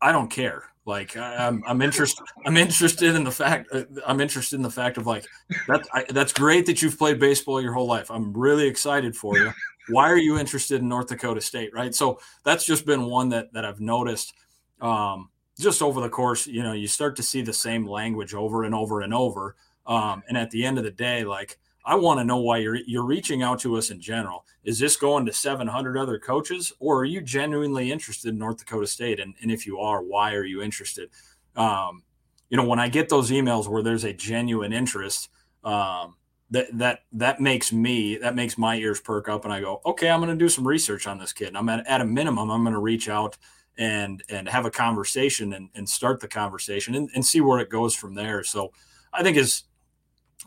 I 0.00 0.12
don't 0.12 0.30
care. 0.30 0.64
Like 0.84 1.16
I, 1.16 1.46
am 1.46 1.64
I'm 1.66 1.82
interested. 1.82 2.24
I'm 2.46 2.56
interested 2.56 3.14
in 3.14 3.24
the 3.24 3.30
fact. 3.30 3.68
Uh, 3.72 3.84
I'm 4.06 4.20
interested 4.20 4.56
in 4.56 4.62
the 4.62 4.70
fact 4.70 4.98
of 4.98 5.06
like 5.06 5.26
that's 5.66 5.88
that's 6.10 6.32
great 6.32 6.66
that 6.66 6.80
you've 6.80 6.98
played 6.98 7.18
baseball 7.18 7.60
your 7.60 7.72
whole 7.72 7.88
life. 7.88 8.10
I'm 8.10 8.32
really 8.32 8.66
excited 8.66 9.16
for 9.16 9.36
you 9.36 9.52
why 9.88 10.10
are 10.10 10.18
you 10.18 10.38
interested 10.38 10.80
in 10.80 10.88
North 10.88 11.08
Dakota 11.08 11.40
State? 11.40 11.72
Right. 11.72 11.94
So 11.94 12.20
that's 12.44 12.64
just 12.64 12.86
been 12.86 13.06
one 13.06 13.28
that 13.30 13.52
that 13.52 13.64
I've 13.64 13.80
noticed 13.80 14.34
um, 14.80 15.30
just 15.58 15.82
over 15.82 16.00
the 16.00 16.08
course. 16.08 16.46
You 16.46 16.62
know, 16.62 16.72
you 16.72 16.88
start 16.88 17.16
to 17.16 17.22
see 17.22 17.42
the 17.42 17.52
same 17.52 17.86
language 17.86 18.34
over 18.34 18.64
and 18.64 18.74
over 18.74 19.00
and 19.00 19.14
over. 19.14 19.56
Um, 19.86 20.22
and 20.28 20.36
at 20.36 20.50
the 20.50 20.64
end 20.64 20.78
of 20.78 20.84
the 20.84 20.90
day, 20.90 21.24
like 21.24 21.58
I 21.84 21.94
want 21.94 22.18
to 22.18 22.24
know 22.24 22.38
why 22.38 22.58
you're 22.58 22.74
you're 22.74 23.04
reaching 23.04 23.42
out 23.42 23.60
to 23.60 23.76
us 23.76 23.90
in 23.90 24.00
general. 24.00 24.44
Is 24.64 24.78
this 24.78 24.96
going 24.96 25.24
to 25.26 25.32
700 25.32 25.96
other 25.96 26.18
coaches, 26.18 26.72
or 26.80 26.98
are 26.98 27.04
you 27.04 27.20
genuinely 27.20 27.92
interested 27.92 28.30
in 28.30 28.38
North 28.38 28.58
Dakota 28.58 28.88
State? 28.88 29.20
And, 29.20 29.34
and 29.40 29.52
if 29.52 29.66
you 29.66 29.78
are, 29.78 30.02
why 30.02 30.34
are 30.34 30.44
you 30.44 30.62
interested? 30.62 31.10
Um, 31.54 32.02
you 32.50 32.56
know, 32.56 32.64
when 32.64 32.80
I 32.80 32.88
get 32.88 33.08
those 33.08 33.30
emails 33.30 33.68
where 33.68 33.82
there's 33.82 34.04
a 34.04 34.12
genuine 34.12 34.72
interest, 34.72 35.30
um, 35.62 36.16
that 36.50 36.66
that 36.78 37.00
that 37.12 37.40
makes 37.40 37.72
me 37.72 38.16
that 38.16 38.34
makes 38.34 38.58
my 38.58 38.76
ears 38.76 39.00
perk 39.00 39.28
up 39.28 39.44
and 39.44 39.52
I 39.52 39.60
go, 39.60 39.80
okay, 39.86 40.10
I'm 40.10 40.20
going 40.20 40.36
to 40.36 40.44
do 40.44 40.48
some 40.48 40.66
research 40.66 41.06
on 41.06 41.18
this 41.18 41.32
kid. 41.32 41.48
And 41.48 41.58
I'm 41.58 41.68
at, 41.68 41.86
at 41.86 42.00
a 42.00 42.04
minimum, 42.04 42.50
I'm 42.50 42.62
going 42.62 42.74
to 42.74 42.80
reach 42.80 43.08
out 43.08 43.36
and 43.78 44.22
and 44.28 44.48
have 44.48 44.64
a 44.64 44.70
conversation 44.70 45.52
and, 45.52 45.68
and 45.74 45.88
start 45.88 46.20
the 46.20 46.28
conversation 46.28 46.94
and, 46.94 47.10
and 47.14 47.24
see 47.24 47.40
where 47.40 47.60
it 47.60 47.68
goes 47.68 47.94
from 47.94 48.14
there. 48.14 48.42
So 48.42 48.72
I 49.12 49.22
think 49.22 49.36
as 49.36 49.64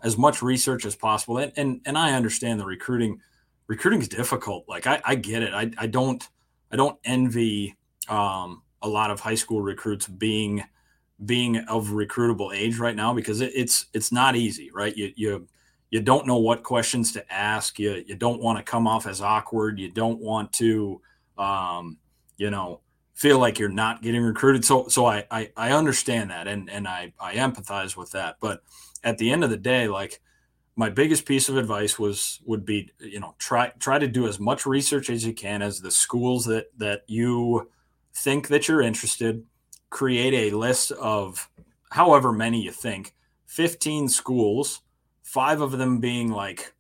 as 0.04 0.18
much 0.18 0.42
research 0.42 0.86
as 0.86 0.96
possible. 0.96 1.38
And 1.38 1.52
and, 1.56 1.82
and 1.86 1.98
I 1.98 2.14
understand 2.14 2.60
the 2.60 2.66
recruiting 2.66 3.20
recruiting 3.68 4.02
is 4.02 4.08
difficult. 4.08 4.66
Like 4.68 4.88
I, 4.88 5.02
I 5.06 5.16
get 5.16 5.44
it. 5.44 5.54
I, 5.54 5.72
I 5.78 5.88
don't 5.88 6.28
I 6.72 6.76
don't 6.76 7.00
envy 7.04 7.78
um, 8.10 8.64
a 8.82 8.88
lot 8.88 9.12
of 9.12 9.20
high 9.20 9.36
school 9.36 9.62
recruits 9.62 10.08
being 10.08 10.64
being 11.26 11.58
of 11.58 11.90
recruitable 11.90 12.56
age 12.56 12.78
right 12.78 12.96
now 12.96 13.14
because 13.14 13.42
it, 13.42 13.52
it's 13.56 13.86
it's 13.94 14.12
not 14.12 14.36
easy, 14.36 14.72
right? 14.72 14.96
You 14.96 15.12
you 15.16 15.48
you 15.92 16.02
don't 16.02 16.28
know 16.28 16.38
what 16.38 16.64
questions 16.64 17.12
to 17.14 17.34
ask. 17.34 17.80
You 17.80 18.04
you 18.06 18.16
don't 18.16 18.42
want 18.42 18.58
to 18.58 18.70
come 18.70 18.88
off 18.88 19.08
as 19.08 19.22
awkward. 19.22 19.80
You 19.80 19.92
don't 19.92 20.20
want 20.20 20.54
to, 20.54 21.02
um, 21.38 21.98
you 22.38 22.50
know, 22.50 22.82
feel 23.14 23.40
like 23.40 23.60
you're 23.60 23.70
not 23.70 24.02
getting 24.02 24.22
recruited. 24.22 24.64
So 24.64 24.88
so 24.88 25.06
I, 25.06 25.26
I 25.30 25.52
I 25.58 25.72
understand 25.72 26.30
that 26.30 26.48
and 26.48 26.70
and 26.70 26.88
I 26.88 27.14
I 27.20 27.36
empathize 27.36 27.98
with 27.98 28.12
that. 28.12 28.38
But 28.40 28.62
at 29.04 29.18
the 29.18 29.32
end 29.32 29.44
of 29.44 29.50
the 29.50 29.58
day, 29.58 29.88
like 29.88 30.22
my 30.76 30.90
biggest 30.90 31.26
piece 31.26 31.50
of 31.50 31.58
advice 31.58 32.00
was 32.00 32.40
would 32.46 32.66
be 32.66 32.92
you 33.00 33.20
know 33.20 33.36
try 33.38 33.70
try 33.80 34.00
to 34.00 34.08
do 34.08 34.28
as 34.28 34.40
much 34.40 34.66
research 34.66 35.10
as 35.10 35.26
you 35.26 35.34
can 35.34 35.62
as 35.62 35.82
the 35.82 35.92
schools 35.92 36.46
that 36.46 36.68
that 36.78 37.04
you 37.08 37.70
think 38.14 38.48
that 38.48 38.68
you're 38.68 38.82
interested. 38.82 39.44
Create 39.90 40.52
a 40.52 40.58
list 40.58 40.92
of 40.92 41.50
however 41.92 42.32
many 42.32 42.62
you 42.62 42.72
think, 42.72 43.16
15 43.48 44.08
schools 44.08 44.82
five 45.30 45.62
of 45.62 45.78
them 45.78 46.00
being 46.00 46.32
like 46.32 46.74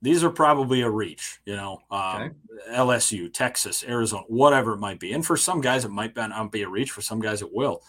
these 0.00 0.24
are 0.24 0.30
probably 0.30 0.80
a 0.80 0.90
reach, 0.90 1.40
you 1.46 1.54
know, 1.54 1.78
um, 1.92 2.22
okay. 2.22 2.30
LSU, 2.72 3.32
Texas, 3.32 3.84
Arizona, 3.86 4.24
whatever 4.26 4.72
it 4.72 4.78
might 4.78 4.98
be. 4.98 5.12
And 5.12 5.24
for 5.24 5.36
some 5.36 5.60
guys, 5.60 5.84
it 5.84 5.92
might 5.92 6.16
not 6.16 6.50
be 6.50 6.62
a 6.62 6.68
reach. 6.68 6.90
For 6.90 7.02
some 7.02 7.20
guys, 7.20 7.40
it 7.40 7.54
will. 7.54 7.84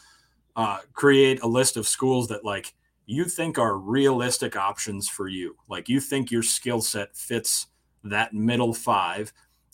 Uh, 0.56 0.78
create 0.94 1.42
a 1.42 1.48
list 1.48 1.76
of 1.76 1.88
schools 1.88 2.28
that 2.28 2.46
like 2.46 2.76
you 3.06 3.26
think 3.26 3.58
are 3.58 3.78
realistic 3.78 4.56
options 4.56 5.10
for 5.10 5.28
you. 5.28 5.56
Like 5.68 5.90
you 5.90 6.00
think 6.00 6.32
your 6.32 6.44
skill 6.44 6.82
set 6.82 7.16
fits 7.16 7.68
that 8.04 8.34
middle 8.34 8.74
five, 8.74 9.34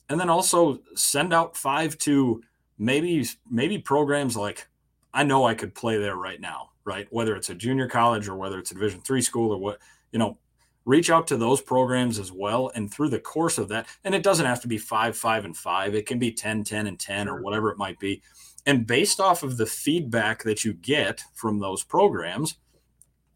and 0.09 0.19
then 0.19 0.29
also 0.29 0.79
send 0.95 1.33
out 1.33 1.55
five 1.55 1.97
to 1.99 2.41
maybe 2.77 3.27
maybe 3.49 3.77
programs 3.77 4.35
like 4.35 4.67
I 5.13 5.23
know 5.23 5.45
I 5.45 5.55
could 5.55 5.73
play 5.73 5.97
there 5.97 6.15
right 6.15 6.39
now, 6.39 6.69
right? 6.83 7.07
Whether 7.09 7.35
it's 7.35 7.49
a 7.49 7.55
junior 7.55 7.87
college 7.87 8.27
or 8.27 8.35
whether 8.35 8.59
it's 8.59 8.71
a 8.71 8.75
Division 8.75 9.01
three 9.01 9.21
school 9.21 9.51
or 9.51 9.57
what 9.57 9.79
you 10.11 10.19
know, 10.19 10.37
reach 10.85 11.09
out 11.09 11.27
to 11.27 11.37
those 11.37 11.61
programs 11.61 12.19
as 12.19 12.31
well. 12.31 12.71
And 12.75 12.91
through 12.91 13.09
the 13.09 13.19
course 13.19 13.57
of 13.57 13.67
that, 13.69 13.87
and 14.03 14.15
it 14.15 14.23
doesn't 14.23 14.45
have 14.45 14.61
to 14.61 14.67
be 14.67 14.77
five, 14.77 15.15
five, 15.15 15.45
and 15.45 15.55
five, 15.55 15.93
it 15.93 16.05
can 16.05 16.19
be 16.19 16.31
10, 16.31 16.63
10, 16.63 16.87
and 16.87 16.99
10, 16.99 17.29
or 17.29 17.41
whatever 17.41 17.69
it 17.69 17.77
might 17.77 17.99
be. 17.99 18.21
And 18.65 18.87
based 18.87 19.19
off 19.19 19.43
of 19.43 19.57
the 19.57 19.65
feedback 19.65 20.43
that 20.43 20.63
you 20.65 20.73
get 20.73 21.23
from 21.33 21.59
those 21.59 21.83
programs, 21.83 22.55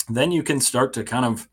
then 0.10 0.32
you 0.32 0.44
can 0.44 0.60
start 0.60 0.94
to 0.94 1.04
kind 1.04 1.26
of 1.26 1.48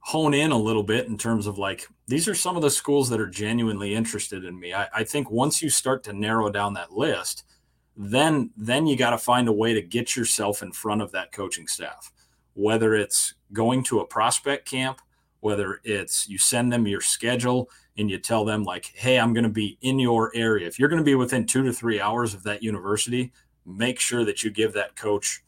hone 0.00 0.32
in 0.34 0.50
a 0.50 0.58
little 0.58 0.82
bit 0.82 1.06
in 1.06 1.18
terms 1.18 1.46
of 1.46 1.58
like, 1.58 1.86
these 2.06 2.26
are 2.26 2.34
some 2.34 2.56
of 2.56 2.62
the 2.62 2.70
schools 2.70 3.08
that 3.10 3.20
are 3.20 3.28
genuinely 3.28 3.94
interested 3.94 4.44
in 4.44 4.58
me. 4.58 4.72
I, 4.72 4.88
I 4.94 5.04
think 5.04 5.30
once 5.30 5.60
you 5.60 5.68
start 5.70 6.02
to 6.04 6.12
narrow 6.12 6.50
down 6.50 6.74
that 6.74 6.92
list, 6.92 7.44
then 7.96 8.50
then 8.56 8.86
you 8.86 8.96
got 8.96 9.10
to 9.10 9.18
find 9.18 9.48
a 9.48 9.52
way 9.52 9.74
to 9.74 9.82
get 9.82 10.16
yourself 10.16 10.62
in 10.62 10.72
front 10.72 11.02
of 11.02 11.12
that 11.12 11.32
coaching 11.32 11.66
staff 11.66 12.10
whether 12.54 12.94
it's 12.94 13.34
going 13.52 13.82
to 13.84 14.00
a 14.00 14.06
prospect 14.06 14.68
camp, 14.68 15.00
whether 15.40 15.80
it's 15.84 16.28
you 16.28 16.38
send 16.38 16.72
them 16.72 16.86
your 16.86 17.00
schedule 17.00 17.70
and 17.96 18.10
you 18.10 18.18
tell 18.18 18.44
them, 18.44 18.62
like, 18.62 18.92
hey, 18.94 19.18
I'm 19.18 19.32
going 19.32 19.44
to 19.44 19.50
be 19.50 19.78
in 19.82 19.98
your 19.98 20.30
area. 20.34 20.66
If 20.66 20.78
you're 20.78 20.88
going 20.88 21.00
to 21.00 21.04
be 21.04 21.14
within 21.14 21.46
two 21.46 21.62
to 21.64 21.72
three 21.72 22.00
hours 22.00 22.34
of 22.34 22.42
that 22.44 22.62
university, 22.62 23.32
make 23.66 24.00
sure 24.00 24.24
that 24.24 24.42
you 24.42 24.50
give 24.50 24.72
that 24.74 24.96
coach 24.96 25.42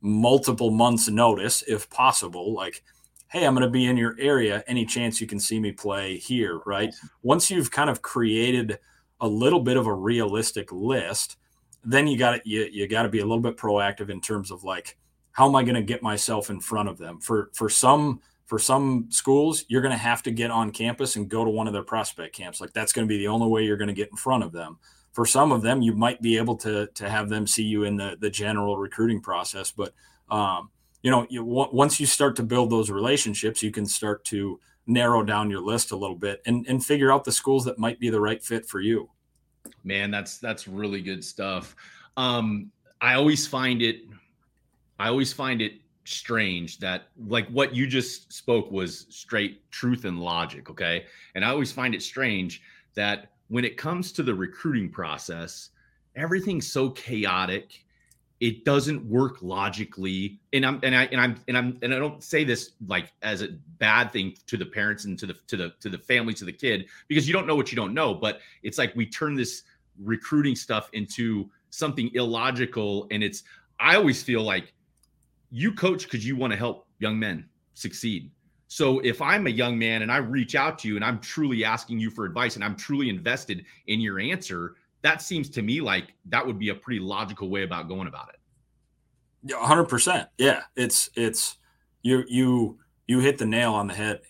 multiple 0.00 0.70
months' 0.70 1.08
notice 1.08 1.62
if 1.66 1.88
possible. 1.90 2.52
Like, 2.52 2.82
hey, 3.28 3.44
I'm 3.44 3.54
going 3.54 3.66
to 3.66 3.70
be 3.70 3.86
in 3.86 3.96
your 3.96 4.16
area. 4.18 4.64
Any 4.66 4.84
chance 4.84 5.20
you 5.20 5.26
can 5.26 5.40
see 5.40 5.60
me 5.60 5.72
play 5.72 6.16
here, 6.16 6.60
right? 6.66 6.94
Once 7.22 7.50
you've 7.50 7.70
kind 7.70 7.90
of 7.90 8.02
created 8.02 8.78
a 9.20 9.28
little 9.28 9.60
bit 9.60 9.76
of 9.76 9.86
a 9.86 9.94
realistic 9.94 10.72
list, 10.72 11.36
then 11.84 12.06
you 12.06 12.18
got 12.18 12.32
to 12.32 12.48
you, 12.48 12.68
you 12.70 12.86
got 12.86 13.02
to 13.02 13.08
be 13.08 13.20
a 13.20 13.26
little 13.26 13.42
bit 13.42 13.56
proactive 13.56 14.10
in 14.10 14.20
terms 14.20 14.50
of 14.50 14.64
like 14.64 14.96
how 15.32 15.48
am 15.48 15.54
I 15.54 15.62
going 15.62 15.76
to 15.76 15.82
get 15.82 16.02
myself 16.02 16.50
in 16.50 16.60
front 16.60 16.88
of 16.88 16.98
them? 16.98 17.20
For 17.20 17.50
for 17.54 17.68
some 17.68 18.20
for 18.46 18.58
some 18.58 19.06
schools, 19.10 19.64
you're 19.68 19.82
going 19.82 19.92
to 19.92 19.98
have 19.98 20.22
to 20.24 20.30
get 20.30 20.50
on 20.50 20.72
campus 20.72 21.16
and 21.16 21.28
go 21.28 21.44
to 21.44 21.50
one 21.50 21.66
of 21.66 21.72
their 21.72 21.82
prospect 21.82 22.34
camps. 22.34 22.60
Like 22.60 22.72
that's 22.72 22.92
going 22.92 23.06
to 23.06 23.08
be 23.08 23.18
the 23.18 23.28
only 23.28 23.46
way 23.46 23.62
you're 23.62 23.76
going 23.76 23.88
to 23.88 23.94
get 23.94 24.10
in 24.10 24.16
front 24.16 24.42
of 24.42 24.52
them. 24.52 24.78
For 25.18 25.26
some 25.26 25.50
of 25.50 25.62
them, 25.62 25.82
you 25.82 25.94
might 25.94 26.22
be 26.22 26.36
able 26.36 26.54
to 26.58 26.86
to 26.94 27.10
have 27.10 27.28
them 27.28 27.44
see 27.44 27.64
you 27.64 27.82
in 27.82 27.96
the 27.96 28.16
the 28.20 28.30
general 28.30 28.78
recruiting 28.78 29.20
process, 29.20 29.72
but 29.72 29.92
um, 30.30 30.70
you 31.02 31.10
know, 31.10 31.26
you, 31.28 31.42
once 31.42 31.98
you 31.98 32.06
start 32.06 32.36
to 32.36 32.44
build 32.44 32.70
those 32.70 32.88
relationships, 32.88 33.60
you 33.60 33.72
can 33.72 33.84
start 33.84 34.24
to 34.26 34.60
narrow 34.86 35.24
down 35.24 35.50
your 35.50 35.60
list 35.60 35.90
a 35.90 35.96
little 35.96 36.14
bit 36.14 36.40
and 36.46 36.64
and 36.68 36.86
figure 36.86 37.10
out 37.10 37.24
the 37.24 37.32
schools 37.32 37.64
that 37.64 37.80
might 37.80 37.98
be 37.98 38.10
the 38.10 38.20
right 38.20 38.44
fit 38.44 38.64
for 38.64 38.78
you. 38.78 39.10
Man, 39.82 40.12
that's 40.12 40.38
that's 40.38 40.68
really 40.68 41.02
good 41.02 41.24
stuff. 41.24 41.74
Um, 42.16 42.70
I 43.00 43.14
always 43.14 43.44
find 43.44 43.82
it 43.82 44.02
I 45.00 45.08
always 45.08 45.32
find 45.32 45.60
it 45.60 45.80
strange 46.04 46.78
that 46.78 47.08
like 47.26 47.48
what 47.48 47.74
you 47.74 47.88
just 47.88 48.32
spoke 48.32 48.70
was 48.70 49.06
straight 49.10 49.68
truth 49.72 50.04
and 50.04 50.20
logic 50.20 50.70
okay 50.70 51.04
and 51.34 51.44
i 51.44 51.50
always 51.50 51.70
find 51.70 51.94
it 51.94 52.02
strange 52.02 52.62
that 52.94 53.32
when 53.48 53.64
it 53.64 53.76
comes 53.76 54.12
to 54.12 54.22
the 54.22 54.34
recruiting 54.34 54.90
process 54.90 55.70
everything's 56.16 56.70
so 56.70 56.90
chaotic 56.90 57.84
it 58.40 58.64
doesn't 58.64 59.04
work 59.04 59.38
logically. 59.42 60.38
And 60.52 60.64
i'm 60.64 60.80
and 60.82 60.94
i 60.94 61.04
and 61.06 61.20
i'm 61.20 61.40
and 61.48 61.58
i'm 61.58 61.78
and 61.82 61.92
i 61.92 61.98
don't 61.98 62.22
say 62.22 62.44
this 62.44 62.72
like 62.86 63.12
as 63.22 63.42
a 63.42 63.48
bad 63.78 64.12
thing 64.12 64.36
to 64.46 64.56
the 64.56 64.66
parents 64.66 65.04
and 65.04 65.18
to 65.18 65.26
the 65.26 65.34
to 65.48 65.56
the 65.56 65.74
to 65.80 65.88
the 65.88 65.98
family 65.98 66.34
to 66.34 66.44
the 66.44 66.52
kid 66.52 66.86
because 67.08 67.26
you 67.26 67.34
don't 67.34 67.46
know 67.46 67.56
what 67.56 67.72
you 67.72 67.76
don't 67.76 67.94
know 67.94 68.14
but 68.14 68.40
it's 68.62 68.78
like 68.78 68.94
we 68.94 69.06
turn 69.06 69.34
this 69.34 69.64
recruiting 69.98 70.54
stuff 70.54 70.88
into 70.92 71.50
something 71.70 72.10
illogical. 72.14 73.06
And 73.10 73.22
it's 73.22 73.42
i 73.80 73.96
always 73.96 74.22
feel 74.22 74.42
like 74.42 74.72
you 75.50 75.72
coach 75.72 76.04
because 76.04 76.26
you 76.26 76.36
want 76.36 76.52
to 76.52 76.56
help 76.56 76.86
young 76.98 77.18
men 77.18 77.48
succeed 77.74 78.30
so 78.68 79.00
if 79.00 79.20
i'm 79.20 79.46
a 79.46 79.50
young 79.50 79.78
man 79.78 80.02
and 80.02 80.12
i 80.12 80.18
reach 80.18 80.54
out 80.54 80.78
to 80.78 80.88
you 80.88 80.96
and 80.96 81.04
i'm 81.04 81.18
truly 81.18 81.64
asking 81.64 81.98
you 81.98 82.10
for 82.10 82.24
advice 82.24 82.54
and 82.54 82.64
i'm 82.64 82.76
truly 82.76 83.08
invested 83.08 83.64
in 83.86 84.00
your 84.00 84.20
answer 84.20 84.76
that 85.02 85.22
seems 85.22 85.48
to 85.50 85.62
me 85.62 85.80
like 85.80 86.14
that 86.26 86.46
would 86.46 86.58
be 86.58 86.70
a 86.70 86.74
pretty 86.74 87.00
logical 87.00 87.48
way 87.48 87.62
about 87.62 87.88
going 87.88 88.08
about 88.08 88.28
it. 88.30 88.36
Yeah, 89.44 89.64
hundred 89.64 89.84
percent. 89.84 90.28
Yeah, 90.38 90.62
it's 90.76 91.10
it's 91.14 91.56
you 92.02 92.24
you 92.28 92.78
you 93.06 93.20
hit 93.20 93.38
the 93.38 93.46
nail 93.46 93.74
on 93.74 93.86
the 93.86 93.94
head. 93.94 94.22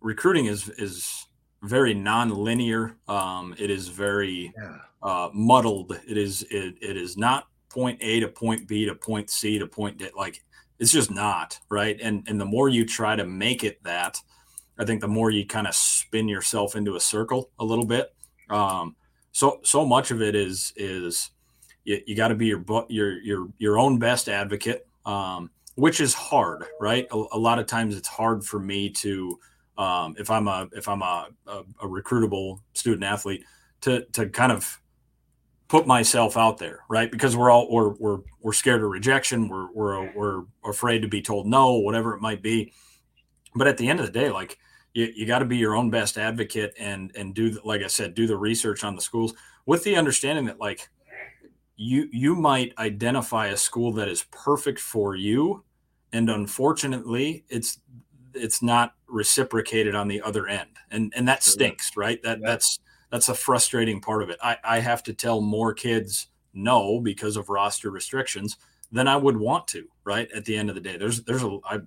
Recruiting 0.00 0.46
is 0.46 0.68
is 0.70 1.26
very 1.62 1.94
non-linear. 1.94 2.96
Um, 3.08 3.54
it 3.58 3.70
is 3.70 3.88
very 3.88 4.52
yeah. 4.56 4.76
uh, 5.02 5.30
muddled. 5.32 5.98
It 6.08 6.16
is 6.16 6.42
it, 6.50 6.76
it 6.80 6.96
is 6.96 7.16
not 7.16 7.48
point 7.68 7.98
A 8.00 8.20
to 8.20 8.28
point 8.28 8.68
B 8.68 8.86
to 8.86 8.94
point 8.94 9.30
C 9.30 9.58
to 9.58 9.66
point 9.66 9.98
D. 9.98 10.08
Like 10.16 10.44
it's 10.78 10.92
just 10.92 11.10
not 11.10 11.58
right. 11.68 11.98
And 12.00 12.24
and 12.28 12.40
the 12.40 12.44
more 12.44 12.68
you 12.68 12.84
try 12.84 13.16
to 13.16 13.24
make 13.24 13.64
it 13.64 13.82
that, 13.84 14.18
I 14.78 14.84
think 14.84 15.00
the 15.00 15.08
more 15.08 15.30
you 15.30 15.46
kind 15.46 15.66
of 15.66 15.74
spin 15.74 16.28
yourself 16.28 16.76
into 16.76 16.96
a 16.96 17.00
circle 17.00 17.50
a 17.58 17.64
little 17.64 17.86
bit. 17.86 18.14
Um, 18.50 18.96
so 19.32 19.60
so 19.62 19.84
much 19.84 20.10
of 20.10 20.20
it 20.22 20.34
is 20.34 20.72
is 20.76 21.30
you, 21.84 22.00
you 22.06 22.16
got 22.16 22.28
to 22.28 22.34
be 22.34 22.46
your 22.46 22.64
your 22.88 23.22
your 23.22 23.48
your 23.58 23.78
own 23.78 23.98
best 23.98 24.28
advocate, 24.28 24.86
um, 25.06 25.50
which 25.76 26.00
is 26.00 26.14
hard, 26.14 26.64
right? 26.80 27.06
A, 27.12 27.24
a, 27.32 27.38
lot 27.38 27.58
of 27.58 27.66
times 27.66 27.96
it's 27.96 28.08
hard 28.08 28.44
for 28.44 28.58
me 28.58 28.90
to 28.90 29.38
um, 29.78 30.14
if 30.18 30.30
I'm 30.30 30.48
a 30.48 30.68
if 30.72 30.88
I'm 30.88 31.02
a, 31.02 31.28
a, 31.46 31.58
a 31.80 31.86
recruitable 31.86 32.60
student 32.74 33.04
athlete 33.04 33.44
to 33.82 34.04
to 34.12 34.28
kind 34.28 34.52
of 34.52 34.80
put 35.68 35.86
myself 35.86 36.36
out 36.36 36.58
there, 36.58 36.80
right? 36.88 37.10
Because 37.10 37.36
we're 37.36 37.50
all 37.50 37.70
we're 37.70 37.94
we're 37.94 38.18
we're 38.40 38.52
scared 38.52 38.82
of 38.82 38.90
rejection. 38.90 39.48
We're 39.48 39.70
we're 39.72 40.12
we're 40.14 40.42
afraid 40.64 41.02
to 41.02 41.08
be 41.08 41.22
told 41.22 41.46
no, 41.46 41.74
whatever 41.78 42.14
it 42.14 42.20
might 42.20 42.42
be. 42.42 42.72
But 43.54 43.68
at 43.68 43.78
the 43.78 43.88
end 43.88 44.00
of 44.00 44.06
the 44.06 44.12
day, 44.12 44.30
like 44.30 44.58
you, 44.92 45.12
you 45.14 45.26
got 45.26 45.40
to 45.40 45.44
be 45.44 45.56
your 45.56 45.76
own 45.76 45.90
best 45.90 46.18
advocate 46.18 46.74
and 46.78 47.12
and 47.16 47.34
do 47.34 47.58
like 47.64 47.82
I 47.82 47.88
said, 47.88 48.14
do 48.14 48.26
the 48.26 48.36
research 48.36 48.84
on 48.84 48.94
the 48.94 49.02
schools 49.02 49.34
with 49.66 49.84
the 49.84 49.96
understanding 49.96 50.46
that 50.46 50.60
like 50.60 50.88
you 51.76 52.08
you 52.12 52.34
might 52.34 52.72
identify 52.78 53.46
a 53.46 53.56
school 53.56 53.92
that 53.92 54.08
is 54.08 54.24
perfect 54.30 54.78
for 54.78 55.16
you, 55.16 55.64
and 56.12 56.30
unfortunately, 56.30 57.44
it's 57.48 57.80
it's 58.34 58.62
not 58.62 58.94
reciprocated 59.06 59.94
on 59.94 60.08
the 60.08 60.20
other 60.22 60.46
end, 60.46 60.70
and 60.90 61.12
and 61.16 61.26
that 61.26 61.42
stinks, 61.42 61.96
right? 61.96 62.22
That 62.22 62.40
yeah. 62.40 62.46
that's 62.48 62.80
that's 63.14 63.28
a 63.28 63.34
frustrating 63.34 64.00
part 64.00 64.24
of 64.24 64.28
it. 64.28 64.40
I, 64.42 64.56
I 64.64 64.80
have 64.80 65.04
to 65.04 65.14
tell 65.14 65.40
more 65.40 65.72
kids 65.72 66.26
no 66.52 66.98
because 66.98 67.36
of 67.36 67.48
roster 67.48 67.92
restrictions 67.92 68.56
than 68.90 69.06
I 69.06 69.16
would 69.16 69.36
want 69.36 69.68
to, 69.68 69.84
right? 70.02 70.28
At 70.34 70.44
the 70.44 70.56
end 70.56 70.68
of 70.68 70.74
the 70.74 70.80
day, 70.80 70.96
there's 70.96 71.22
there's 71.22 71.44
a 71.44 71.58
I, 71.64 71.78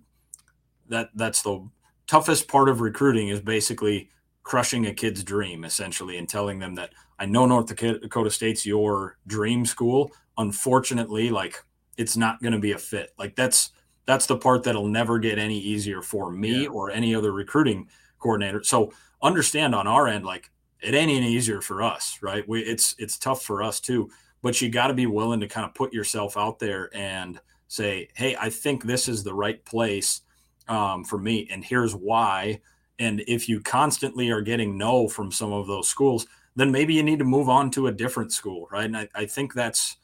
that 0.87 1.09
that's 1.15 1.41
the 1.41 1.67
toughest 2.07 2.47
part 2.47 2.69
of 2.69 2.79
recruiting 2.79 3.27
is 3.27 3.41
basically 3.41 4.09
crushing 4.43 4.85
a 4.85 4.93
kid's 4.93 5.21
dream 5.21 5.65
essentially 5.65 6.17
and 6.17 6.29
telling 6.29 6.59
them 6.59 6.75
that 6.75 6.93
I 7.19 7.25
know 7.25 7.45
North 7.45 7.75
Dakota 7.75 8.31
State's 8.31 8.65
your 8.65 9.17
dream 9.27 9.65
school. 9.65 10.13
Unfortunately, 10.37 11.29
like 11.29 11.61
it's 11.97 12.15
not 12.15 12.41
going 12.41 12.53
to 12.53 12.59
be 12.59 12.71
a 12.71 12.77
fit. 12.77 13.11
Like 13.19 13.35
that's 13.35 13.71
that's 14.05 14.27
the 14.27 14.37
part 14.37 14.63
that'll 14.63 14.87
never 14.87 15.19
get 15.19 15.39
any 15.39 15.59
easier 15.59 16.01
for 16.01 16.31
me 16.31 16.63
yeah. 16.63 16.69
or 16.69 16.89
any 16.89 17.13
other 17.13 17.33
recruiting 17.33 17.89
coordinator. 18.17 18.63
So 18.63 18.93
understand 19.21 19.75
on 19.75 19.87
our 19.87 20.07
end, 20.07 20.23
like 20.23 20.49
it 20.81 20.93
ain't 20.93 21.11
any 21.11 21.33
easier 21.33 21.61
for 21.61 21.81
us, 21.81 22.19
right? 22.21 22.47
We 22.47 22.61
it's 22.61 22.95
it's 22.97 23.17
tough 23.17 23.43
for 23.43 23.63
us 23.63 23.79
too. 23.79 24.09
But 24.41 24.61
you 24.61 24.69
got 24.69 24.87
to 24.87 24.93
be 24.93 25.07
willing 25.07 25.39
to 25.39 25.47
kind 25.47 25.65
of 25.65 25.73
put 25.73 25.93
yourself 25.93 26.37
out 26.37 26.59
there 26.59 26.89
and 26.93 27.39
say, 27.67 28.07
hey, 28.15 28.35
I 28.39 28.49
think 28.49 28.83
this 28.83 29.07
is 29.07 29.23
the 29.23 29.33
right 29.33 29.63
place 29.65 30.21
um, 30.67 31.03
for 31.03 31.17
me, 31.17 31.47
and 31.51 31.63
here's 31.63 31.95
why. 31.95 32.61
And 32.99 33.23
if 33.27 33.47
you 33.47 33.61
constantly 33.61 34.29
are 34.31 34.41
getting 34.41 34.77
no 34.77 35.07
from 35.07 35.31
some 35.31 35.53
of 35.53 35.67
those 35.67 35.87
schools, 35.87 36.25
then 36.55 36.71
maybe 36.71 36.93
you 36.93 37.03
need 37.03 37.19
to 37.19 37.25
move 37.25 37.49
on 37.49 37.69
to 37.71 37.87
a 37.87 37.91
different 37.91 38.31
school, 38.31 38.67
right? 38.71 38.85
And 38.85 38.97
I, 38.97 39.07
I 39.13 39.25
think 39.25 39.53
that's 39.53 39.97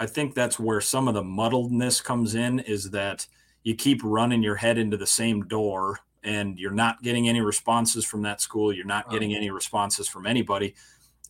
I 0.00 0.06
think 0.06 0.34
that's 0.34 0.58
where 0.58 0.80
some 0.80 1.08
of 1.08 1.14
the 1.14 1.22
muddledness 1.22 2.02
comes 2.02 2.34
in 2.34 2.60
is 2.60 2.90
that 2.90 3.26
you 3.64 3.74
keep 3.74 4.00
running 4.04 4.42
your 4.42 4.54
head 4.54 4.78
into 4.78 4.96
the 4.96 5.06
same 5.06 5.42
door 5.46 5.98
and 6.28 6.58
you're 6.58 6.70
not 6.70 7.02
getting 7.02 7.26
any 7.26 7.40
responses 7.40 8.04
from 8.04 8.20
that 8.22 8.42
school. 8.42 8.70
You're 8.70 8.84
not 8.84 9.10
getting 9.10 9.34
any 9.34 9.50
responses 9.50 10.06
from 10.08 10.26
anybody. 10.26 10.74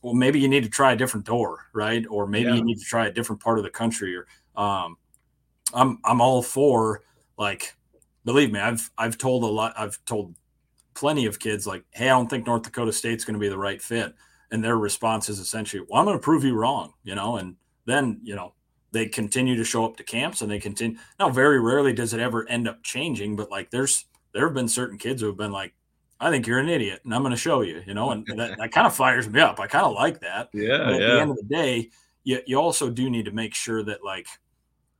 Well, 0.02 0.14
maybe 0.14 0.40
you 0.40 0.48
need 0.48 0.64
to 0.64 0.68
try 0.68 0.92
a 0.92 0.96
different 0.96 1.24
door, 1.24 1.68
right? 1.72 2.04
Or 2.10 2.26
maybe 2.26 2.48
yeah. 2.48 2.56
you 2.56 2.64
need 2.64 2.78
to 2.78 2.84
try 2.84 3.06
a 3.06 3.12
different 3.12 3.40
part 3.40 3.58
of 3.58 3.64
the 3.64 3.70
country. 3.70 4.16
Or 4.16 4.26
um, 4.60 4.96
I'm 5.72 6.00
I'm 6.04 6.20
all 6.20 6.42
for 6.42 7.02
like 7.36 7.76
believe 8.24 8.50
me, 8.50 8.58
I've 8.58 8.90
I've 8.98 9.18
told 9.18 9.44
a 9.44 9.46
lot. 9.46 9.72
I've 9.76 10.04
told 10.04 10.34
plenty 10.94 11.26
of 11.26 11.38
kids 11.38 11.64
like, 11.64 11.84
"Hey, 11.90 12.06
I 12.06 12.12
don't 12.12 12.28
think 12.28 12.44
North 12.44 12.62
Dakota 12.62 12.92
State's 12.92 13.24
going 13.24 13.34
to 13.34 13.40
be 13.40 13.48
the 13.48 13.58
right 13.58 13.80
fit," 13.80 14.14
and 14.50 14.64
their 14.64 14.78
response 14.78 15.28
is 15.28 15.38
essentially, 15.38 15.84
"Well, 15.88 16.00
I'm 16.00 16.06
going 16.06 16.18
to 16.18 16.22
prove 16.22 16.42
you 16.42 16.56
wrong," 16.56 16.92
you 17.04 17.14
know. 17.14 17.36
And 17.36 17.54
then 17.86 18.20
you 18.24 18.34
know 18.34 18.54
they 18.90 19.06
continue 19.06 19.54
to 19.54 19.64
show 19.64 19.84
up 19.84 19.96
to 19.98 20.02
camps 20.02 20.42
and 20.42 20.50
they 20.50 20.58
continue. 20.58 20.98
Now, 21.20 21.30
very 21.30 21.60
rarely 21.60 21.92
does 21.92 22.14
it 22.14 22.20
ever 22.20 22.48
end 22.48 22.66
up 22.66 22.82
changing, 22.82 23.36
but 23.36 23.50
like 23.50 23.70
there's 23.70 24.06
there 24.38 24.46
have 24.46 24.54
been 24.54 24.68
certain 24.68 24.98
kids 24.98 25.20
who 25.20 25.26
have 25.26 25.36
been 25.36 25.50
like, 25.50 25.74
I 26.20 26.30
think 26.30 26.46
you're 26.46 26.60
an 26.60 26.68
idiot, 26.68 27.00
and 27.02 27.12
I'm 27.12 27.22
going 27.22 27.32
to 27.32 27.36
show 27.36 27.62
you, 27.62 27.82
you 27.88 27.92
know, 27.92 28.12
and 28.12 28.24
that, 28.36 28.56
that 28.56 28.70
kind 28.70 28.86
of 28.86 28.94
fires 28.94 29.28
me 29.28 29.40
up. 29.40 29.58
I 29.58 29.66
kind 29.66 29.84
of 29.84 29.94
like 29.94 30.20
that. 30.20 30.48
Yeah. 30.52 30.78
But 30.78 30.94
at 30.94 31.00
yeah. 31.00 31.06
the 31.08 31.20
end 31.20 31.30
of 31.32 31.36
the 31.38 31.42
day, 31.42 31.90
you, 32.22 32.40
you 32.46 32.56
also 32.56 32.88
do 32.88 33.10
need 33.10 33.24
to 33.24 33.32
make 33.32 33.52
sure 33.52 33.82
that 33.82 34.04
like 34.04 34.28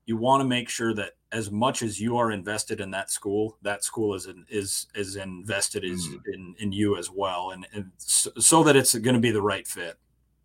you 0.07 0.17
want 0.17 0.41
to 0.41 0.45
make 0.45 0.69
sure 0.69 0.93
that 0.95 1.13
as 1.31 1.53
much 1.53 1.83
as 1.83 2.01
you 2.01 2.17
are 2.17 2.33
invested 2.33 2.81
in 2.81 2.91
that 2.91 3.13
school, 3.13 3.59
that 3.63 3.85
school 3.85 4.17
is 4.17 4.27
in, 4.27 4.45
is 4.49 4.89
is 4.97 5.15
invested 5.15 5.85
is 5.85 6.09
mm. 6.09 6.19
in 6.35 6.57
in 6.59 6.73
you 6.73 6.97
as 6.97 7.09
well, 7.09 7.53
and, 7.53 7.65
and 7.73 7.93
so, 7.97 8.33
so 8.41 8.65
that 8.65 8.75
it's 8.75 8.93
going 8.99 9.15
to 9.15 9.21
be 9.21 9.31
the 9.31 9.41
right 9.41 9.69
fit. 9.69 9.99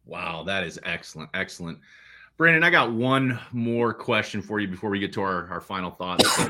Wow, 0.06 0.44
that 0.44 0.64
is 0.64 0.80
excellent, 0.84 1.32
excellent. 1.34 1.80
Brandon, 2.38 2.64
I 2.64 2.70
got 2.70 2.94
one 2.94 3.40
more 3.54 3.92
question 3.92 4.40
for 4.40 4.60
you 4.60 4.68
before 4.68 4.92
we 4.92 5.00
get 5.00 5.14
to 5.14 5.22
our, 5.24 5.48
our 5.50 5.62
final 5.62 5.90
thoughts. 5.90 6.50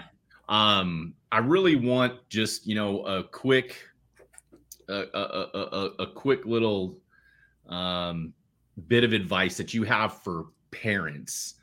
Um, 0.49 1.13
I 1.31 1.39
really 1.39 1.75
want 1.75 2.27
just 2.29 2.67
you 2.67 2.75
know 2.75 3.05
a 3.05 3.23
quick, 3.23 3.77
a, 4.87 5.03
a, 5.13 5.49
a, 5.53 5.91
a 6.03 6.07
quick 6.07 6.45
little 6.45 6.97
um, 7.69 8.33
bit 8.87 9.03
of 9.03 9.13
advice 9.13 9.57
that 9.57 9.73
you 9.73 9.83
have 9.83 10.21
for 10.21 10.47
parents 10.71 11.55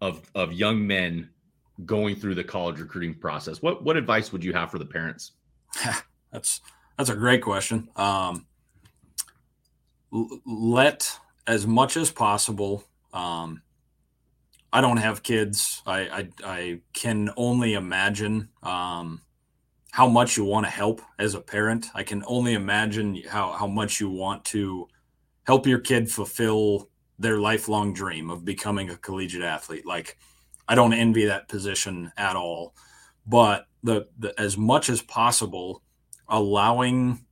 of 0.00 0.22
of 0.34 0.52
young 0.52 0.86
men 0.86 1.28
going 1.86 2.16
through 2.16 2.34
the 2.34 2.44
college 2.44 2.80
recruiting 2.80 3.14
process? 3.14 3.62
What 3.62 3.82
what 3.84 3.96
advice 3.96 4.32
would 4.32 4.44
you 4.44 4.52
have 4.52 4.70
for 4.70 4.78
the 4.78 4.86
parents? 4.86 5.32
that's 6.32 6.60
that's 6.96 7.10
a 7.10 7.16
great 7.16 7.42
question. 7.42 7.88
Um, 7.96 8.46
let 10.46 11.18
as 11.46 11.66
much 11.66 11.96
as 11.96 12.10
possible. 12.10 12.84
Um, 13.12 13.62
I 14.72 14.80
don't 14.80 14.96
have 14.98 15.22
kids. 15.22 15.82
I 15.86 16.00
I, 16.00 16.28
I 16.44 16.80
can 16.92 17.30
only 17.36 17.74
imagine 17.74 18.48
um, 18.62 19.20
how 19.90 20.08
much 20.08 20.36
you 20.36 20.44
want 20.44 20.66
to 20.66 20.70
help 20.70 21.02
as 21.18 21.34
a 21.34 21.40
parent. 21.40 21.88
I 21.94 22.02
can 22.02 22.24
only 22.26 22.54
imagine 22.54 23.22
how 23.28 23.52
how 23.52 23.66
much 23.66 24.00
you 24.00 24.10
want 24.10 24.44
to 24.46 24.88
help 25.44 25.66
your 25.66 25.80
kid 25.80 26.10
fulfill 26.10 26.88
their 27.18 27.38
lifelong 27.38 27.92
dream 27.92 28.30
of 28.30 28.44
becoming 28.44 28.90
a 28.90 28.96
collegiate 28.96 29.42
athlete. 29.42 29.86
Like, 29.86 30.18
I 30.68 30.74
don't 30.74 30.94
envy 30.94 31.26
that 31.26 31.48
position 31.48 32.10
at 32.16 32.36
all. 32.36 32.74
But 33.26 33.66
the, 33.82 34.08
the 34.18 34.38
as 34.40 34.56
much 34.56 34.88
as 34.88 35.02
possible, 35.02 35.82
allowing 36.28 37.24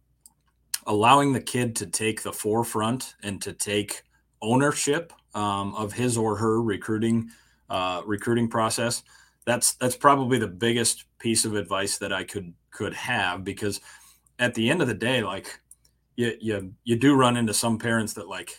allowing 0.86 1.32
the 1.32 1.41
kid 1.41 1.76
to 1.76 1.86
take 1.86 2.22
the 2.22 2.32
forefront 2.32 3.14
and 3.22 3.41
to 3.43 3.53
take 3.53 4.03
ownership 4.43 5.12
um, 5.35 5.74
of 5.74 5.93
his 5.93 6.16
or 6.16 6.37
her 6.37 6.62
recruiting 6.62 7.31
uh, 7.68 8.03
recruiting 8.05 8.49
process. 8.49 9.03
That's 9.47 9.74
that's 9.74 9.97
probably 9.97 10.39
the 10.39 10.49
biggest 10.49 11.05
piece 11.18 11.45
of 11.45 11.55
advice 11.55 11.99
that 11.99 12.12
I 12.12 12.24
could 12.24 12.53
could 12.70 12.95
have 12.95 13.45
because 13.45 13.81
at 14.39 14.55
the 14.55 14.70
end 14.70 14.83
of 14.83 14.89
the 14.89 14.95
day, 14.95 15.22
like 15.22 15.61
you 16.16 16.37
you 16.41 16.74
you 16.85 16.97
do 16.97 17.14
run 17.14 17.37
into 17.37 17.55
some 17.55 17.78
parents 17.78 18.12
that 18.14 18.28
like 18.28 18.59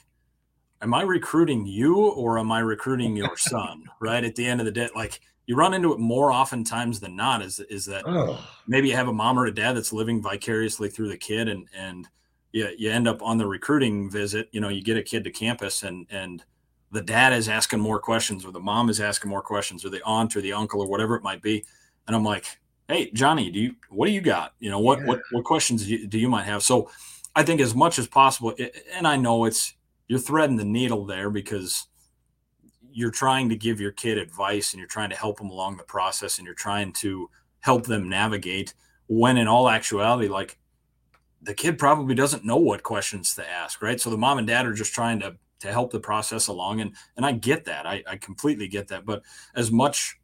am 0.82 0.94
I 0.94 1.04
recruiting 1.04 1.66
you 1.66 2.10
or 2.10 2.40
am 2.40 2.52
I 2.52 2.60
recruiting 2.60 3.16
your 3.16 3.38
son? 3.38 3.84
right. 4.00 4.24
At 4.24 4.36
the 4.36 4.46
end 4.46 4.60
of 4.60 4.66
the 4.66 4.72
day, 4.72 4.90
like 4.96 5.22
you 5.46 5.56
run 5.56 5.74
into 5.74 5.92
it 5.94 6.00
more 6.00 6.32
oftentimes 6.32 7.00
than 7.00 7.16
not 7.16 7.42
is 7.42 7.60
is 7.60 7.86
that 7.86 8.04
oh. 8.08 8.44
maybe 8.68 8.90
you 8.90 8.96
have 8.96 9.08
a 9.08 9.14
mom 9.14 9.38
or 9.38 9.46
a 9.46 9.54
dad 9.54 9.74
that's 9.74 9.94
living 9.94 10.22
vicariously 10.22 10.90
through 10.90 11.10
the 11.10 11.18
kid 11.18 11.48
and 11.48 11.68
and 11.76 12.08
you, 12.54 12.70
you 12.78 12.90
end 12.90 13.08
up 13.08 13.22
on 13.22 13.38
the 13.38 13.46
recruiting 13.46 14.10
visit 14.10 14.48
you 14.52 14.62
know 14.62 14.70
you 14.70 14.82
get 14.82 14.98
a 14.98 15.04
kid 15.04 15.24
to 15.24 15.32
campus 15.32 15.84
and 15.84 16.08
and 16.10 16.44
the 16.92 17.02
dad 17.02 17.34
is 17.34 17.50
asking 17.50 17.80
more 17.80 18.00
questions 18.00 18.46
or 18.46 18.52
the 18.52 18.60
mom 18.60 18.89
is 18.89 19.00
asking 19.00 19.30
more 19.30 19.42
questions 19.42 19.86
or 19.86 19.89
the 19.89 20.04
aunt 20.04 20.36
or 20.36 20.42
the 20.42 20.54
uncle 20.54 20.82
or 20.82 20.88
whatever 20.88 21.16
it 21.16 21.24
might 21.24 21.42
be. 21.42 21.64
And 22.08 22.16
i'm 22.16 22.24
like 22.24 22.46
hey 22.88 23.10
johnny 23.12 23.50
do 23.50 23.60
you 23.60 23.76
what 23.89 24.08
do 24.08 24.12
you 24.12 24.22
got? 24.22 24.54
You 24.60 24.70
know 24.70 24.80
what 24.80 25.00
yeah. 25.00 25.06
what 25.06 25.22
what 25.32 25.44
questions 25.46 25.86
do 25.86 25.92
you, 25.92 26.08
do 26.08 26.20
you 26.20 26.30
might 26.30 26.44
have? 26.44 26.64
So 26.64 26.89
i 27.36 27.44
think 27.44 27.62
as 27.62 27.74
much 27.74 27.98
as 27.98 28.08
possible 28.08 28.54
and 28.94 29.08
i 29.08 29.16
know 29.16 29.46
it's 29.46 29.76
you're 30.08 30.20
threading 30.20 30.58
the 30.58 30.66
needle 30.66 31.06
there 31.06 31.30
because 31.30 31.88
you're 32.92 33.12
trying 33.12 33.48
to 33.48 33.56
give 33.56 33.80
your 33.80 33.94
kid 33.94 34.18
advice 34.18 34.74
and 34.74 34.80
you're 34.80 34.88
trying 34.89 35.10
to 35.10 35.16
help 35.16 35.38
them 35.38 35.50
along 35.50 35.78
the 35.78 35.84
process 35.84 36.38
and 36.38 36.46
you're 36.46 36.54
trying 36.54 36.92
to 36.92 37.30
help 37.62 37.86
them 37.86 38.10
navigate 38.10 38.74
when 39.08 39.38
in 39.38 39.48
all 39.48 39.70
actuality 39.70 40.28
like 40.28 40.58
the 41.42 41.54
kid 41.54 41.80
probably 41.80 42.14
doesn't 42.14 42.46
know 42.46 42.58
what 42.58 42.84
questions 42.84 43.34
to 43.36 43.50
ask 43.50 43.82
right? 43.82 44.02
So 44.02 44.10
the 44.10 44.18
mom 44.18 44.38
and 44.38 44.48
dad 44.48 44.66
are 44.66 44.74
just 44.74 44.94
trying 44.94 45.20
to 45.22 45.38
to 45.62 45.72
help 45.72 45.91
the 45.91 45.99
process 45.99 46.47
along 46.47 46.82
and 46.82 46.95
and 47.18 47.26
i 47.26 47.32
get 47.32 47.66
that 47.66 47.86
i, 47.86 48.03
I 48.07 48.18
completely 48.18 48.68
get 48.68 48.88
that 48.89 49.05
but 49.05 49.24
as 49.55 49.72
much 49.72 50.20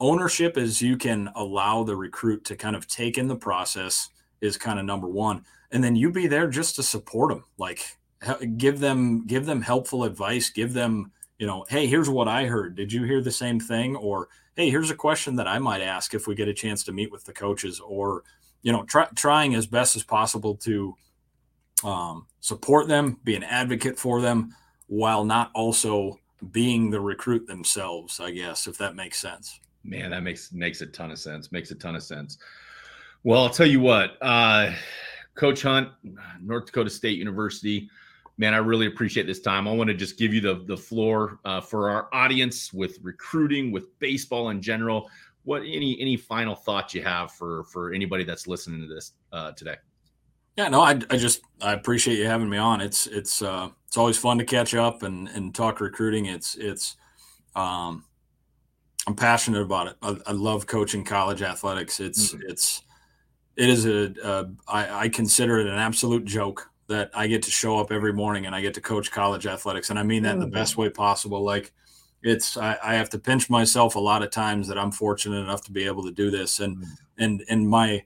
ownership 0.00 0.56
as 0.56 0.82
you 0.82 0.96
can 0.96 1.30
allow 1.36 1.84
the 1.84 1.96
recruit 1.96 2.44
to 2.46 2.56
kind 2.56 2.74
of 2.76 2.88
take 2.88 3.16
in 3.16 3.28
the 3.28 3.36
process 3.36 4.08
is 4.40 4.56
kind 4.56 4.78
of 4.78 4.84
number 4.84 5.08
one 5.08 5.44
and 5.70 5.82
then 5.82 5.96
you 5.96 6.10
be 6.10 6.26
there 6.26 6.48
just 6.48 6.76
to 6.76 6.82
support 6.82 7.30
them 7.30 7.44
like 7.58 7.80
give 8.56 8.80
them 8.80 9.26
give 9.26 9.46
them 9.46 9.62
helpful 9.62 10.04
advice 10.04 10.50
give 10.50 10.72
them 10.72 11.12
you 11.38 11.46
know, 11.46 11.64
hey, 11.68 11.86
here's 11.86 12.08
what 12.08 12.28
I 12.28 12.46
heard. 12.46 12.76
Did 12.76 12.92
you 12.92 13.02
hear 13.04 13.20
the 13.20 13.30
same 13.30 13.58
thing? 13.58 13.96
Or 13.96 14.28
hey, 14.56 14.70
here's 14.70 14.90
a 14.90 14.94
question 14.94 15.36
that 15.36 15.48
I 15.48 15.58
might 15.58 15.82
ask 15.82 16.14
if 16.14 16.26
we 16.26 16.34
get 16.34 16.48
a 16.48 16.54
chance 16.54 16.84
to 16.84 16.92
meet 16.92 17.10
with 17.10 17.24
the 17.24 17.32
coaches. 17.32 17.80
Or 17.80 18.22
you 18.62 18.72
know, 18.72 18.84
try, 18.84 19.06
trying 19.14 19.54
as 19.54 19.66
best 19.66 19.96
as 19.96 20.02
possible 20.02 20.54
to 20.56 20.94
um, 21.82 22.26
support 22.44 22.88
them, 22.88 23.18
be 23.24 23.34
an 23.36 23.42
advocate 23.42 23.98
for 23.98 24.20
them, 24.20 24.54
while 24.88 25.24
not 25.24 25.50
also 25.54 26.18
being 26.52 26.90
the 26.90 27.00
recruit 27.00 27.46
themselves. 27.46 28.20
I 28.20 28.30
guess 28.30 28.66
if 28.66 28.76
that 28.78 28.94
makes 28.94 29.18
sense. 29.18 29.60
Man, 29.82 30.10
that 30.10 30.22
makes 30.22 30.52
makes 30.52 30.80
a 30.82 30.86
ton 30.86 31.10
of 31.10 31.18
sense. 31.18 31.50
Makes 31.52 31.70
a 31.70 31.74
ton 31.74 31.96
of 31.96 32.02
sense. 32.02 32.38
Well, 33.22 33.42
I'll 33.42 33.50
tell 33.50 33.66
you 33.66 33.80
what, 33.80 34.18
uh, 34.20 34.72
Coach 35.34 35.62
Hunt, 35.62 35.88
North 36.42 36.66
Dakota 36.66 36.90
State 36.90 37.18
University 37.18 37.88
man, 38.36 38.54
I 38.54 38.58
really 38.58 38.86
appreciate 38.86 39.26
this 39.26 39.40
time. 39.40 39.68
I 39.68 39.72
want 39.72 39.88
to 39.88 39.94
just 39.94 40.18
give 40.18 40.34
you 40.34 40.40
the 40.40 40.64
the 40.66 40.76
floor 40.76 41.38
uh, 41.44 41.60
for 41.60 41.88
our 41.90 42.08
audience 42.12 42.72
with 42.72 42.98
recruiting, 43.02 43.72
with 43.72 43.98
baseball 43.98 44.50
in 44.50 44.60
general. 44.60 45.08
What 45.44 45.62
any 45.62 45.98
any 46.00 46.16
final 46.16 46.54
thoughts 46.54 46.94
you 46.94 47.02
have 47.02 47.32
for 47.32 47.64
for 47.64 47.92
anybody 47.92 48.24
that's 48.24 48.46
listening 48.46 48.80
to 48.80 48.92
this 48.92 49.12
uh, 49.32 49.52
today? 49.52 49.76
Yeah, 50.56 50.68
no, 50.68 50.80
I, 50.80 51.00
I 51.10 51.16
just 51.16 51.42
I 51.60 51.72
appreciate 51.72 52.18
you 52.18 52.26
having 52.26 52.48
me 52.48 52.58
on. 52.58 52.80
It's 52.80 53.06
it's 53.06 53.42
uh, 53.42 53.70
it's 53.86 53.96
always 53.96 54.18
fun 54.18 54.38
to 54.38 54.44
catch 54.44 54.74
up 54.74 55.02
and 55.02 55.28
and 55.28 55.54
talk 55.54 55.80
recruiting. 55.80 56.26
It's 56.26 56.54
it's 56.54 56.96
um, 57.56 58.04
I'm 59.06 59.16
passionate 59.16 59.62
about 59.62 59.88
it. 59.88 59.96
I, 60.02 60.16
I 60.26 60.32
love 60.32 60.66
coaching 60.66 61.04
college 61.04 61.42
athletics. 61.42 62.00
It's 62.00 62.34
mm-hmm. 62.34 62.42
it's 62.48 62.82
it 63.56 63.68
is 63.68 63.86
a, 63.86 64.14
a 64.22 64.50
I, 64.68 65.04
I 65.04 65.08
consider 65.08 65.58
it 65.58 65.66
an 65.66 65.78
absolute 65.78 66.24
joke 66.24 66.70
that 66.88 67.10
I 67.14 67.26
get 67.26 67.42
to 67.44 67.50
show 67.50 67.78
up 67.78 67.90
every 67.90 68.12
morning 68.12 68.46
and 68.46 68.54
I 68.54 68.60
get 68.60 68.74
to 68.74 68.80
coach 68.80 69.10
college 69.10 69.46
athletics. 69.46 69.90
And 69.90 69.98
I 69.98 70.02
mean 70.02 70.22
that 70.24 70.34
in 70.34 70.40
the 70.40 70.46
mm-hmm. 70.46 70.54
best 70.54 70.76
way 70.76 70.90
possible. 70.90 71.42
Like 71.42 71.72
it's, 72.22 72.56
I, 72.56 72.76
I, 72.82 72.94
have 72.94 73.08
to 73.10 73.18
pinch 73.18 73.48
myself 73.48 73.94
a 73.94 74.00
lot 74.00 74.22
of 74.22 74.30
times 74.30 74.68
that 74.68 74.78
I'm 74.78 74.92
fortunate 74.92 75.38
enough 75.38 75.62
to 75.62 75.72
be 75.72 75.84
able 75.86 76.02
to 76.04 76.10
do 76.10 76.30
this. 76.30 76.60
And, 76.60 76.76
mm-hmm. 76.76 76.92
and, 77.18 77.44
and 77.48 77.68
my, 77.68 78.04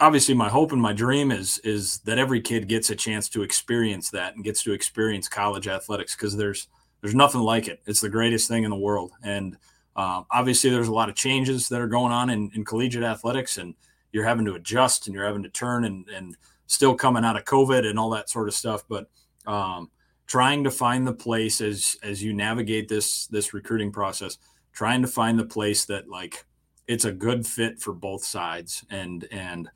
obviously 0.00 0.34
my 0.34 0.48
hope 0.48 0.72
and 0.72 0.80
my 0.80 0.92
dream 0.92 1.30
is, 1.30 1.58
is 1.58 1.98
that 2.00 2.18
every 2.18 2.40
kid 2.40 2.68
gets 2.68 2.90
a 2.90 2.96
chance 2.96 3.28
to 3.30 3.42
experience 3.42 4.10
that 4.10 4.34
and 4.34 4.44
gets 4.44 4.62
to 4.62 4.72
experience 4.72 5.28
college 5.28 5.68
athletics. 5.68 6.14
Cause 6.14 6.36
there's, 6.36 6.68
there's 7.00 7.14
nothing 7.14 7.40
like 7.40 7.68
it. 7.68 7.80
It's 7.86 8.00
the 8.00 8.08
greatest 8.08 8.48
thing 8.48 8.64
in 8.64 8.70
the 8.70 8.76
world. 8.76 9.12
And, 9.22 9.56
um, 9.96 10.26
obviously 10.30 10.70
there's 10.70 10.88
a 10.88 10.92
lot 10.92 11.08
of 11.08 11.16
changes 11.16 11.68
that 11.68 11.80
are 11.80 11.88
going 11.88 12.12
on 12.12 12.30
in, 12.30 12.50
in 12.54 12.64
collegiate 12.64 13.02
athletics 13.02 13.58
and 13.58 13.74
you're 14.12 14.24
having 14.24 14.44
to 14.44 14.54
adjust 14.54 15.06
and 15.06 15.14
you're 15.14 15.26
having 15.26 15.42
to 15.42 15.48
turn 15.48 15.84
and, 15.84 16.08
and, 16.08 16.36
still 16.68 16.94
coming 16.94 17.24
out 17.24 17.36
of 17.36 17.44
COVID 17.44 17.84
and 17.84 17.98
all 17.98 18.10
that 18.10 18.30
sort 18.30 18.46
of 18.46 18.54
stuff. 18.54 18.84
But 18.88 19.10
um, 19.46 19.90
trying 20.26 20.62
to 20.64 20.70
find 20.70 21.06
the 21.06 21.12
place 21.12 21.60
as 21.60 21.96
as 22.02 22.22
you 22.22 22.32
navigate 22.32 22.88
this 22.88 23.26
this 23.26 23.52
recruiting 23.52 23.90
process, 23.90 24.38
trying 24.72 25.02
to 25.02 25.08
find 25.08 25.38
the 25.38 25.46
place 25.46 25.86
that 25.86 26.08
like 26.08 26.44
it's 26.86 27.06
a 27.06 27.12
good 27.12 27.46
fit 27.46 27.80
for 27.80 27.92
both 27.92 28.24
sides. 28.24 28.84
And 28.90 29.26
and 29.32 29.68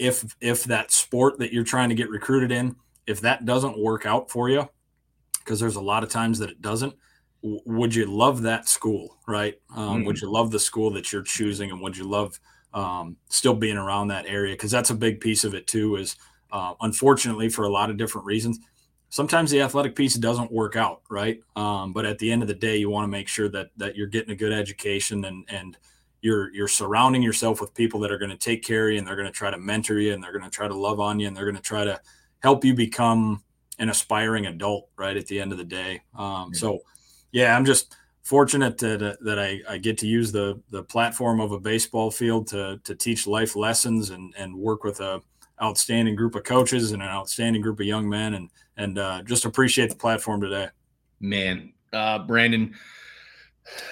if 0.00 0.34
if 0.40 0.64
that 0.64 0.90
sport 0.90 1.38
that 1.38 1.52
you're 1.52 1.62
trying 1.62 1.90
to 1.90 1.94
get 1.94 2.08
recruited 2.08 2.50
in, 2.50 2.74
if 3.06 3.20
that 3.20 3.44
doesn't 3.44 3.78
work 3.78 4.06
out 4.06 4.30
for 4.30 4.48
you, 4.48 4.68
because 5.38 5.60
there's 5.60 5.76
a 5.76 5.80
lot 5.80 6.02
of 6.02 6.08
times 6.08 6.38
that 6.38 6.50
it 6.50 6.60
doesn't. 6.62 6.94
would 7.42 7.94
you 7.94 8.06
love 8.06 8.42
that 8.42 8.68
school, 8.68 9.18
right? 9.28 9.54
Um, 9.76 10.02
mm 10.02 10.06
Would 10.06 10.20
you 10.20 10.30
love 10.30 10.50
the 10.50 10.58
school 10.58 10.90
that 10.92 11.12
you're 11.12 11.22
choosing, 11.22 11.70
and 11.70 11.80
would 11.80 11.96
you 11.96 12.04
love 12.04 12.40
um, 12.72 13.16
still 13.28 13.54
being 13.54 13.76
around 13.76 14.08
that 14.08 14.26
area? 14.26 14.54
Because 14.54 14.70
that's 14.70 14.90
a 14.90 14.94
big 14.94 15.20
piece 15.20 15.44
of 15.44 15.54
it 15.54 15.66
too. 15.66 15.96
Is 15.96 16.16
uh, 16.50 16.74
unfortunately, 16.80 17.50
for 17.50 17.64
a 17.64 17.70
lot 17.70 17.90
of 17.90 17.98
different 17.98 18.26
reasons, 18.26 18.58
sometimes 19.10 19.50
the 19.50 19.60
athletic 19.60 19.94
piece 19.94 20.14
doesn't 20.14 20.50
work 20.50 20.76
out, 20.76 21.02
right? 21.10 21.40
Um, 21.56 21.92
but 21.92 22.06
at 22.06 22.18
the 22.18 22.32
end 22.32 22.40
of 22.42 22.48
the 22.48 22.54
day, 22.54 22.78
you 22.78 22.88
want 22.88 23.04
to 23.04 23.08
make 23.08 23.28
sure 23.28 23.50
that 23.50 23.68
that 23.76 23.96
you're 23.96 24.06
getting 24.06 24.30
a 24.30 24.36
good 24.36 24.52
education 24.52 25.26
and 25.26 25.44
and 25.50 25.76
you're 26.22 26.52
you're 26.54 26.68
surrounding 26.68 27.22
yourself 27.22 27.60
with 27.60 27.74
people 27.74 28.00
that 28.00 28.10
are 28.10 28.18
going 28.18 28.30
to 28.30 28.36
take 28.36 28.62
care 28.62 28.88
of 28.88 28.92
you 28.92 28.98
and 28.98 29.06
they're 29.06 29.16
going 29.16 29.26
to 29.26 29.32
try 29.32 29.50
to 29.50 29.58
mentor 29.58 29.98
you 29.98 30.12
and 30.12 30.22
they're 30.22 30.32
going 30.32 30.44
to 30.44 30.50
try 30.50 30.68
to 30.68 30.74
love 30.74 31.00
on 31.00 31.18
you 31.18 31.26
and 31.26 31.36
they're 31.36 31.44
going 31.44 31.56
to 31.56 31.62
try 31.62 31.84
to 31.84 32.00
help 32.40 32.64
you 32.64 32.74
become 32.74 33.42
an 33.78 33.88
aspiring 33.88 34.46
adult, 34.46 34.88
right? 34.96 35.16
At 35.16 35.26
the 35.26 35.40
end 35.40 35.52
of 35.52 35.58
the 35.58 35.64
day, 35.64 36.02
um, 36.16 36.54
so 36.54 36.80
yeah, 37.32 37.56
I'm 37.56 37.64
just 37.64 37.96
fortunate 38.22 38.78
that, 38.78 39.18
that 39.22 39.38
I, 39.38 39.60
I 39.68 39.78
get 39.78 39.98
to 39.98 40.06
use 40.06 40.30
the 40.30 40.60
the 40.70 40.82
platform 40.82 41.40
of 41.40 41.52
a 41.52 41.60
baseball 41.60 42.10
field 42.10 42.46
to 42.48 42.80
to 42.84 42.94
teach 42.94 43.26
life 43.26 43.56
lessons 43.56 44.10
and 44.10 44.34
and 44.36 44.54
work 44.54 44.84
with 44.84 45.00
a 45.00 45.22
outstanding 45.62 46.16
group 46.16 46.34
of 46.34 46.44
coaches 46.44 46.92
and 46.92 47.02
an 47.02 47.08
outstanding 47.08 47.62
group 47.62 47.80
of 47.80 47.86
young 47.86 48.08
men, 48.08 48.34
and 48.34 48.50
and 48.76 48.98
uh, 48.98 49.22
just 49.22 49.44
appreciate 49.44 49.90
the 49.90 49.96
platform 49.96 50.40
today. 50.40 50.68
Man, 51.20 51.72
uh, 51.92 52.20
Brandon. 52.20 52.74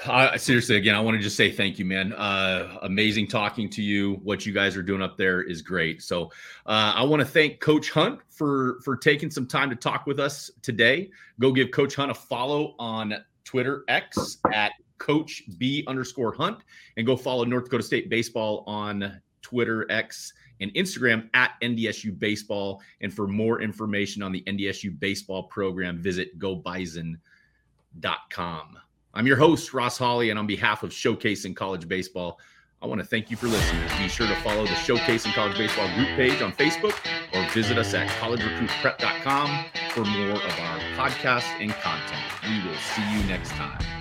I, 0.06 0.36
seriously, 0.36 0.76
again, 0.76 0.94
I 0.94 1.00
want 1.00 1.16
to 1.16 1.22
just 1.22 1.36
say 1.36 1.50
thank 1.50 1.78
you, 1.78 1.84
man. 1.84 2.12
Uh, 2.12 2.78
amazing 2.82 3.28
talking 3.28 3.68
to 3.70 3.82
you. 3.82 4.14
What 4.22 4.44
you 4.44 4.52
guys 4.52 4.76
are 4.76 4.82
doing 4.82 5.02
up 5.02 5.16
there 5.16 5.42
is 5.42 5.62
great. 5.62 6.02
So, 6.02 6.32
uh, 6.66 6.92
I 6.96 7.02
want 7.04 7.20
to 7.20 7.26
thank 7.26 7.60
Coach 7.60 7.90
Hunt 7.90 8.20
for 8.28 8.80
for 8.82 8.96
taking 8.96 9.30
some 9.30 9.46
time 9.46 9.70
to 9.70 9.76
talk 9.76 10.06
with 10.06 10.18
us 10.18 10.50
today. 10.62 11.10
Go 11.38 11.52
give 11.52 11.70
Coach 11.70 11.94
Hunt 11.94 12.10
a 12.10 12.14
follow 12.14 12.74
on 12.78 13.14
Twitter 13.44 13.84
X 13.88 14.38
at 14.52 14.72
Coach 14.98 15.44
B 15.58 15.84
underscore 15.86 16.32
Hunt, 16.34 16.58
and 16.96 17.06
go 17.06 17.16
follow 17.16 17.44
North 17.44 17.64
Dakota 17.64 17.84
State 17.84 18.10
baseball 18.10 18.64
on 18.66 19.20
Twitter 19.42 19.86
X 19.90 20.32
and 20.60 20.74
Instagram 20.74 21.28
at 21.34 21.52
NDSU 21.62 22.18
Baseball. 22.18 22.82
And 23.00 23.14
for 23.14 23.28
more 23.28 23.60
information 23.62 24.22
on 24.22 24.32
the 24.32 24.42
NDSU 24.42 24.98
Baseball 24.98 25.44
program, 25.44 25.98
visit 25.98 26.36
gobison.com. 26.38 27.18
I'm 29.18 29.26
your 29.26 29.36
host, 29.36 29.74
Ross 29.74 29.98
Hawley, 29.98 30.30
and 30.30 30.38
on 30.38 30.46
behalf 30.46 30.84
of 30.84 30.90
Showcasing 30.90 31.56
College 31.56 31.88
Baseball, 31.88 32.38
I 32.80 32.86
want 32.86 33.00
to 33.00 33.04
thank 33.04 33.32
you 33.32 33.36
for 33.36 33.48
listening. 33.48 33.82
Be 33.98 34.06
sure 34.06 34.28
to 34.28 34.36
follow 34.42 34.62
the 34.62 34.74
Showcasing 34.74 35.32
College 35.32 35.58
Baseball 35.58 35.92
group 35.96 36.06
page 36.10 36.40
on 36.40 36.52
Facebook 36.52 36.94
or 37.34 37.50
visit 37.50 37.78
us 37.78 37.94
at 37.94 38.06
collegerecruitprep.com 38.20 39.64
for 39.90 40.04
more 40.04 40.36
of 40.36 40.60
our 40.60 40.78
podcasts 40.94 41.50
and 41.58 41.72
content. 41.72 42.22
We 42.44 42.70
will 42.70 42.78
see 42.78 43.02
you 43.12 43.24
next 43.24 43.50
time. 43.50 43.97